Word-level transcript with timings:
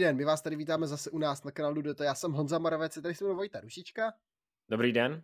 den, 0.00 0.16
my 0.16 0.24
vás 0.24 0.42
tady 0.42 0.56
vítáme 0.56 0.86
zase 0.86 1.10
u 1.10 1.18
nás 1.18 1.44
na 1.44 1.50
kanálu 1.50 1.82
Dota. 1.82 2.04
Já 2.04 2.14
jsem 2.14 2.32
Honza 2.32 2.58
Maravec, 2.58 2.98
tady 3.02 3.14
jsem 3.14 3.36
Vojta 3.36 3.60
Rušička. 3.60 4.12
Dobrý 4.68 4.92
den. 4.92 5.22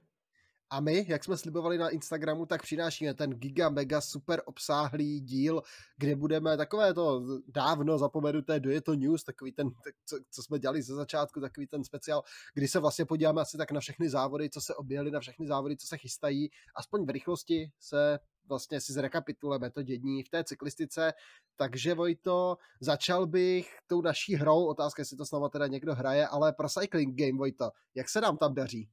A 0.70 0.80
my, 0.80 1.04
jak 1.08 1.24
jsme 1.24 1.36
slibovali 1.36 1.78
na 1.78 1.88
Instagramu, 1.88 2.46
tak 2.46 2.62
přinášíme 2.62 3.14
ten 3.14 3.30
giga 3.30 3.68
mega 3.68 4.00
super 4.00 4.42
obsáhlý 4.44 5.20
díl, 5.20 5.62
kde 5.96 6.16
budeme 6.16 6.56
takové 6.56 6.94
to 6.94 7.22
dávno 7.48 7.98
zapomenuté 7.98 8.60
do 8.60 8.70
je 8.70 8.80
to 8.80 8.94
news, 8.94 9.24
takový 9.24 9.52
ten, 9.52 9.70
co, 10.06 10.18
co 10.30 10.42
jsme 10.42 10.58
dělali 10.58 10.82
ze 10.82 10.94
začátku, 10.94 11.40
takový 11.40 11.66
ten 11.66 11.84
speciál, 11.84 12.22
kdy 12.54 12.68
se 12.68 12.78
vlastně 12.80 13.04
podíváme 13.04 13.42
asi 13.42 13.56
tak 13.56 13.70
na 13.70 13.80
všechny 13.80 14.08
závody, 14.10 14.50
co 14.50 14.60
se 14.60 14.74
objevily, 14.74 15.10
na 15.10 15.20
všechny 15.20 15.46
závody, 15.46 15.76
co 15.76 15.86
se 15.86 15.98
chystají, 15.98 16.50
aspoň 16.76 17.06
v 17.06 17.10
rychlosti 17.10 17.70
se 17.80 18.18
vlastně 18.48 18.80
si 18.80 18.92
zrekapitulujeme 18.92 19.70
to 19.70 19.82
dění 19.82 20.22
v 20.22 20.28
té 20.28 20.44
cyklistice. 20.44 21.12
Takže 21.56 21.94
Vojto, 21.94 22.56
začal 22.80 23.26
bych 23.26 23.78
tou 23.86 24.02
naší 24.02 24.34
hrou, 24.34 24.66
otázka, 24.66 25.00
jestli 25.00 25.16
to 25.16 25.26
snova 25.26 25.48
teda 25.48 25.66
někdo 25.66 25.94
hraje, 25.94 26.26
ale 26.26 26.52
pro 26.52 26.68
Cycling 26.68 27.18
Game, 27.18 27.38
Vojto, 27.38 27.70
jak 27.94 28.08
se 28.08 28.20
nám 28.20 28.36
tam 28.36 28.54
daří? 28.54 28.88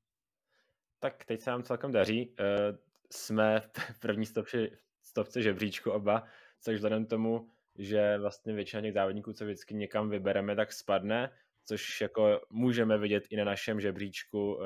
Tak 1.00 1.26
teď 1.26 1.42
se 1.42 1.50
nám 1.50 1.64
celkem 1.64 1.92
daří. 1.92 2.30
Uh, 2.30 2.78
jsme 3.12 3.62
v 3.92 4.00
první 4.00 4.26
stopce, 4.26 4.68
stopce 5.04 5.42
žebříčku 5.42 5.92
oba, 5.92 6.24
což 6.62 6.76
vzhledem 6.76 7.06
tomu, 7.06 7.50
že 7.76 8.18
vlastně 8.18 8.54
většina 8.54 8.82
těch 8.82 8.94
závodníků, 8.94 9.34
co 9.34 9.46
vždycky 9.46 9.74
někam 9.74 10.10
vybereme, 10.10 10.56
tak 10.56 10.74
spadne, 10.74 11.32
což 11.66 12.02
jako 12.02 12.42
můžeme 12.50 12.98
vidět 12.98 13.24
i 13.30 13.36
na 13.36 13.44
našem 13.44 13.82
žebříčku 13.82 14.56
uh, 14.56 14.64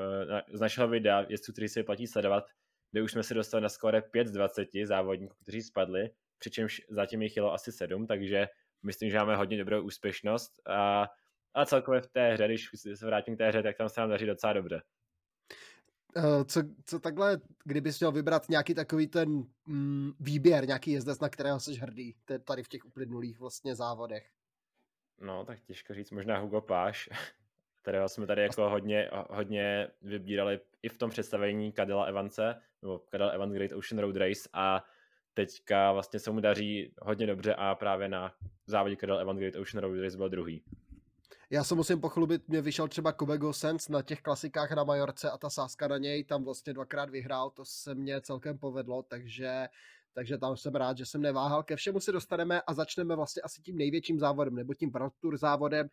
z 0.52 0.60
našeho 0.60 0.88
videa, 0.88 1.26
jestli 1.28 1.52
který 1.52 1.68
se 1.68 1.82
platí 1.82 2.06
sledovat, 2.06 2.44
kde 2.90 3.02
už 3.02 3.12
jsme 3.12 3.22
se 3.22 3.34
dostali 3.34 3.62
na 3.62 3.68
skóre 3.68 4.02
5 4.02 4.28
z 4.28 4.32
20 4.32 4.68
závodníků, 4.84 5.36
kteří 5.42 5.62
spadli, 5.62 6.10
přičemž 6.38 6.82
zatím 6.90 7.22
jich 7.22 7.36
jelo 7.36 7.52
asi 7.52 7.72
7, 7.72 8.06
takže 8.06 8.48
myslím, 8.82 9.10
že 9.10 9.18
máme 9.18 9.36
hodně 9.36 9.58
dobrou 9.58 9.82
úspěšnost 9.82 10.52
a, 10.66 11.06
a 11.54 11.64
celkově 11.66 12.00
v 12.00 12.06
té 12.06 12.32
hře, 12.32 12.46
když 12.46 12.70
se 12.94 13.06
vrátím 13.06 13.34
k 13.34 13.38
té 13.38 13.48
hře, 13.48 13.62
tak 13.62 13.76
tam 13.76 13.88
se 13.88 14.00
nám 14.00 14.10
daří 14.10 14.26
docela 14.26 14.52
dobře. 14.52 14.82
Eh, 16.16 16.44
co, 16.44 16.62
co 16.84 16.98
takhle, 16.98 17.40
kdybys 17.64 18.00
měl 18.00 18.12
vybrat 18.12 18.48
nějaký 18.48 18.74
takový 18.74 19.06
ten 19.06 19.44
mm, 19.66 20.12
výběr, 20.20 20.66
nějaký 20.66 20.90
jezdec, 20.90 21.20
na 21.20 21.28
kterého 21.28 21.60
jsi 21.60 21.74
hrdý, 21.74 22.14
tady 22.44 22.62
v 22.62 22.68
těch 22.68 22.84
uplynulých 22.84 23.40
vlastně 23.40 23.74
závodech? 23.74 24.30
No, 25.20 25.44
tak 25.44 25.60
těžko 25.60 25.94
říct, 25.94 26.10
možná 26.10 26.38
Hugo 26.38 26.60
Páš, 26.60 27.08
kterého 27.82 28.08
jsme 28.08 28.26
tady 28.26 28.42
jako 28.42 28.70
hodně, 28.70 29.10
hodně 29.30 29.88
vybírali 30.02 30.60
i 30.82 30.88
v 30.88 30.98
tom 30.98 31.10
představení 31.10 31.72
Kadela 31.72 32.04
Evance, 32.04 32.56
nebo 32.82 32.98
Kadel 32.98 33.30
Evans 33.30 33.52
Great 33.52 33.72
Ocean 33.72 33.98
Road 33.98 34.16
Race 34.16 34.48
a 34.52 34.84
teďka 35.34 35.92
vlastně 35.92 36.20
se 36.20 36.30
mu 36.30 36.40
daří 36.40 36.94
hodně 37.02 37.26
dobře 37.26 37.54
a 37.54 37.74
právě 37.74 38.08
na 38.08 38.34
závodě 38.66 38.96
Kadel 38.96 39.18
Evans 39.18 39.38
Great 39.38 39.56
Ocean 39.56 39.82
Road 39.82 40.02
Race 40.02 40.16
byl 40.16 40.28
druhý. 40.28 40.62
Já 41.50 41.64
se 41.64 41.74
musím 41.74 42.00
pochlubit, 42.00 42.48
mě 42.48 42.62
vyšel 42.62 42.88
třeba 42.88 43.12
Kobego 43.12 43.52
Sense 43.52 43.92
na 43.92 44.02
těch 44.02 44.20
klasikách 44.20 44.70
na 44.72 44.84
Majorce 44.84 45.30
a 45.30 45.38
ta 45.38 45.50
sázka 45.50 45.88
na 45.88 45.98
něj 45.98 46.24
tam 46.24 46.44
vlastně 46.44 46.72
dvakrát 46.72 47.10
vyhrál, 47.10 47.50
to 47.50 47.64
se 47.64 47.94
mně 47.94 48.20
celkem 48.20 48.58
povedlo, 48.58 49.02
takže 49.02 49.68
takže 50.14 50.38
tam 50.38 50.56
jsem 50.56 50.74
rád, 50.74 50.98
že 50.98 51.06
jsem 51.06 51.22
neváhal. 51.22 51.62
Ke 51.62 51.76
všemu 51.76 52.00
se 52.00 52.12
dostaneme 52.12 52.62
a 52.62 52.74
začneme 52.74 53.16
vlastně 53.16 53.42
asi 53.42 53.62
tím 53.62 53.78
největším 53.78 54.18
závodem, 54.18 54.54
nebo 54.54 54.74
tím 54.74 54.90
World 54.90 55.12
Tour 55.20 55.36
závodem, 55.36 55.88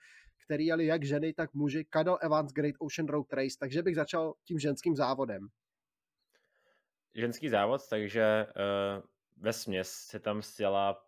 který 0.45 0.65
jeli 0.65 0.85
jak 0.85 1.03
ženy, 1.03 1.33
tak 1.33 1.53
muži, 1.53 1.85
Cadel 1.93 2.17
Evans 2.21 2.53
Great 2.53 2.75
Ocean 2.79 3.07
Road 3.07 3.33
Race, 3.33 3.57
takže 3.59 3.83
bych 3.83 3.95
začal 3.95 4.33
tím 4.43 4.59
ženským 4.59 4.95
závodem. 4.95 5.47
Ženský 7.15 7.49
závod, 7.49 7.81
takže 7.89 8.47
uh, 8.47 9.03
ve 9.37 9.53
směs 9.53 9.89
se 9.89 10.19
tam 10.19 10.41
stěla 10.41 11.05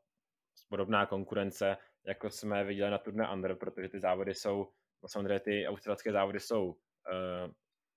podobná 0.69 1.05
konkurence, 1.05 1.77
jako 2.05 2.29
jsme 2.29 2.63
viděli 2.63 2.91
na 2.91 2.97
turné 2.97 3.33
Under, 3.33 3.55
protože 3.55 3.89
ty 3.89 3.99
závody 3.99 4.33
jsou, 4.33 4.71
samozřejmě 5.07 5.39
ty 5.39 5.67
australské 5.67 6.11
závody 6.11 6.39
jsou, 6.39 6.65
uh, 6.65 6.75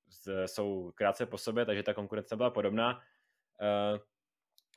z, 0.08 0.46
jsou 0.46 0.92
krátce 0.94 1.26
po 1.26 1.38
sobě, 1.38 1.66
takže 1.66 1.82
ta 1.82 1.94
konkurence 1.94 2.36
byla 2.36 2.50
podobná. 2.50 2.96
Uh, 2.96 3.98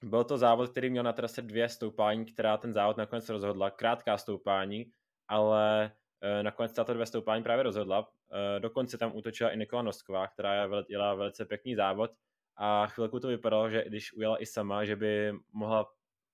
byl 0.04 0.24
to 0.24 0.38
závod, 0.38 0.70
který 0.70 0.90
měl 0.90 1.04
na 1.04 1.14
trase 1.14 1.42
dvě 1.42 1.70
stoupání, 1.70 2.26
která 2.26 2.58
ten 2.58 2.74
závod 2.74 2.98
nakonec 2.98 3.30
rozhodla. 3.30 3.72
Krátká 3.72 4.18
stoupání, 4.18 4.92
ale 5.28 5.92
uh, 6.38 6.44
nakonec 6.44 6.74
tato 6.74 6.94
dvě 6.94 7.06
stoupání 7.06 7.44
právě 7.44 7.64
rozhodla. 7.64 8.00
Uh, 8.00 8.08
dokonce 8.60 8.98
tam 8.98 9.16
útočila 9.16 9.50
i 9.50 9.58
Nikola 9.58 9.82
Nosková, 9.82 10.28
která 10.28 10.68
jela 10.90 11.14
velice 11.14 11.46
pěkný 11.46 11.76
závod 11.76 12.12
a 12.58 12.88
chvilku 12.88 13.20
to 13.20 13.28
vypadalo, 13.28 13.70
že 13.70 13.84
když 13.88 14.14
ujela 14.14 14.42
i 14.42 14.46
sama, 14.46 14.86
že 14.86 14.96
by 14.96 15.34
mohla 15.54 15.90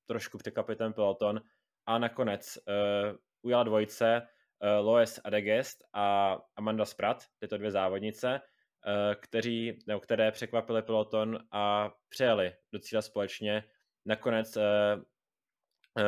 trošku 0.05 0.37
překvapit 0.37 0.77
ten 0.77 0.93
peloton, 0.93 1.41
a 1.85 1.97
nakonec 1.97 2.57
uh, 2.57 3.17
ujala 3.41 3.63
dvojice 3.63 4.21
uh, 4.21 4.85
Loes 4.85 5.19
Adegest 5.23 5.83
a 5.93 6.37
Amanda 6.55 6.85
Sprat, 6.85 7.23
tyto 7.39 7.57
dvě 7.57 7.71
závodnice, 7.71 8.41
kteří, 9.19 9.79
nebo 9.87 9.99
které 9.99 10.31
překvapily 10.31 10.81
peloton 10.81 11.39
a 11.51 11.91
přejeli 12.09 12.53
do 12.71 12.79
cíle 12.79 13.01
společně. 13.01 13.63
Nakonec 14.05 14.57
uh, 14.57 14.63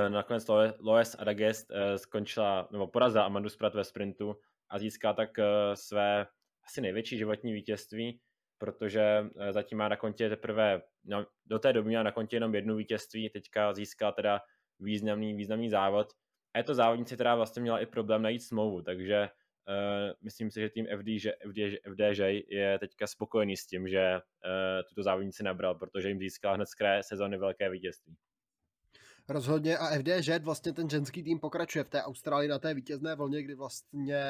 Nakonec 0.10 0.48
Loes 0.80 1.16
Adagest 1.20 1.72
skončila, 1.96 2.68
nebo 2.72 2.88
porazila 2.88 3.26
Amandu 3.26 3.50
Sprat 3.50 3.76
ve 3.76 3.84
sprintu 3.84 4.36
a 4.70 4.80
získá 4.80 5.14
tak 5.14 5.30
své 5.74 6.28
asi 6.64 6.82
největší 6.82 7.18
životní 7.18 7.54
vítězství, 7.54 8.20
protože 8.58 9.26
zatím 9.52 9.78
má 9.78 9.88
na 9.88 9.96
kontě 9.96 10.30
teprve, 10.30 10.82
no, 11.04 11.26
do 11.46 11.60
té 11.60 11.74
doby 11.74 11.96
má 11.96 12.04
na 12.04 12.12
kontě 12.12 12.36
jenom 12.36 12.56
jednu 12.56 12.76
vítězství, 12.76 13.30
teďka 13.30 13.74
získá 13.74 14.12
teda 14.12 14.42
významný, 14.80 15.34
významný 15.34 15.70
závod. 15.70 16.08
A 16.54 16.58
je 16.58 16.64
to 16.64 16.76
závodnice, 16.76 17.16
která 17.16 17.36
vlastně 17.36 17.62
měla 17.62 17.80
i 17.80 17.86
problém 17.86 18.22
najít 18.22 18.40
smlouvu, 18.40 18.82
takže 18.82 19.30
myslím 20.22 20.52
si, 20.52 20.62
že 20.62 20.70
tým 20.70 20.88
FD, 20.88 21.08
že 21.20 21.32
FD, 21.46 21.58
FDŽ 21.86 22.20
je 22.50 22.80
teďka 22.80 23.08
spokojený 23.08 23.58
s 23.58 23.66
tím, 23.66 23.88
že 23.88 24.16
uh, 24.16 24.84
tuto 24.90 25.04
závodnici 25.04 25.44
nabral, 25.44 25.76
protože 25.76 26.10
jim 26.10 26.20
získal 26.20 26.56
hned 26.56 26.66
z 26.66 26.76
kraje 26.76 27.04
sezóny 27.04 27.38
velké 27.38 27.70
vítězství. 27.70 28.16
Rozhodně 29.30 29.78
a 29.78 30.00
FDŽ 30.00 30.30
vlastně 30.44 30.74
ten 30.74 30.90
ženský 30.90 31.24
tým 31.24 31.40
pokračuje 31.40 31.84
v 31.84 31.90
té 31.90 32.04
Austrálii 32.04 32.50
na 32.50 32.60
té 32.60 32.74
vítězné 32.74 33.16
vlně, 33.16 33.44
kdy 33.44 33.56
vlastně 33.56 34.24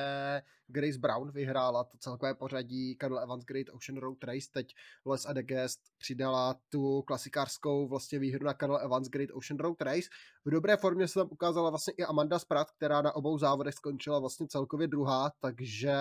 Grace 0.67 0.99
Brown 0.99 1.31
vyhrála 1.31 1.83
to 1.83 1.97
celkové 1.97 2.35
pořadí 2.35 2.97
Carl 3.01 3.19
Evans 3.19 3.45
Great 3.45 3.67
Ocean 3.71 3.97
Road 3.97 4.23
Race, 4.23 4.47
teď 4.51 4.73
Les 5.05 5.25
Adegest 5.25 5.81
přidala 5.97 6.55
tu 6.69 7.01
klasikářskou 7.01 7.87
vlastně 7.87 8.19
výhru 8.19 8.45
na 8.45 8.53
Carl 8.53 8.77
Evans 8.77 9.09
Great 9.09 9.29
Ocean 9.33 9.59
Road 9.59 9.81
Race. 9.81 10.09
V 10.45 10.49
dobré 10.49 10.77
formě 10.77 11.07
se 11.07 11.13
tam 11.13 11.27
ukázala 11.31 11.69
vlastně 11.69 11.93
i 11.97 12.03
Amanda 12.03 12.39
Spratt, 12.39 12.71
která 12.71 13.01
na 13.01 13.15
obou 13.15 13.37
závodech 13.37 13.73
skončila 13.73 14.19
vlastně 14.19 14.47
celkově 14.47 14.87
druhá, 14.87 15.31
takže 15.39 15.95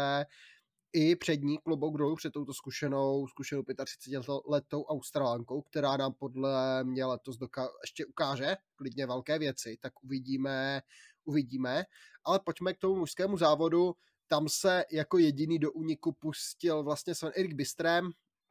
i 0.93 1.17
přední 1.17 1.59
klobouk 1.59 1.99
dolů 1.99 2.17
před 2.17 2.33
touto 2.33 2.55
zkušenou, 2.55 3.27
zkušenou 3.27 3.63
35 3.85 4.23
letou 4.49 4.83
Australánkou, 4.85 5.63
která 5.63 5.97
nám 5.97 6.13
podle 6.13 6.85
mě 6.85 7.05
letos 7.05 7.37
doka- 7.37 7.69
ještě 7.83 8.07
ukáže 8.07 8.57
klidně 8.77 9.07
velké 9.07 9.39
věci, 9.39 9.79
tak 9.81 9.93
uvidíme, 10.03 10.83
uvidíme. 11.25 11.85
Ale 12.25 12.41
pojďme 12.45 12.75
k 12.75 12.79
tomu 12.79 12.97
mužskému 12.97 13.39
závodu. 13.39 13.95
Tam 14.27 14.49
se 14.49 14.85
jako 14.93 15.19
jediný 15.19 15.59
do 15.59 15.73
úniku 15.73 16.13
pustil 16.13 16.83
vlastně 16.83 17.15
Sven 17.15 17.33
Erik 17.37 17.55
Bistrem, 17.55 18.11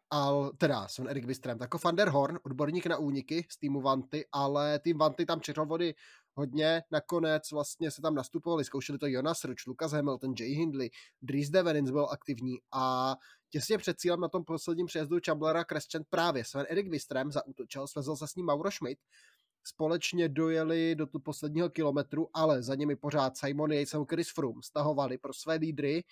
al, 0.09 0.51
teda 0.57 0.87
Sven 0.87 1.07
Erik 1.07 1.25
Bistrem, 1.25 1.57
jako 1.61 1.77
Van 1.83 1.95
der 1.95 2.09
Horn, 2.09 2.39
odborník 2.43 2.85
na 2.85 2.97
úniky 2.97 3.45
z 3.49 3.57
týmu 3.57 3.81
Vanty, 3.81 4.25
ale 4.31 4.79
tým 4.79 4.97
Vanty 4.97 5.25
tam 5.25 5.41
čeřil 5.41 5.65
vody 5.65 5.95
hodně. 6.39 6.83
Nakonec 6.91 7.51
vlastně 7.51 7.91
se 7.91 8.01
tam 8.01 8.15
nastupovali, 8.15 8.65
zkoušeli 8.65 8.99
to 8.99 9.07
Jonas 9.07 9.43
Ruč, 9.43 9.65
Lucas 9.65 9.91
Hamilton, 9.91 10.33
Jay 10.39 10.49
Hindley, 10.49 10.89
Dries 11.21 11.49
Devenins 11.49 11.91
byl 11.91 12.07
aktivní 12.11 12.57
a 12.71 13.15
těsně 13.49 13.77
před 13.77 13.99
cílem 13.99 14.19
na 14.19 14.27
tom 14.27 14.43
posledním 14.43 14.85
přejezdu 14.85 15.17
Chamblera 15.25 15.63
Crescent 15.63 16.07
právě 16.09 16.45
Sven 16.45 16.65
Erik 16.69 16.89
Wistrem 16.89 17.31
zautočil, 17.31 17.87
svezl 17.87 18.15
se 18.15 18.27
s 18.27 18.35
ním 18.35 18.45
Mauro 18.45 18.71
Schmidt, 18.71 18.99
společně 19.63 20.29
dojeli 20.29 20.95
do 20.95 21.05
tu 21.07 21.19
posledního 21.19 21.69
kilometru, 21.69 22.29
ale 22.33 22.63
za 22.63 22.75
nimi 22.75 22.95
pořád 22.95 23.37
Simon 23.37 23.71
Yates 23.71 23.93
a 23.93 24.05
Chris 24.09 24.29
Froome 24.29 24.61
stahovali 24.63 25.17
pro 25.17 25.33
své 25.33 25.55
lídry 25.55 26.03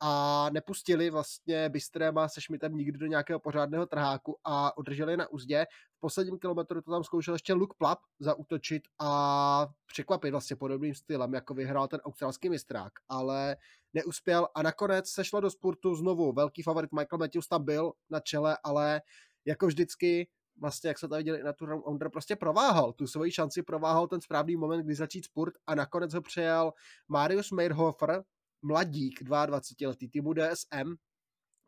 a 0.00 0.46
nepustili 0.52 1.10
vlastně 1.10 1.68
Bystréma 1.68 2.28
se 2.28 2.40
Schmidtem 2.40 2.76
nikdy 2.76 2.98
do 2.98 3.06
nějakého 3.06 3.40
pořádného 3.40 3.86
trháku 3.86 4.38
a 4.44 4.78
udrželi 4.78 5.16
na 5.16 5.28
úzdě. 5.28 5.66
V 5.96 6.00
posledním 6.00 6.38
kilometru 6.38 6.82
to 6.82 6.90
tam 6.90 7.04
zkoušel 7.04 7.34
ještě 7.34 7.54
Luke 7.54 7.74
Plap 7.78 7.98
zautočit 8.20 8.82
a 8.98 9.66
překvapit 9.86 10.30
vlastně 10.30 10.56
podobným 10.56 10.94
stylem, 10.94 11.34
jako 11.34 11.54
vyhrál 11.54 11.88
ten 11.88 12.00
australský 12.00 12.48
mistrák, 12.48 12.92
ale 13.08 13.56
neuspěl 13.94 14.48
a 14.54 14.62
nakonec 14.62 15.08
se 15.08 15.24
šlo 15.24 15.40
do 15.40 15.50
sportu 15.50 15.94
znovu. 15.94 16.32
Velký 16.32 16.62
favorit 16.62 16.92
Michael 16.92 17.18
Matthews 17.18 17.48
tam 17.48 17.64
byl 17.64 17.92
na 18.10 18.20
čele, 18.20 18.58
ale 18.64 19.02
jako 19.44 19.66
vždycky 19.66 20.28
vlastně, 20.60 20.88
jak 20.88 20.98
se 20.98 21.08
to 21.08 21.16
viděli 21.16 21.42
na 21.42 21.52
tu 21.52 21.66
Under, 21.66 22.10
prostě 22.10 22.36
prováhal. 22.36 22.92
Tu 22.92 23.06
svoji 23.06 23.32
šanci 23.32 23.62
prováhal 23.62 24.06
ten 24.06 24.20
správný 24.20 24.56
moment, 24.56 24.84
kdy 24.84 24.94
začít 24.94 25.24
sport 25.24 25.54
a 25.66 25.74
nakonec 25.74 26.14
ho 26.14 26.22
přejel 26.22 26.72
Marius 27.08 27.50
Meyerhofer, 27.50 28.22
mladík, 28.62 29.22
22 29.22 29.88
letý 29.88 30.08
týmu 30.08 30.32
DSM, 30.32 30.94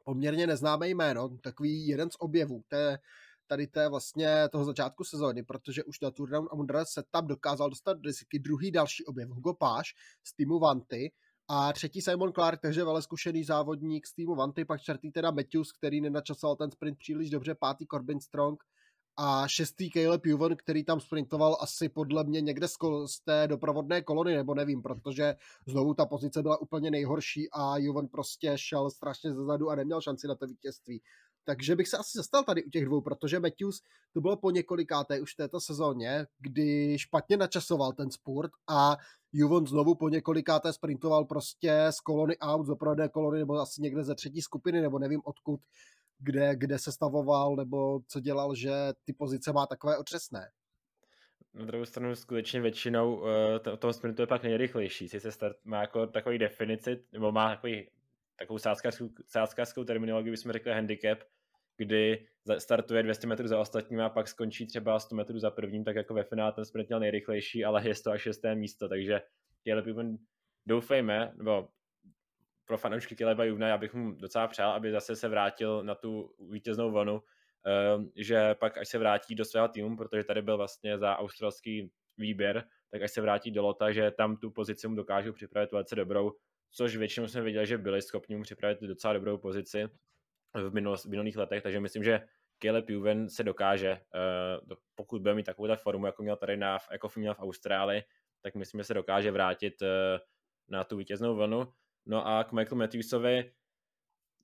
poměrně 0.04 0.46
neznámé 0.46 0.88
jméno, 0.88 1.28
takový 1.28 1.86
jeden 1.86 2.10
z 2.10 2.14
objevů 2.18 2.62
té, 2.68 2.98
tady 3.46 3.66
té 3.66 3.88
vlastně 3.88 4.48
toho 4.52 4.64
začátku 4.64 5.04
sezóny, 5.04 5.42
protože 5.42 5.84
už 5.84 6.00
na 6.00 6.10
Tour 6.10 6.30
Down 6.30 6.48
Under 6.52 6.84
se 6.84 7.02
tam 7.10 7.26
dokázal 7.26 7.70
dostat 7.70 7.92
do 7.92 8.00
desítky 8.00 8.38
druhý 8.38 8.70
další 8.70 9.04
objev, 9.04 9.28
Hugo 9.28 9.54
Páš 9.54 9.94
z 10.24 10.34
týmu 10.34 10.58
Vanty 10.58 11.12
a 11.48 11.72
třetí 11.72 12.02
Simon 12.02 12.32
Clark, 12.32 12.60
takže 12.60 12.84
vele 12.84 13.02
zkušený 13.02 13.44
závodník 13.44 14.06
z 14.06 14.14
týmu 14.14 14.34
Vanty, 14.34 14.64
pak 14.64 14.80
čtvrtý 14.80 15.12
teda 15.12 15.30
Matthews, 15.30 15.72
který 15.72 16.00
nenačasoval 16.00 16.56
ten 16.56 16.70
sprint 16.70 16.98
příliš 16.98 17.30
dobře, 17.30 17.54
pátý 17.54 17.86
Corbin 17.86 18.20
Strong 18.20 18.62
a 19.16 19.48
šestý 19.48 19.90
Caleb 19.90 20.26
Juven, 20.26 20.56
který 20.56 20.84
tam 20.84 21.00
sprintoval 21.00 21.56
asi 21.60 21.88
podle 21.88 22.24
mě 22.24 22.40
někde 22.40 22.68
z, 22.68 22.76
té 23.24 23.48
doprovodné 23.48 24.02
kolony, 24.02 24.34
nebo 24.34 24.54
nevím, 24.54 24.82
protože 24.82 25.34
znovu 25.66 25.94
ta 25.94 26.06
pozice 26.06 26.42
byla 26.42 26.60
úplně 26.60 26.90
nejhorší 26.90 27.48
a 27.52 27.76
Juven 27.76 28.08
prostě 28.08 28.52
šel 28.56 28.90
strašně 28.90 29.32
zezadu 29.32 29.70
a 29.70 29.74
neměl 29.74 30.00
šanci 30.00 30.28
na 30.28 30.34
to 30.34 30.46
vítězství. 30.46 31.02
Takže 31.44 31.76
bych 31.76 31.88
se 31.88 31.96
asi 31.96 32.18
zastal 32.18 32.44
tady 32.44 32.64
u 32.64 32.70
těch 32.70 32.84
dvou, 32.84 33.00
protože 33.00 33.40
Matthews 33.40 33.82
to 34.12 34.20
bylo 34.20 34.36
po 34.36 34.50
několikáté 34.50 35.20
už 35.20 35.32
v 35.32 35.36
této 35.36 35.60
sezóně, 35.60 36.26
kdy 36.38 36.98
špatně 36.98 37.36
načasoval 37.36 37.92
ten 37.92 38.10
sport 38.10 38.52
a 38.68 38.96
Juvon 39.32 39.66
znovu 39.66 39.94
po 39.94 40.08
několikáté 40.08 40.72
sprintoval 40.72 41.24
prostě 41.24 41.86
z 41.90 42.00
kolony 42.00 42.38
out, 42.38 42.66
z 42.66 42.68
doprovodné 42.68 43.08
kolony, 43.08 43.38
nebo 43.38 43.54
asi 43.54 43.82
někde 43.82 44.04
ze 44.04 44.14
třetí 44.14 44.42
skupiny, 44.42 44.80
nebo 44.80 44.98
nevím 44.98 45.20
odkud, 45.24 45.60
kde, 46.20 46.56
kde 46.56 46.78
se 46.78 46.92
stavoval, 46.92 47.56
nebo 47.56 48.00
co 48.06 48.20
dělal, 48.20 48.54
že 48.54 48.70
ty 49.04 49.12
pozice 49.12 49.52
má 49.52 49.66
takové 49.66 49.98
otřesné. 49.98 50.50
Na 51.54 51.64
druhou 51.64 51.84
stranu 51.84 52.14
skutečně 52.14 52.60
většinou 52.60 53.16
uh, 53.16 53.26
to, 53.62 53.76
toho 53.76 53.92
sprintu 53.92 54.22
je 54.22 54.26
pak 54.26 54.42
nejrychlejší. 54.42 55.08
Sice 55.08 55.32
start 55.32 55.56
má 55.64 55.80
jako 55.80 56.06
takový 56.06 56.38
definici, 56.38 57.04
nebo 57.12 57.32
má 57.32 57.54
takový, 57.54 57.90
takovou 58.38 58.58
sázkařskou 59.26 59.84
terminologii, 59.84 60.30
bychom 60.30 60.52
řekli 60.52 60.72
handicap, 60.72 61.18
kdy 61.76 62.26
startuje 62.58 63.02
200 63.02 63.26
metrů 63.26 63.48
za 63.48 63.60
ostatním 63.60 64.00
a 64.00 64.08
pak 64.08 64.28
skončí 64.28 64.66
třeba 64.66 65.00
100 65.00 65.14
metrů 65.14 65.38
za 65.38 65.50
prvním, 65.50 65.84
tak 65.84 65.96
jako 65.96 66.14
ve 66.14 66.24
finále 66.24 66.52
ten 66.52 66.64
sprint 66.64 66.88
měl 66.88 67.00
nejrychlejší, 67.00 67.64
ale 67.64 67.88
je 67.88 67.94
to 67.94 68.10
až 68.10 68.22
šesté 68.22 68.54
místo, 68.54 68.88
takže 68.88 69.22
Juven 69.64 70.18
doufejme, 70.66 71.32
nebo 71.36 71.68
pro 72.70 72.78
fanoušky 72.78 73.16
Caleba 73.16 73.44
Juvna, 73.44 73.68
já 73.68 73.78
bych 73.78 73.94
mu 73.94 74.12
docela 74.12 74.48
přál, 74.48 74.72
aby 74.72 74.92
zase 74.92 75.16
se 75.16 75.28
vrátil 75.28 75.82
na 75.82 75.94
tu 75.94 76.34
vítěznou 76.50 76.90
vlnu, 76.90 77.22
ehm, 77.66 78.10
že 78.16 78.54
pak 78.54 78.78
až 78.78 78.88
se 78.88 78.98
vrátí 78.98 79.34
do 79.34 79.44
svého 79.44 79.68
týmu, 79.68 79.96
protože 79.96 80.24
tady 80.24 80.42
byl 80.42 80.56
vlastně 80.56 80.98
za 80.98 81.16
australský 81.16 81.90
výběr, 82.18 82.64
tak 82.90 83.02
až 83.02 83.10
se 83.10 83.20
vrátí 83.20 83.50
do 83.50 83.62
Lota, 83.62 83.92
že 83.92 84.10
tam 84.10 84.36
tu 84.36 84.50
pozici 84.50 84.88
mu 84.88 84.94
dokážou 84.94 85.32
připravit 85.32 85.72
velice 85.72 85.96
dobrou, 85.96 86.32
což 86.70 86.96
většinou 86.96 87.26
jsme 87.26 87.42
viděli, 87.42 87.66
že 87.66 87.78
byli 87.78 88.02
schopni 88.02 88.36
mu 88.36 88.42
připravit 88.42 88.80
docela 88.80 89.12
dobrou 89.12 89.38
pozici 89.38 89.88
v, 90.54 90.74
minulost, 90.74 91.04
v 91.04 91.10
minulých 91.10 91.36
letech, 91.36 91.62
takže 91.62 91.80
myslím, 91.80 92.04
že 92.04 92.20
Caleb 92.62 92.90
Juven 92.90 93.28
se 93.28 93.42
dokáže, 93.44 94.00
uh, 94.70 94.76
pokud 94.94 95.22
bude 95.22 95.34
mít 95.34 95.46
takovou 95.46 95.76
formu, 95.76 96.06
jako 96.06 96.22
měl 96.22 96.36
tady 96.36 96.56
na, 96.56 96.78
jako 96.92 97.10
měl 97.16 97.34
v 97.34 97.40
Austrálii, 97.40 98.02
tak 98.42 98.54
myslím, 98.54 98.80
že 98.80 98.84
se 98.84 98.94
dokáže 98.94 99.30
vrátit 99.30 99.82
uh, 99.82 99.88
na 100.68 100.84
tu 100.84 100.96
vítěznou 100.96 101.34
vlnu. 101.34 101.72
No 102.06 102.26
a 102.26 102.44
k 102.44 102.52
Michael 102.52 102.78
Matthewsovi, 102.78 103.52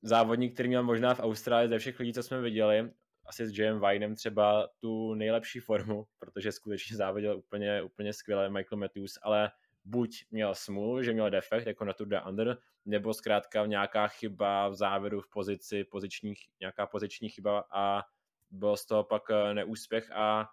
závodník, 0.02 0.54
který 0.54 0.68
měl 0.68 0.82
možná 0.82 1.14
v 1.14 1.20
Austrálii 1.20 1.68
ze 1.68 1.78
všech 1.78 2.00
lidí, 2.00 2.12
co 2.12 2.22
jsme 2.22 2.40
viděli, 2.40 2.90
asi 3.26 3.46
s 3.46 3.58
J.M. 3.58 3.80
Vinem 3.80 4.14
třeba 4.14 4.68
tu 4.78 5.14
nejlepší 5.14 5.60
formu, 5.60 6.06
protože 6.18 6.52
skutečně 6.52 6.96
závodil 6.96 7.36
úplně, 7.38 7.82
úplně 7.82 8.12
skvěle 8.12 8.50
Michael 8.50 8.78
Matthews, 8.78 9.18
ale 9.22 9.50
buď 9.84 10.24
měl 10.30 10.54
smůlu, 10.54 11.02
že 11.02 11.12
měl 11.12 11.30
defekt, 11.30 11.66
jako 11.66 11.84
na 11.84 11.92
Tour 11.92 12.08
de 12.08 12.22
Under, 12.22 12.58
nebo 12.84 13.14
zkrátka 13.14 13.66
nějaká 13.66 14.08
chyba 14.08 14.68
v 14.68 14.74
závěru 14.74 15.20
v 15.20 15.30
pozici, 15.30 15.84
poziční, 15.84 16.34
nějaká 16.60 16.86
poziční 16.86 17.28
chyba 17.28 17.64
a 17.70 18.02
byl 18.50 18.76
z 18.76 18.86
toho 18.86 19.04
pak 19.04 19.22
eh, 19.30 19.54
neúspěch 19.54 20.10
a 20.12 20.48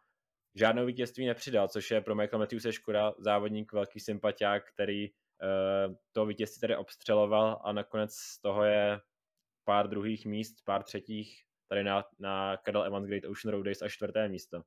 žádnou 0.56 0.86
vítězství 0.86 1.26
nepřidal, 1.26 1.68
což 1.68 1.92
je 1.92 2.02
pro 2.02 2.16
Michael 2.16 2.40
Matthews 2.40 2.68
škoda, 2.70 3.14
závodník, 3.18 3.74
velký 3.74 4.00
sympatiák, 4.00 4.64
který 4.74 5.10
to 6.12 6.26
vítězství 6.26 6.62
tady 6.62 6.76
obstřeloval 6.78 7.62
a 7.64 7.72
nakonec 7.72 8.14
z 8.14 8.40
toho 8.40 8.64
je 8.64 9.02
pár 9.64 9.90
druhých 9.90 10.26
míst, 10.26 10.56
pár 10.66 10.84
třetích 10.84 11.44
tady 11.68 11.84
na, 11.84 12.04
na 12.20 12.58
Cadel 12.58 12.84
Evans 12.84 13.08
Great 13.08 13.24
Ocean 13.26 13.52
Road 13.52 13.66
Days 13.66 13.82
a 13.82 13.90
čtvrté 13.90 14.30
místo. 14.30 14.64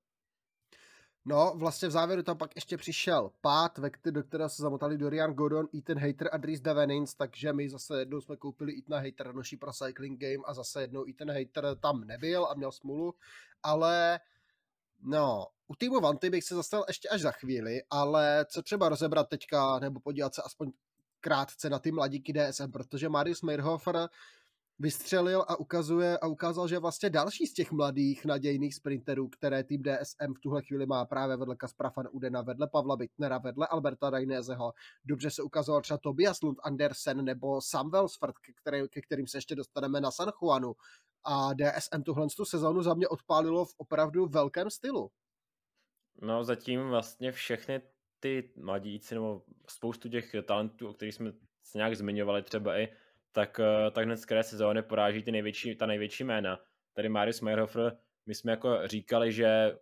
No, 1.28 1.55
vlastně 1.56 1.88
v 1.88 1.90
závěru 1.90 2.23
tam 2.23 2.38
pak 2.38 2.56
ještě 2.56 2.76
přišel 2.76 3.31
pát, 3.40 3.78
ve 3.78 3.90
který, 3.90 4.14
do 4.14 4.23
kterého 4.23 4.49
se 4.49 4.62
zamotali 4.62 4.99
Dorian 4.99 5.34
Godon, 5.34 5.69
Ethan 5.75 5.99
Hater 5.99 6.28
a 6.32 6.37
Dries 6.37 6.61
Devenins, 6.61 7.14
takže 7.14 7.52
my 7.52 7.70
zase 7.70 7.99
jednou 7.99 8.20
jsme 8.20 8.37
koupili 8.37 8.78
Ethan 8.78 9.05
Hater 9.05 9.34
noší 9.34 9.56
pro 9.56 9.73
Cycling 9.73 10.20
Game 10.20 10.44
a 10.46 10.55
zase 10.55 10.81
jednou 10.81 11.05
Ethan 11.08 11.31
Hater 11.31 11.76
tam 11.81 12.05
nebyl 12.05 12.46
a 12.46 12.55
měl 12.55 12.73
smůlu, 12.73 13.14
ale 13.62 14.20
no, 15.02 15.46
u 15.69 15.75
týmu 15.77 16.01
Vanty 16.01 16.31
bych 16.31 16.45
se 16.45 16.55
zastal 16.55 16.85
ještě 16.89 17.09
až 17.09 17.21
za 17.21 17.31
chvíli, 17.31 17.83
ale 17.91 18.47
co 18.51 18.63
třeba 18.63 18.89
rozebrat 18.89 19.29
teďka, 19.29 19.79
nebo 19.79 20.01
podívat 20.01 20.35
se 20.35 20.43
aspoň 20.43 20.73
krátce 21.21 21.71
na 21.71 21.79
ty 21.79 21.93
mladíky 21.93 22.33
DSM, 22.33 22.73
protože 22.73 23.09
Marius 23.09 23.43
Meirhofer 23.43 24.09
vystřelil 24.79 25.45
a 25.49 25.57
ukazuje 25.57 26.19
a 26.19 26.27
ukázal, 26.27 26.69
že 26.69 26.79
vlastně 26.79 27.11
další 27.11 27.47
z 27.47 27.53
těch 27.53 27.73
mladých 27.73 28.25
nadějných 28.25 28.75
sprinterů, 28.75 29.29
které 29.29 29.65
tým 29.65 29.83
DSM 29.83 30.35
v 30.35 30.41
tuhle 30.41 30.63
chvíli 30.63 30.87
má 30.87 31.05
právě 31.05 31.37
vedle 31.37 31.57
Kaspra 31.57 31.93
van 31.97 32.09
Udena, 32.12 32.43
vedle 32.43 32.69
Pavla 32.69 32.97
Bittnera, 32.97 33.39
vedle 33.39 33.67
Alberta 33.67 34.11
Rajnézeho. 34.11 34.73
Dobře 35.05 35.31
se 35.31 35.43
ukazoval 35.43 35.83
třeba 35.83 35.99
Tobias 35.99 36.43
Lund 36.43 36.59
Andersen 36.62 37.25
nebo 37.25 37.61
Sam 37.61 37.91
Welsford, 37.91 38.35
který, 38.61 38.89
ke 38.89 39.01
kterým 39.01 39.27
se 39.27 39.39
ještě 39.39 39.55
dostaneme 39.55 40.01
na 40.01 40.11
San 40.11 40.33
Juanu. 40.43 40.75
A 41.25 41.55
DSM 41.55 42.03
tuhle 42.03 42.27
tu 42.37 42.45
sezónu 42.45 42.83
za 42.83 42.95
mě 42.95 43.09
odpálilo 43.09 43.65
v 43.65 43.75
opravdu 43.77 44.27
velkém 44.27 44.71
stylu. 44.71 45.11
No 46.23 46.45
zatím 46.45 46.89
vlastně 46.89 47.33
všechny 47.33 47.81
ty 48.21 48.51
mladíci 48.57 49.15
nebo 49.15 49.43
spoustu 49.69 50.09
těch 50.09 50.35
talentů, 50.45 50.89
o 50.89 50.93
kterých 50.93 51.15
jsme 51.15 51.33
se 51.63 51.79
nějak 51.79 51.97
zmiňovali, 51.97 52.43
třeba 52.43 52.79
i 52.79 52.89
tak, 53.33 53.61
eh, 53.61 53.91
tak 53.91 54.05
hned 54.05 54.17
z 54.17 54.25
které 54.25 54.43
sezóny 54.43 54.83
poráží 54.83 55.23
ty 55.23 55.33
největší, 55.33 55.77
ta 55.77 55.87
největší 55.87 56.25
jména. 56.25 56.59
Tady 56.93 57.09
Marius 57.09 57.41
Meyerhofer, 57.41 57.97
my 58.27 58.35
jsme 58.35 58.53
jako 58.53 58.87
říkali, 58.87 59.33
že 59.33 59.79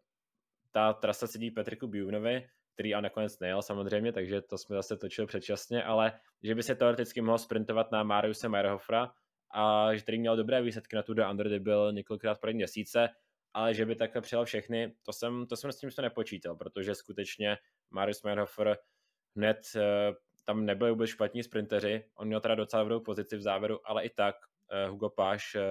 ta 0.72 0.92
trasa 0.92 1.26
sedí 1.26 1.50
Petriku 1.50 1.86
Bjuvnovi, 1.86 2.48
který 2.74 2.94
a 2.94 3.00
nakonec 3.00 3.38
nejel 3.38 3.62
samozřejmě, 3.62 4.12
takže 4.12 4.40
to 4.40 4.58
jsme 4.58 4.76
zase 4.76 4.96
točili 4.96 5.26
předčasně, 5.26 5.84
ale 5.84 6.12
že 6.42 6.54
by 6.54 6.62
se 6.62 6.74
teoreticky 6.74 7.20
mohl 7.20 7.38
sprintovat 7.38 7.92
na 7.92 8.02
Mariuse 8.02 8.48
Meyerhofera 8.48 9.12
a 9.54 9.94
že 9.94 10.00
který 10.00 10.18
měl 10.18 10.36
dobré 10.36 10.62
výsledky 10.62 10.96
na 10.96 11.02
Tour 11.02 11.16
de 11.16 11.28
Under, 11.30 11.58
byl 11.58 11.92
několikrát 11.92 12.40
první 12.40 12.56
měsíce, 12.56 13.08
ale 13.54 13.74
že 13.74 13.86
by 13.86 13.96
takhle 13.96 14.22
přijel 14.22 14.44
všechny, 14.44 14.94
to 15.02 15.12
jsem, 15.12 15.46
to 15.46 15.56
jsem 15.56 15.72
s 15.72 15.78
tím 15.78 15.90
to 15.90 16.02
nepočítal, 16.02 16.56
protože 16.56 16.94
skutečně 16.94 17.58
Marius 17.90 18.22
Meyerhofer 18.22 18.78
hned 19.36 19.58
eh, 19.76 20.14
tam 20.44 20.64
nebyli 20.64 20.90
vůbec 20.90 21.10
špatní 21.10 21.42
sprinteři, 21.42 22.04
on 22.14 22.26
měl 22.26 22.40
teda 22.40 22.54
docela 22.54 22.82
dobrou 22.82 23.00
pozici 23.00 23.36
v 23.36 23.42
závěru, 23.42 23.80
ale 23.84 24.04
i 24.04 24.10
tak 24.10 24.36
uh, 24.84 24.90
Hugo 24.90 25.10
Páš 25.10 25.54
uh, 25.54 25.62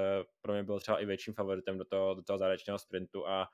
pro 0.41 0.53
mě 0.53 0.63
byl 0.63 0.79
třeba 0.79 0.99
i 0.99 1.05
větším 1.05 1.33
favoritem 1.33 1.77
do 1.77 1.85
toho, 1.85 2.13
do 2.13 2.23
toho 2.23 2.37
závěrečného 2.37 2.79
sprintu 2.79 3.27
a 3.27 3.47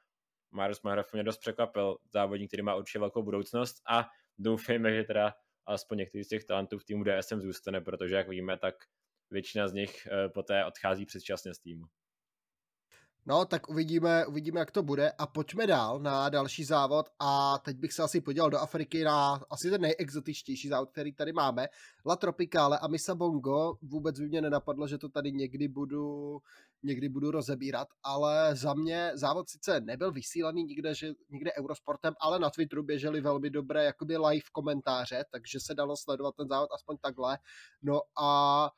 Marius 0.52 0.82
Mahraf 0.82 1.14
mě 1.14 1.24
dost 1.24 1.38
překvapil, 1.38 1.98
závodník, 2.14 2.50
který 2.50 2.64
má 2.64 2.76
určitě 2.76 3.00
velkou 3.00 3.24
budoucnost 3.24 3.76
a 3.90 4.08
doufejme, 4.38 4.96
že 4.96 5.04
teda 5.04 5.34
alespoň 5.66 5.98
některý 5.98 6.24
z 6.24 6.28
těch 6.28 6.46
talentů 6.46 6.80
v 6.80 6.86
týmu 6.86 7.04
DSM 7.04 7.42
zůstane, 7.42 7.82
protože 7.82 8.16
jak 8.16 8.30
víme, 8.30 8.58
tak 8.58 8.76
většina 9.32 9.68
z 9.68 9.74
nich 9.74 10.08
poté 10.34 10.66
odchází 10.66 11.06
předčasně 11.06 11.54
z 11.54 11.60
týmu. 11.60 11.86
No, 13.30 13.46
tak 13.46 13.70
uvidíme, 13.70 14.26
uvidíme, 14.26 14.60
jak 14.60 14.72
to 14.72 14.84
bude 14.84 15.12
a 15.12 15.28
pojďme 15.28 15.68
dál 15.68 16.00
na 16.00 16.30
další 16.30 16.64
závod 16.64 17.10
a 17.20 17.58
teď 17.58 17.78
bych 17.78 17.94
se 17.94 18.04
asi 18.04 18.22
podíval 18.22 18.50
do 18.50 18.58
Afriky 18.58 19.04
na 19.04 19.42
asi 19.50 19.70
ten 19.70 19.82
nejexotičtější 19.82 20.68
závod, 20.68 20.92
který 20.92 21.14
tady 21.14 21.34
máme. 21.34 21.68
La 22.06 22.16
Tropicale 22.16 22.80
a 22.80 22.88
Misa 22.88 23.16
Bongo. 23.16 23.74
Vůbec 23.82 24.20
by 24.20 24.28
mě 24.28 24.42
nenapadlo, 24.42 24.88
že 24.88 24.98
to 24.98 25.10
tady 25.10 25.32
někdy 25.32 25.68
budu, 25.68 26.38
někdy 26.84 27.10
budu 27.10 27.32
rozebírat, 27.32 27.88
ale 28.04 28.56
za 28.56 28.74
mě 28.74 29.12
závod 29.14 29.50
sice 29.50 29.82
nebyl 29.82 30.12
vysílaný 30.12 30.64
nikde, 30.64 30.96
že, 30.96 31.14
nikde 31.30 31.52
Eurosportem, 31.54 32.14
ale 32.22 32.40
na 32.40 32.50
Twitteru 32.50 32.84
běžely 32.84 33.22
velmi 33.22 33.50
dobré 33.50 33.84
jakoby 33.84 34.18
live 34.18 34.50
komentáře, 34.52 35.26
takže 35.32 35.60
se 35.60 35.74
dalo 35.74 35.98
sledovat 35.98 36.36
ten 36.36 36.48
závod 36.48 36.70
aspoň 36.76 36.98
takhle. 37.02 37.38
No 37.82 38.02
a 38.22 38.70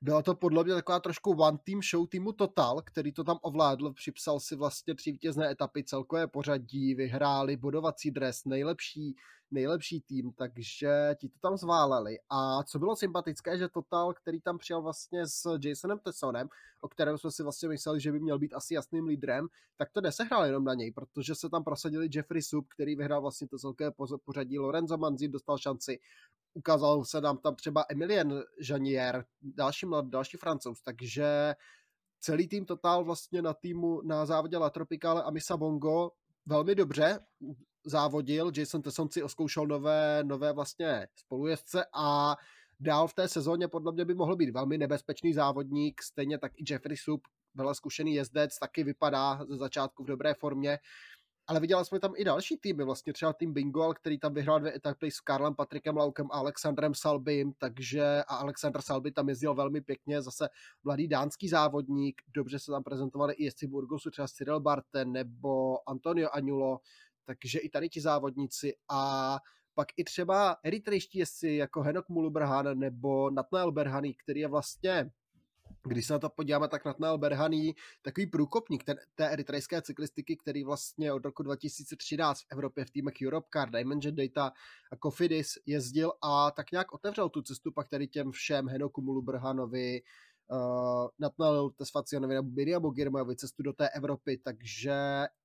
byla 0.00 0.22
to 0.22 0.34
podle 0.34 0.64
mě 0.64 0.74
taková 0.74 1.00
trošku 1.00 1.30
one 1.30 1.58
team 1.64 1.80
show 1.90 2.06
týmu 2.08 2.32
Total, 2.32 2.82
který 2.82 3.12
to 3.12 3.24
tam 3.24 3.38
ovládl, 3.42 3.92
připsal 3.92 4.40
si 4.40 4.56
vlastně 4.56 4.94
tři 4.94 5.12
vítězné 5.12 5.50
etapy, 5.50 5.84
celkové 5.84 6.26
pořadí, 6.26 6.94
vyhráli 6.94 7.56
bodovací 7.56 8.10
dres, 8.10 8.44
nejlepší, 8.44 9.16
nejlepší 9.50 10.00
tým, 10.00 10.32
takže 10.32 11.14
ti 11.20 11.28
to 11.28 11.38
tam 11.42 11.56
zváleli. 11.56 12.18
A 12.30 12.62
co 12.62 12.78
bylo 12.78 12.96
sympatické, 12.96 13.58
že 13.58 13.68
Total, 13.68 14.14
který 14.14 14.40
tam 14.40 14.58
přijal 14.58 14.82
vlastně 14.82 15.26
s 15.26 15.58
Jasonem 15.64 15.98
Tessonem, 15.98 16.48
o 16.80 16.88
kterém 16.88 17.18
jsme 17.18 17.30
si 17.30 17.42
vlastně 17.42 17.68
mysleli, 17.68 18.00
že 18.00 18.12
by 18.12 18.20
měl 18.20 18.38
být 18.38 18.54
asi 18.54 18.74
jasným 18.74 19.06
lídrem, 19.06 19.48
tak 19.76 19.90
to 19.92 20.00
nesehrál 20.00 20.44
jenom 20.44 20.64
na 20.64 20.74
něj, 20.74 20.92
protože 20.92 21.34
se 21.34 21.48
tam 21.48 21.64
prosadili 21.64 22.08
Jeffrey 22.14 22.42
Sub, 22.42 22.68
který 22.68 22.96
vyhrál 22.96 23.20
vlastně 23.20 23.48
to 23.48 23.58
celké 23.58 23.90
pořadí, 24.24 24.58
Lorenzo 24.58 24.96
Manzi 24.96 25.28
dostal 25.28 25.58
šanci, 25.58 25.98
ukázal 26.58 27.04
se 27.04 27.20
nám 27.20 27.38
tam 27.38 27.54
třeba 27.54 27.84
Emilien 27.88 28.42
Janier, 28.70 29.24
další, 29.42 29.86
další 30.02 30.36
francouz, 30.36 30.80
takže 30.82 31.54
celý 32.20 32.48
tým 32.48 32.64
Total 32.64 33.04
vlastně 33.04 33.42
na 33.42 33.54
týmu 33.54 34.02
na 34.02 34.26
závodě 34.26 34.58
La 34.58 34.70
Tropicale 34.70 35.22
a 35.22 35.30
Misa 35.30 35.56
Bongo 35.56 36.10
velmi 36.46 36.74
dobře 36.74 37.20
závodil, 37.86 38.52
Jason 38.56 38.82
Tesson 38.82 39.10
si 39.10 39.22
oskoušel 39.22 39.66
nové, 39.66 40.24
nové 40.24 40.52
vlastně 40.52 41.08
spolujezdce 41.16 41.84
a 41.94 42.36
dál 42.80 43.08
v 43.08 43.14
té 43.14 43.28
sezóně 43.28 43.68
podle 43.68 43.92
mě 43.92 44.04
by 44.04 44.14
mohl 44.14 44.36
být 44.36 44.50
velmi 44.50 44.78
nebezpečný 44.78 45.34
závodník, 45.34 46.02
stejně 46.02 46.38
tak 46.38 46.52
i 46.56 46.64
Jeffrey 46.70 46.96
Sup, 46.96 47.20
velmi 47.54 47.74
zkušený 47.74 48.14
jezdec, 48.14 48.58
taky 48.58 48.84
vypadá 48.84 49.44
ze 49.48 49.56
začátku 49.56 50.04
v 50.04 50.06
dobré 50.06 50.34
formě 50.34 50.78
ale 51.48 51.60
viděla 51.60 51.84
jsme 51.84 52.00
tam 52.00 52.12
i 52.16 52.24
další 52.24 52.56
týmy, 52.56 52.84
vlastně 52.84 53.12
třeba 53.12 53.32
tým 53.32 53.52
Bingo, 53.52 53.94
který 53.94 54.18
tam 54.18 54.34
vyhrál 54.34 54.60
dvě 54.60 54.76
etapy 54.76 55.10
s 55.10 55.20
Karlem 55.20 55.54
Patrikem 55.54 55.96
Laukem 55.96 56.26
a 56.30 56.34
Alexandrem 56.34 56.94
Salbym, 56.94 57.52
takže 57.58 58.22
a 58.28 58.34
Alexandr 58.36 58.80
Salby 58.80 59.12
tam 59.12 59.28
jezdil 59.28 59.54
velmi 59.54 59.80
pěkně, 59.80 60.22
zase 60.22 60.48
mladý 60.84 61.08
dánský 61.08 61.48
závodník, 61.48 62.22
dobře 62.34 62.58
se 62.58 62.72
tam 62.72 62.82
prezentovali 62.82 63.34
i 63.34 63.44
jezdci 63.44 63.66
Burgosu, 63.66 64.10
třeba 64.10 64.28
Cyril 64.28 64.60
Barten 64.60 65.12
nebo 65.12 65.78
Antonio 65.88 66.28
Anulo, 66.32 66.78
takže 67.24 67.58
i 67.58 67.68
tady 67.68 67.88
ti 67.88 68.00
závodníci. 68.00 68.74
A 68.90 69.38
pak 69.74 69.88
i 69.96 70.04
třeba 70.04 70.56
eritrejští 70.64 71.18
jezdci 71.18 71.48
jako 71.48 71.82
Henok 71.82 72.08
Mulubrhan 72.08 72.78
nebo 72.78 73.30
Natnael 73.30 73.72
Berhany, 73.72 74.14
který 74.14 74.40
je 74.40 74.48
vlastně 74.48 75.10
když 75.88 76.06
se 76.06 76.12
na 76.12 76.18
to 76.18 76.28
podíváme, 76.30 76.68
tak 76.68 76.84
Natnael 76.84 77.18
Berhany, 77.18 77.74
takový 78.02 78.26
průkopník 78.26 78.84
ten, 78.84 78.96
té 79.14 79.28
eritrejské 79.28 79.82
cyklistiky, 79.82 80.36
který 80.36 80.64
vlastně 80.64 81.12
od 81.12 81.24
roku 81.24 81.42
2013 81.42 82.40
v 82.40 82.46
Evropě 82.52 82.84
v 82.84 82.90
týmech 82.90 83.14
Europcar, 83.26 83.70
Dimension 83.70 84.14
Data 84.14 84.52
a 84.92 84.96
Cofidis 85.02 85.58
jezdil 85.66 86.12
a 86.22 86.50
tak 86.50 86.72
nějak 86.72 86.92
otevřel 86.92 87.28
tu 87.28 87.42
cestu 87.42 87.72
pak 87.72 87.88
tady 87.88 88.08
těm 88.08 88.30
všem 88.30 88.68
Henoku 88.68 89.02
Mulubrhanovi, 89.02 90.02
uh, 90.50 91.08
Natnael 91.18 91.70
Tesfacionovi 91.70 92.34
nebo 92.34 92.50
Biriamu 92.50 92.90
Girmajovi 92.90 93.36
cestu 93.36 93.62
do 93.62 93.72
té 93.72 93.88
Evropy, 93.88 94.38
takže 94.44 94.96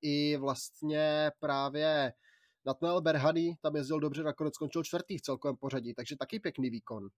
i 0.02 0.38
vlastně 0.38 1.32
právě 1.40 2.14
Natnael 2.66 3.02
Berhany 3.02 3.58
tam 3.62 3.76
jezdil 3.76 4.00
dobře, 4.00 4.24
nakonec 4.24 4.54
skončil 4.54 4.84
čtvrtý 4.84 5.18
v 5.18 5.22
celkovém 5.22 5.58
pořadí, 5.58 5.94
takže 5.94 6.16
taky 6.18 6.40
pěkný 6.40 6.70
výkon. 6.70 7.10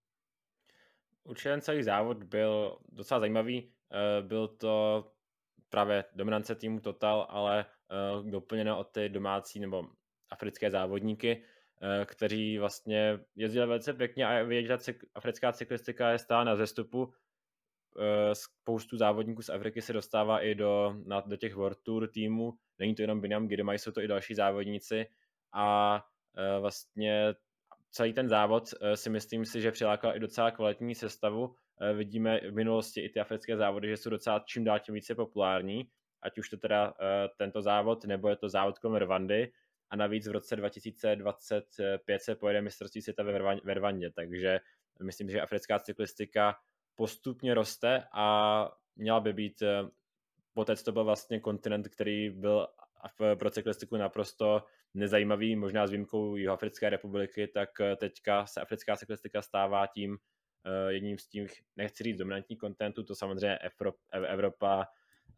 Určitě 1.26 1.62
celý 1.62 1.84
závod 1.84 2.24
byl 2.24 2.78
docela 2.90 3.20
zajímavý. 3.20 3.72
Eh, 3.92 4.22
byl 4.22 4.48
to 4.48 5.06
právě 5.70 6.04
dominance 6.16 6.56
týmu 6.56 6.80
Total, 6.80 7.28
ale 7.30 7.66
eh, 7.66 8.30
doplněno 8.32 8.80
od 8.80 8.84
ty 8.92 9.10
domácí 9.10 9.60
nebo 9.60 9.88
africké 10.30 10.72
závodníky, 10.72 11.44
eh, 11.82 12.06
kteří 12.06 12.58
vlastně 12.58 13.20
jezdili 13.36 13.68
velice 13.68 13.94
pěkně 13.94 14.28
a 14.28 14.44
vidět, 14.44 14.68
že 14.68 14.94
africká 15.16 15.52
cyklistika 15.52 16.10
je 16.10 16.20
stále 16.20 16.46
na 16.46 16.56
zestupu. 16.56 17.14
Spoustu 18.34 18.98
závodníků 18.98 19.42
z 19.42 19.50
Afriky 19.50 19.82
se 19.82 19.94
dostává 19.94 20.40
i 20.40 20.56
do, 20.56 20.96
na, 21.06 21.22
do 21.22 21.38
těch 21.38 21.56
World 21.56 21.78
Tour 21.84 22.08
týmů. 22.08 22.54
Není 22.80 22.96
to 22.96 23.02
jenom 23.02 23.22
Binam 23.22 23.48
Girmay, 23.48 23.80
jsou 23.80 23.92
to 23.92 24.02
i 24.02 24.08
další 24.08 24.36
závodníci 24.36 25.08
a 25.54 26.06
vlastně 26.60 27.36
celý 27.96 28.14
ten 28.14 28.30
závod 28.30 28.74
eh, 28.82 28.98
si 28.98 29.10
myslím 29.10 29.46
si, 29.46 29.62
že 29.62 29.72
přilákal 29.72 30.16
i 30.16 30.20
docela 30.20 30.52
kvalitní 30.52 30.96
sestavu. 30.96 31.56
Eh, 31.82 31.94
vidíme 31.94 32.40
v 32.40 32.54
minulosti 32.54 33.02
i 33.02 33.10
ty 33.10 33.20
africké 33.20 33.58
závody, 33.58 33.88
že 33.88 33.98
jsou 33.98 34.10
docela 34.10 34.44
čím 34.46 34.64
dál 34.64 34.80
tím 34.80 34.96
více 34.96 35.16
populární, 35.16 35.90
ať 36.22 36.38
už 36.38 36.50
to 36.50 36.58
teda 36.58 36.94
eh, 37.02 37.30
tento 37.38 37.62
závod, 37.62 38.06
nebo 38.06 38.30
je 38.30 38.36
to 38.36 38.50
závod 38.50 38.80
kolem 38.80 38.96
Rwandy. 38.96 39.52
A 39.90 39.96
navíc 39.96 40.28
v 40.28 40.32
roce 40.32 40.56
2025 40.56 42.22
se 42.22 42.36
pojede 42.36 42.62
mistrovství 42.62 43.02
světa 43.02 43.24
ve 43.64 43.74
Rwandě, 43.74 44.12
takže 44.12 44.60
myslím, 45.04 45.30
že 45.30 45.42
africká 45.42 45.80
cyklistika 45.80 46.56
postupně 46.96 47.54
roste 47.54 48.04
a 48.14 48.70
měla 48.96 49.20
by 49.20 49.34
být 49.34 49.64
poté, 50.54 50.76
to 50.76 50.92
byl 50.92 51.04
vlastně 51.04 51.40
kontinent, 51.40 51.88
který 51.88 52.30
byl 52.30 52.68
pro 53.38 53.50
cyklistiku 53.50 53.98
naprosto 53.98 54.64
nezajímavý, 54.96 55.56
možná 55.56 55.88
s 55.88 55.92
výjimkou 55.92 56.36
Jihoafrické 56.36 56.90
republiky, 56.90 57.48
tak 57.48 57.70
eh, 57.80 57.96
teďka 57.96 58.46
se 58.46 58.62
africká 58.62 58.98
cyklistika 58.98 59.42
stává 59.42 59.88
tím 59.88 60.18
eh, 60.66 60.94
jedním 60.94 61.18
z 61.18 61.28
těch, 61.28 61.52
nechci 61.76 62.04
říct 62.04 62.18
dominantní 62.18 62.58
kontentu, 62.58 63.04
to 63.04 63.16
samozřejmě 63.16 63.60
Evropa, 64.12 64.88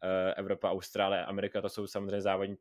eh, 0.02 0.34
Evropa, 0.34 0.70
Austrálie, 0.70 1.24
Amerika, 1.24 1.60
to 1.62 1.68
jsou 1.68 1.86
samozřejmě 1.86 2.20
závodní 2.20 2.56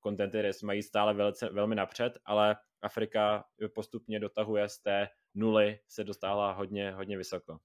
kontenty, 0.00 0.38
které 0.38 0.50
mají 0.64 0.82
stále 0.82 1.14
velice, 1.14 1.48
velmi 1.48 1.74
napřed, 1.74 2.18
ale 2.24 2.56
Afrika 2.82 3.44
postupně 3.74 4.20
dotahuje 4.20 4.68
z 4.68 4.78
té 4.78 5.08
nuly, 5.34 5.78
se 5.88 6.04
dostala 6.04 6.52
hodně, 6.52 6.92
hodně 6.92 7.16
vysoko. 7.16 7.58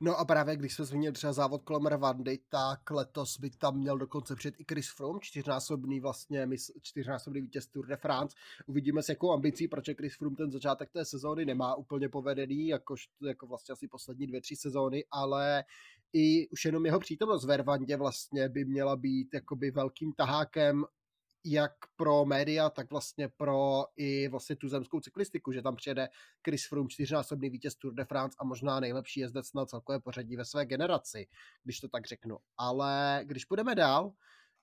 No 0.00 0.18
a 0.18 0.24
právě 0.24 0.56
když 0.56 0.74
jsme 0.74 0.84
zmínili 0.84 1.12
třeba 1.12 1.32
závod 1.32 1.62
kolem 1.62 1.86
Rwandy, 1.86 2.38
tak 2.48 2.90
letos 2.90 3.38
by 3.38 3.50
tam 3.50 3.78
měl 3.78 3.98
dokonce 3.98 4.36
přijít 4.36 4.54
i 4.58 4.64
Chris 4.64 4.90
Froome, 4.96 5.18
čtyřnásobný 5.22 6.00
vlastně, 6.00 6.48
čtyřnásobný 6.82 7.40
vítěz 7.40 7.66
Tour 7.66 7.86
de 7.86 7.96
France. 7.96 8.36
Uvidíme 8.66 9.02
s 9.02 9.08
jakou 9.08 9.32
ambicí, 9.32 9.68
proč 9.68 9.90
Chris 9.96 10.16
Froome 10.16 10.36
ten 10.36 10.50
začátek 10.50 10.90
té 10.92 11.04
sezóny 11.04 11.44
nemá 11.44 11.74
úplně 11.74 12.08
povedený, 12.08 12.68
jako, 12.68 12.94
jako 13.26 13.46
vlastně 13.46 13.72
asi 13.72 13.88
poslední 13.88 14.26
dvě, 14.26 14.40
tři 14.40 14.56
sezóny, 14.56 15.04
ale 15.10 15.64
i 16.12 16.48
už 16.48 16.64
jenom 16.64 16.86
jeho 16.86 17.00
přítomnost 17.00 17.44
ve 17.44 17.56
Rwandě 17.56 17.96
vlastně 17.96 18.48
by 18.48 18.64
měla 18.64 18.96
být 18.96 19.34
jakoby 19.34 19.70
velkým 19.70 20.12
tahákem 20.12 20.84
jak 21.44 21.72
pro 21.96 22.24
média, 22.24 22.70
tak 22.70 22.90
vlastně 22.90 23.28
pro 23.28 23.84
i 23.96 24.28
vlastně 24.28 24.56
tu 24.56 24.68
zemskou 24.68 25.00
cyklistiku, 25.00 25.52
že 25.52 25.62
tam 25.62 25.76
přijede 25.76 26.08
Chris 26.44 26.66
Froome, 26.68 26.88
čtyřnásobný 26.88 27.50
vítěz 27.50 27.74
Tour 27.74 27.94
de 27.94 28.04
France 28.04 28.36
a 28.40 28.44
možná 28.44 28.80
nejlepší 28.80 29.20
jezdec 29.20 29.52
na 29.52 29.66
celkové 29.66 30.00
pořadí 30.00 30.36
ve 30.36 30.44
své 30.44 30.66
generaci, 30.66 31.26
když 31.64 31.80
to 31.80 31.88
tak 31.88 32.06
řeknu. 32.06 32.38
Ale 32.56 33.20
když 33.24 33.44
půjdeme 33.44 33.74
dál, 33.74 34.12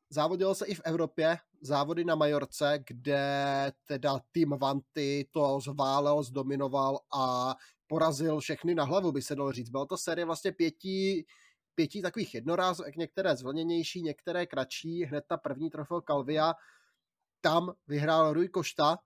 závodilo 0.09 0.55
se 0.55 0.65
i 0.65 0.75
v 0.75 0.81
Evropě, 0.83 1.37
závody 1.61 2.05
na 2.05 2.15
Majorce, 2.15 2.79
kde 2.87 3.71
teda 3.87 4.19
tým 4.31 4.49
Vanty 4.49 5.27
to 5.31 5.59
zválel, 5.59 6.23
zdominoval 6.23 6.99
a 7.13 7.55
porazil 7.87 8.39
všechny 8.39 8.75
na 8.75 8.83
hlavu, 8.83 9.11
by 9.11 9.21
se 9.21 9.35
dalo 9.35 9.51
říct. 9.51 9.69
Byla 9.69 9.85
to 9.85 9.97
série 9.97 10.25
vlastně 10.25 10.51
pěti 10.51 11.25
pěti 11.75 12.01
takových 12.01 12.35
jednorázovek, 12.35 12.95
některé 12.95 13.35
zvlněnější, 13.35 14.01
některé 14.01 14.45
kratší. 14.45 15.03
Hned 15.05 15.23
ta 15.27 15.37
první 15.37 15.69
trofeo 15.69 16.01
Calvia, 16.01 16.53
tam 17.41 17.73
vyhrál 17.87 18.33
Rui 18.33 18.49
Košta 18.49 18.97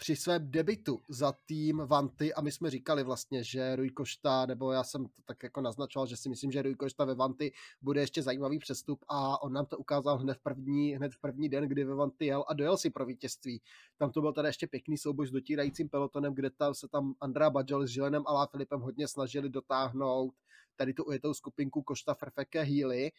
při 0.00 0.16
svém 0.16 0.50
debitu 0.50 1.02
za 1.08 1.32
tým 1.46 1.78
Vanty 1.86 2.34
a 2.34 2.40
my 2.40 2.52
jsme 2.52 2.70
říkali 2.70 3.02
vlastně, 3.04 3.44
že 3.44 3.76
Rui 3.76 3.90
Košta, 3.90 4.46
nebo 4.46 4.72
já 4.72 4.84
jsem 4.84 5.04
to 5.04 5.22
tak 5.24 5.42
jako 5.42 5.60
naznačoval, 5.60 6.06
že 6.06 6.16
si 6.16 6.28
myslím, 6.28 6.52
že 6.52 6.62
Rui 6.62 6.74
Košta 6.74 7.04
ve 7.04 7.14
Vanty 7.14 7.52
bude 7.82 8.00
ještě 8.00 8.22
zajímavý 8.22 8.58
přestup 8.58 9.04
a 9.08 9.42
on 9.42 9.52
nám 9.52 9.66
to 9.66 9.78
ukázal 9.78 10.18
hned 10.18 10.34
v 10.34 10.42
první, 10.42 10.96
hned 10.96 11.14
v 11.14 11.20
první 11.20 11.48
den, 11.48 11.68
kdy 11.68 11.84
ve 11.84 11.94
Vanty 11.94 12.26
jel 12.26 12.44
a 12.48 12.54
dojel 12.54 12.76
si 12.76 12.90
pro 12.90 13.06
vítězství. 13.06 13.62
Tam 13.96 14.10
to 14.10 14.20
byl 14.20 14.32
teda 14.32 14.48
ještě 14.48 14.66
pěkný 14.66 14.98
souboj 14.98 15.26
s 15.26 15.30
dotírajícím 15.30 15.88
pelotonem, 15.88 16.34
kde 16.34 16.50
tam 16.50 16.74
se 16.74 16.88
tam 16.88 17.14
Andrea 17.20 17.50
Badžel 17.50 17.86
s 17.86 17.90
Žilenem 17.90 18.22
a 18.26 18.46
Filipem 18.46 18.80
hodně 18.80 19.08
snažili 19.08 19.48
dotáhnout 19.48 20.34
tady 20.78 20.94
tu 20.94 21.04
ujetou 21.04 21.34
skupinku 21.34 21.82
Košta, 21.82 22.14
Frfeke, 22.14 22.62
Healy 22.62 23.10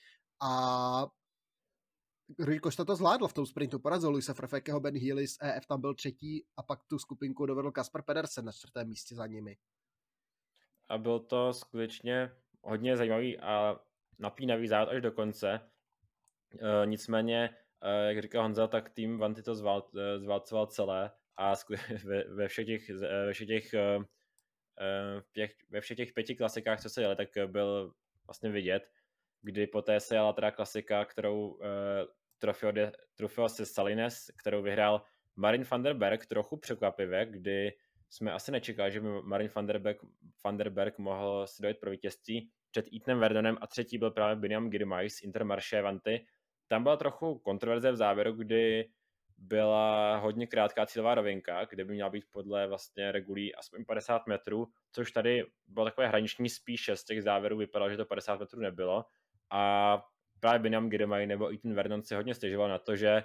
a 0.42 1.08
Rui 2.40 2.60
Košta 2.60 2.86
to 2.86 2.96
zvládl 2.96 3.28
v 3.28 3.34
tom 3.34 3.46
sprintu, 3.46 3.80
porazil 3.80 4.10
Luisa 4.10 4.34
Frfekeho, 4.34 4.80
Ben 4.80 4.98
Healy 4.98 5.28
z 5.28 5.38
EF 5.42 5.66
tam 5.66 5.82
byl 5.82 5.96
třetí 5.96 6.46
a 6.58 6.64
pak 6.64 6.80
tu 6.88 7.00
skupinku 7.00 7.46
dovedl 7.46 7.72
Kasper 7.72 8.02
Pedersen 8.02 8.46
na 8.46 8.52
čtvrtém 8.52 8.88
místě 8.88 9.16
za 9.16 9.28
nimi. 9.28 9.58
A 10.90 10.98
byl 10.98 11.20
to 11.20 11.54
skutečně 11.54 12.32
hodně 12.62 12.98
zajímavý 12.98 13.40
a 13.40 13.80
napínavý 14.20 14.68
závod 14.68 14.90
až 14.90 15.02
do 15.02 15.12
konce. 15.12 15.50
E, 15.52 16.86
nicméně, 16.86 17.50
e, 17.82 18.14
jak 18.14 18.22
říkal 18.22 18.44
Honza, 18.44 18.68
tak 18.68 18.90
tým 18.90 19.18
Vanty 19.18 19.44
to 19.44 19.56
zvál, 19.56 19.90
e, 19.98 20.20
zválcoval 20.20 20.68
celé 20.68 21.12
a 21.38 21.54
ve, 22.06 22.24
ve 22.24 22.48
všech 22.48 22.66
těch, 22.66 22.90
ve 23.00 23.34
všech 23.34 23.48
těch 23.48 23.74
e, 23.74 24.00
v 25.20 25.32
těch, 25.32 25.56
ve 25.70 25.82
všech 25.82 25.98
těch 25.98 26.14
pěti 26.14 26.36
klasikách, 26.36 26.82
co 26.82 26.90
se 26.90 27.02
jeli, 27.02 27.16
tak 27.16 27.30
byl 27.46 27.94
vlastně 28.28 28.50
vidět, 28.50 28.90
kdy 29.42 29.68
poté 29.68 30.00
se 30.00 30.16
jela 30.16 30.34
teda 30.34 30.52
klasika, 30.52 31.06
kterou 31.06 31.48
uh, 31.48 31.66
trofeo, 32.40 32.72
de, 32.72 32.92
trofeo 33.16 33.50
se 33.50 33.66
Salines, 33.66 34.32
kterou 34.38 34.62
vyhrál 34.62 35.02
Marin 35.36 35.66
van 35.72 35.84
der 35.84 35.94
Berg 35.94 36.26
trochu 36.26 36.58
překvapivě, 36.58 37.26
kdy 37.26 37.74
jsme 38.10 38.32
asi 38.32 38.52
nečekali, 38.52 38.92
že 38.92 39.02
by 39.02 39.08
Marin 39.24 39.50
van 39.56 39.66
der 39.66 39.80
Berg, 39.80 39.98
van 40.44 40.58
der 40.58 40.70
Berg 40.70 40.98
mohl 40.98 41.48
si 41.48 41.62
dojít 41.62 41.80
pro 41.80 41.92
vítězství 41.92 42.50
před 42.72 42.86
Ethanem 42.96 43.20
Verdonem 43.20 43.58
a 43.62 43.68
třetí 43.68 43.98
byl 43.98 44.12
právě 44.12 44.36
Biniam 44.36 44.70
Girmay 44.70 45.10
z 45.10 45.22
Intermarché 45.22 45.82
Vanty. 45.82 46.26
Tam 46.68 46.84
byla 46.84 46.98
trochu 46.98 47.40
kontroverze 47.40 47.92
v 47.92 47.96
závěru, 47.96 48.34
kdy 48.34 48.90
byla 49.42 50.18
hodně 50.18 50.48
krátká 50.48 50.86
cílová 50.86 51.16
rovinka, 51.16 51.66
kde 51.66 51.86
by 51.86 51.94
měla 51.94 52.10
být 52.10 52.26
podle 52.32 52.68
vlastně 52.68 53.12
regulí 53.12 53.56
aspoň 53.56 53.86
50 53.86 54.28
metrů, 54.28 54.68
což 54.92 55.12
tady 55.12 55.46
bylo 55.68 55.86
takové 55.86 56.08
hraniční 56.08 56.50
spíše 56.50 56.96
z 56.96 57.04
těch 57.04 57.24
závěrů 57.24 57.58
vypadalo, 57.58 57.92
že 57.92 57.98
to 57.98 58.06
50 58.06 58.40
metrů 58.40 58.60
nebylo. 58.60 59.06
A 59.50 60.04
právě 60.40 60.60
Binam 60.60 60.90
Girmay 60.90 61.28
nebo 61.28 61.54
Ethan 61.54 61.74
Vernon 61.74 62.04
si 62.04 62.16
hodně 62.16 62.36
stěžoval 62.36 62.70
na 62.70 62.80
to, 62.80 62.96
že 62.96 63.24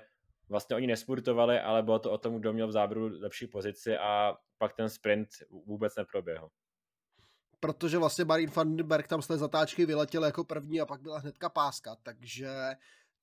vlastně 0.49 0.77
oni 0.77 0.87
nespurtovali, 0.87 1.61
ale 1.61 1.83
bylo 1.83 1.99
to 1.99 2.13
o 2.13 2.19
tom, 2.19 2.41
kdo 2.41 2.53
měl 2.53 2.69
v 2.69 2.73
záběru 2.73 3.11
lepší 3.21 3.47
pozici 3.47 3.99
a 3.99 4.37
pak 4.59 4.73
ten 4.73 4.89
sprint 4.89 5.29
vůbec 5.67 5.97
neproběhl. 5.97 6.49
Protože 7.61 7.99
vlastně 7.99 8.25
Marin 8.25 8.51
van 8.51 8.77
tam 9.09 9.23
z 9.23 9.27
té 9.27 9.37
zatáčky 9.37 9.87
vyletěl 9.87 10.25
jako 10.25 10.45
první 10.45 10.81
a 10.81 10.87
pak 10.87 11.01
byla 11.01 11.19
hnedka 11.19 11.49
páska, 11.49 11.97
takže 12.03 12.49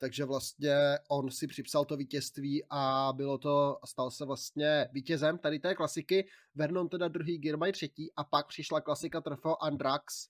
takže 0.02 0.26
vlastně 0.26 0.76
on 1.10 1.32
si 1.32 1.48
připsal 1.48 1.86
to 1.86 1.98
vítězství 1.98 2.64
a 2.70 3.14
bylo 3.16 3.38
to, 3.38 3.80
stal 3.86 4.12
se 4.12 4.26
vlastně 4.26 4.90
vítězem 4.92 5.38
tady 5.38 5.60
té 5.60 5.76
klasiky. 5.76 6.28
Vernon 6.56 6.90
teda 6.90 7.08
druhý, 7.08 7.38
Girmay 7.38 7.72
třetí 7.72 8.12
a 8.16 8.24
pak 8.24 8.48
přišla 8.48 8.82
klasika 8.82 9.22
Trofeo 9.22 9.56
Andrax. 9.62 10.28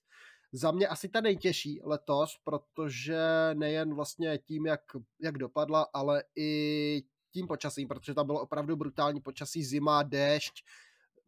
Za 0.52 0.70
mě 0.70 0.88
asi 0.88 1.08
ta 1.08 1.20
nejtěžší 1.20 1.80
letos, 1.84 2.38
protože 2.44 3.20
nejen 3.54 3.94
vlastně 3.94 4.38
tím, 4.38 4.66
jak, 4.66 4.80
jak 5.20 5.38
dopadla, 5.38 5.86
ale 5.92 6.24
i 6.36 7.02
tím 7.32 7.46
počasím, 7.46 7.88
protože 7.88 8.14
tam 8.14 8.26
bylo 8.26 8.40
opravdu 8.40 8.76
brutální 8.76 9.20
počasí, 9.20 9.64
zima, 9.64 10.02
déšť, 10.02 10.64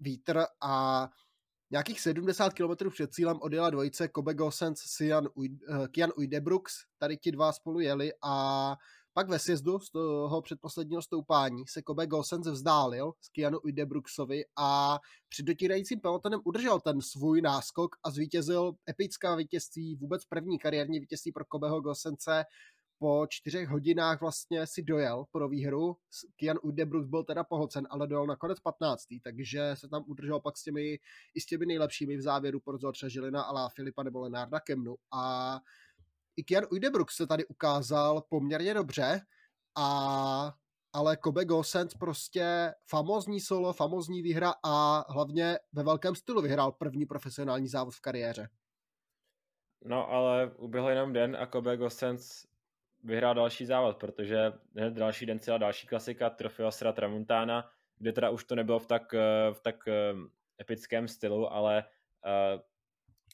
vítr 0.00 0.44
a 0.60 1.08
nějakých 1.74 2.00
70 2.00 2.54
km 2.54 2.90
před 2.90 3.12
cílem 3.12 3.38
odjela 3.40 3.70
dvojice 3.70 4.08
Kobe 4.08 4.34
Gosens, 4.34 4.80
Sian, 4.80 5.28
uh, 5.34 5.86
Kian 5.90 6.10
Uidebrooks, 6.16 6.74
tady 6.98 7.16
ti 7.16 7.32
dva 7.32 7.52
spolu 7.52 7.80
jeli 7.80 8.12
a 8.22 8.76
pak 9.12 9.28
ve 9.28 9.38
sjezdu 9.38 9.78
z 9.78 9.90
toho 9.90 10.42
předposledního 10.42 11.02
stoupání 11.02 11.64
se 11.66 11.82
Kobe 11.82 12.06
Gosens 12.06 12.46
vzdálil 12.46 13.12
s 13.20 13.28
Kianu 13.28 13.58
Uidebrooksovi 13.58 14.44
a 14.56 14.98
před 15.28 15.42
dotírajícím 15.42 16.00
pelotonem 16.00 16.40
udržel 16.44 16.80
ten 16.80 17.00
svůj 17.00 17.42
náskok 17.42 17.96
a 18.04 18.10
zvítězil 18.10 18.72
epická 18.90 19.34
vítězství, 19.34 19.96
vůbec 19.96 20.24
první 20.24 20.58
kariérní 20.58 21.00
vítězství 21.00 21.32
pro 21.32 21.44
Kobeho 21.44 21.80
Gosence 21.80 22.44
po 22.98 23.26
čtyřech 23.28 23.68
hodinách 23.68 24.20
vlastně 24.20 24.66
si 24.66 24.82
dojel 24.82 25.24
pro 25.32 25.48
výhru. 25.48 25.96
Kian 26.36 26.58
Udebrus 26.62 27.06
byl 27.06 27.24
teda 27.24 27.44
pohlcen, 27.44 27.86
ale 27.90 28.06
dojel 28.06 28.26
nakonec 28.26 28.60
15. 28.60 29.02
Takže 29.24 29.70
se 29.74 29.88
tam 29.88 30.04
udržel 30.06 30.40
pak 30.40 30.56
s 30.56 30.62
těmi, 30.62 30.98
i 31.34 31.40
s 31.40 31.46
těmi 31.46 31.66
nejlepšími 31.66 32.16
v 32.16 32.22
závěru 32.22 32.60
pro 32.60 32.78
Zorča 32.78 33.08
Žilina, 33.08 33.42
Alá 33.42 33.68
Filipa 33.68 34.02
nebo 34.02 34.20
Lenárda 34.20 34.60
Kemnu. 34.60 34.94
A 35.12 35.60
i 36.36 36.44
Kian 36.44 36.64
Udebruk 36.70 37.10
se 37.10 37.26
tady 37.26 37.46
ukázal 37.46 38.22
poměrně 38.28 38.74
dobře, 38.74 39.20
a 39.76 40.54
ale 40.92 41.16
Kobe 41.16 41.44
Gosens 41.44 41.94
prostě 41.94 42.74
famozní 42.88 43.40
solo, 43.40 43.72
famozní 43.72 44.22
výhra 44.22 44.54
a 44.62 45.04
hlavně 45.12 45.58
ve 45.72 45.82
velkém 45.82 46.14
stylu 46.14 46.42
vyhrál 46.42 46.72
první 46.72 47.06
profesionální 47.06 47.68
závod 47.68 47.94
v 47.94 48.00
kariéře. 48.00 48.48
No 49.84 50.10
ale 50.10 50.50
uběhl 50.56 50.88
jenom 50.88 51.12
den 51.12 51.36
a 51.36 51.46
Kobe 51.46 51.76
Gosens 51.76 52.46
vyhrál 53.04 53.34
další 53.34 53.66
závod, 53.66 53.96
protože 53.96 54.52
hned 54.76 54.94
další 54.94 55.26
den 55.26 55.38
cíla 55.38 55.58
další 55.58 55.86
klasika 55.86 56.30
Trofeo 56.30 56.70
Sra 56.70 56.92
Tramontana, 56.92 57.70
kde 57.98 58.12
teda 58.12 58.30
už 58.30 58.44
to 58.44 58.54
nebylo 58.54 58.78
v 58.78 58.86
tak, 58.86 59.14
eh, 59.14 59.52
v 59.52 59.60
tak 59.60 59.88
eh, 59.88 60.14
epickém 60.60 61.08
stylu, 61.08 61.52
ale 61.52 61.84
uh, 62.54 62.60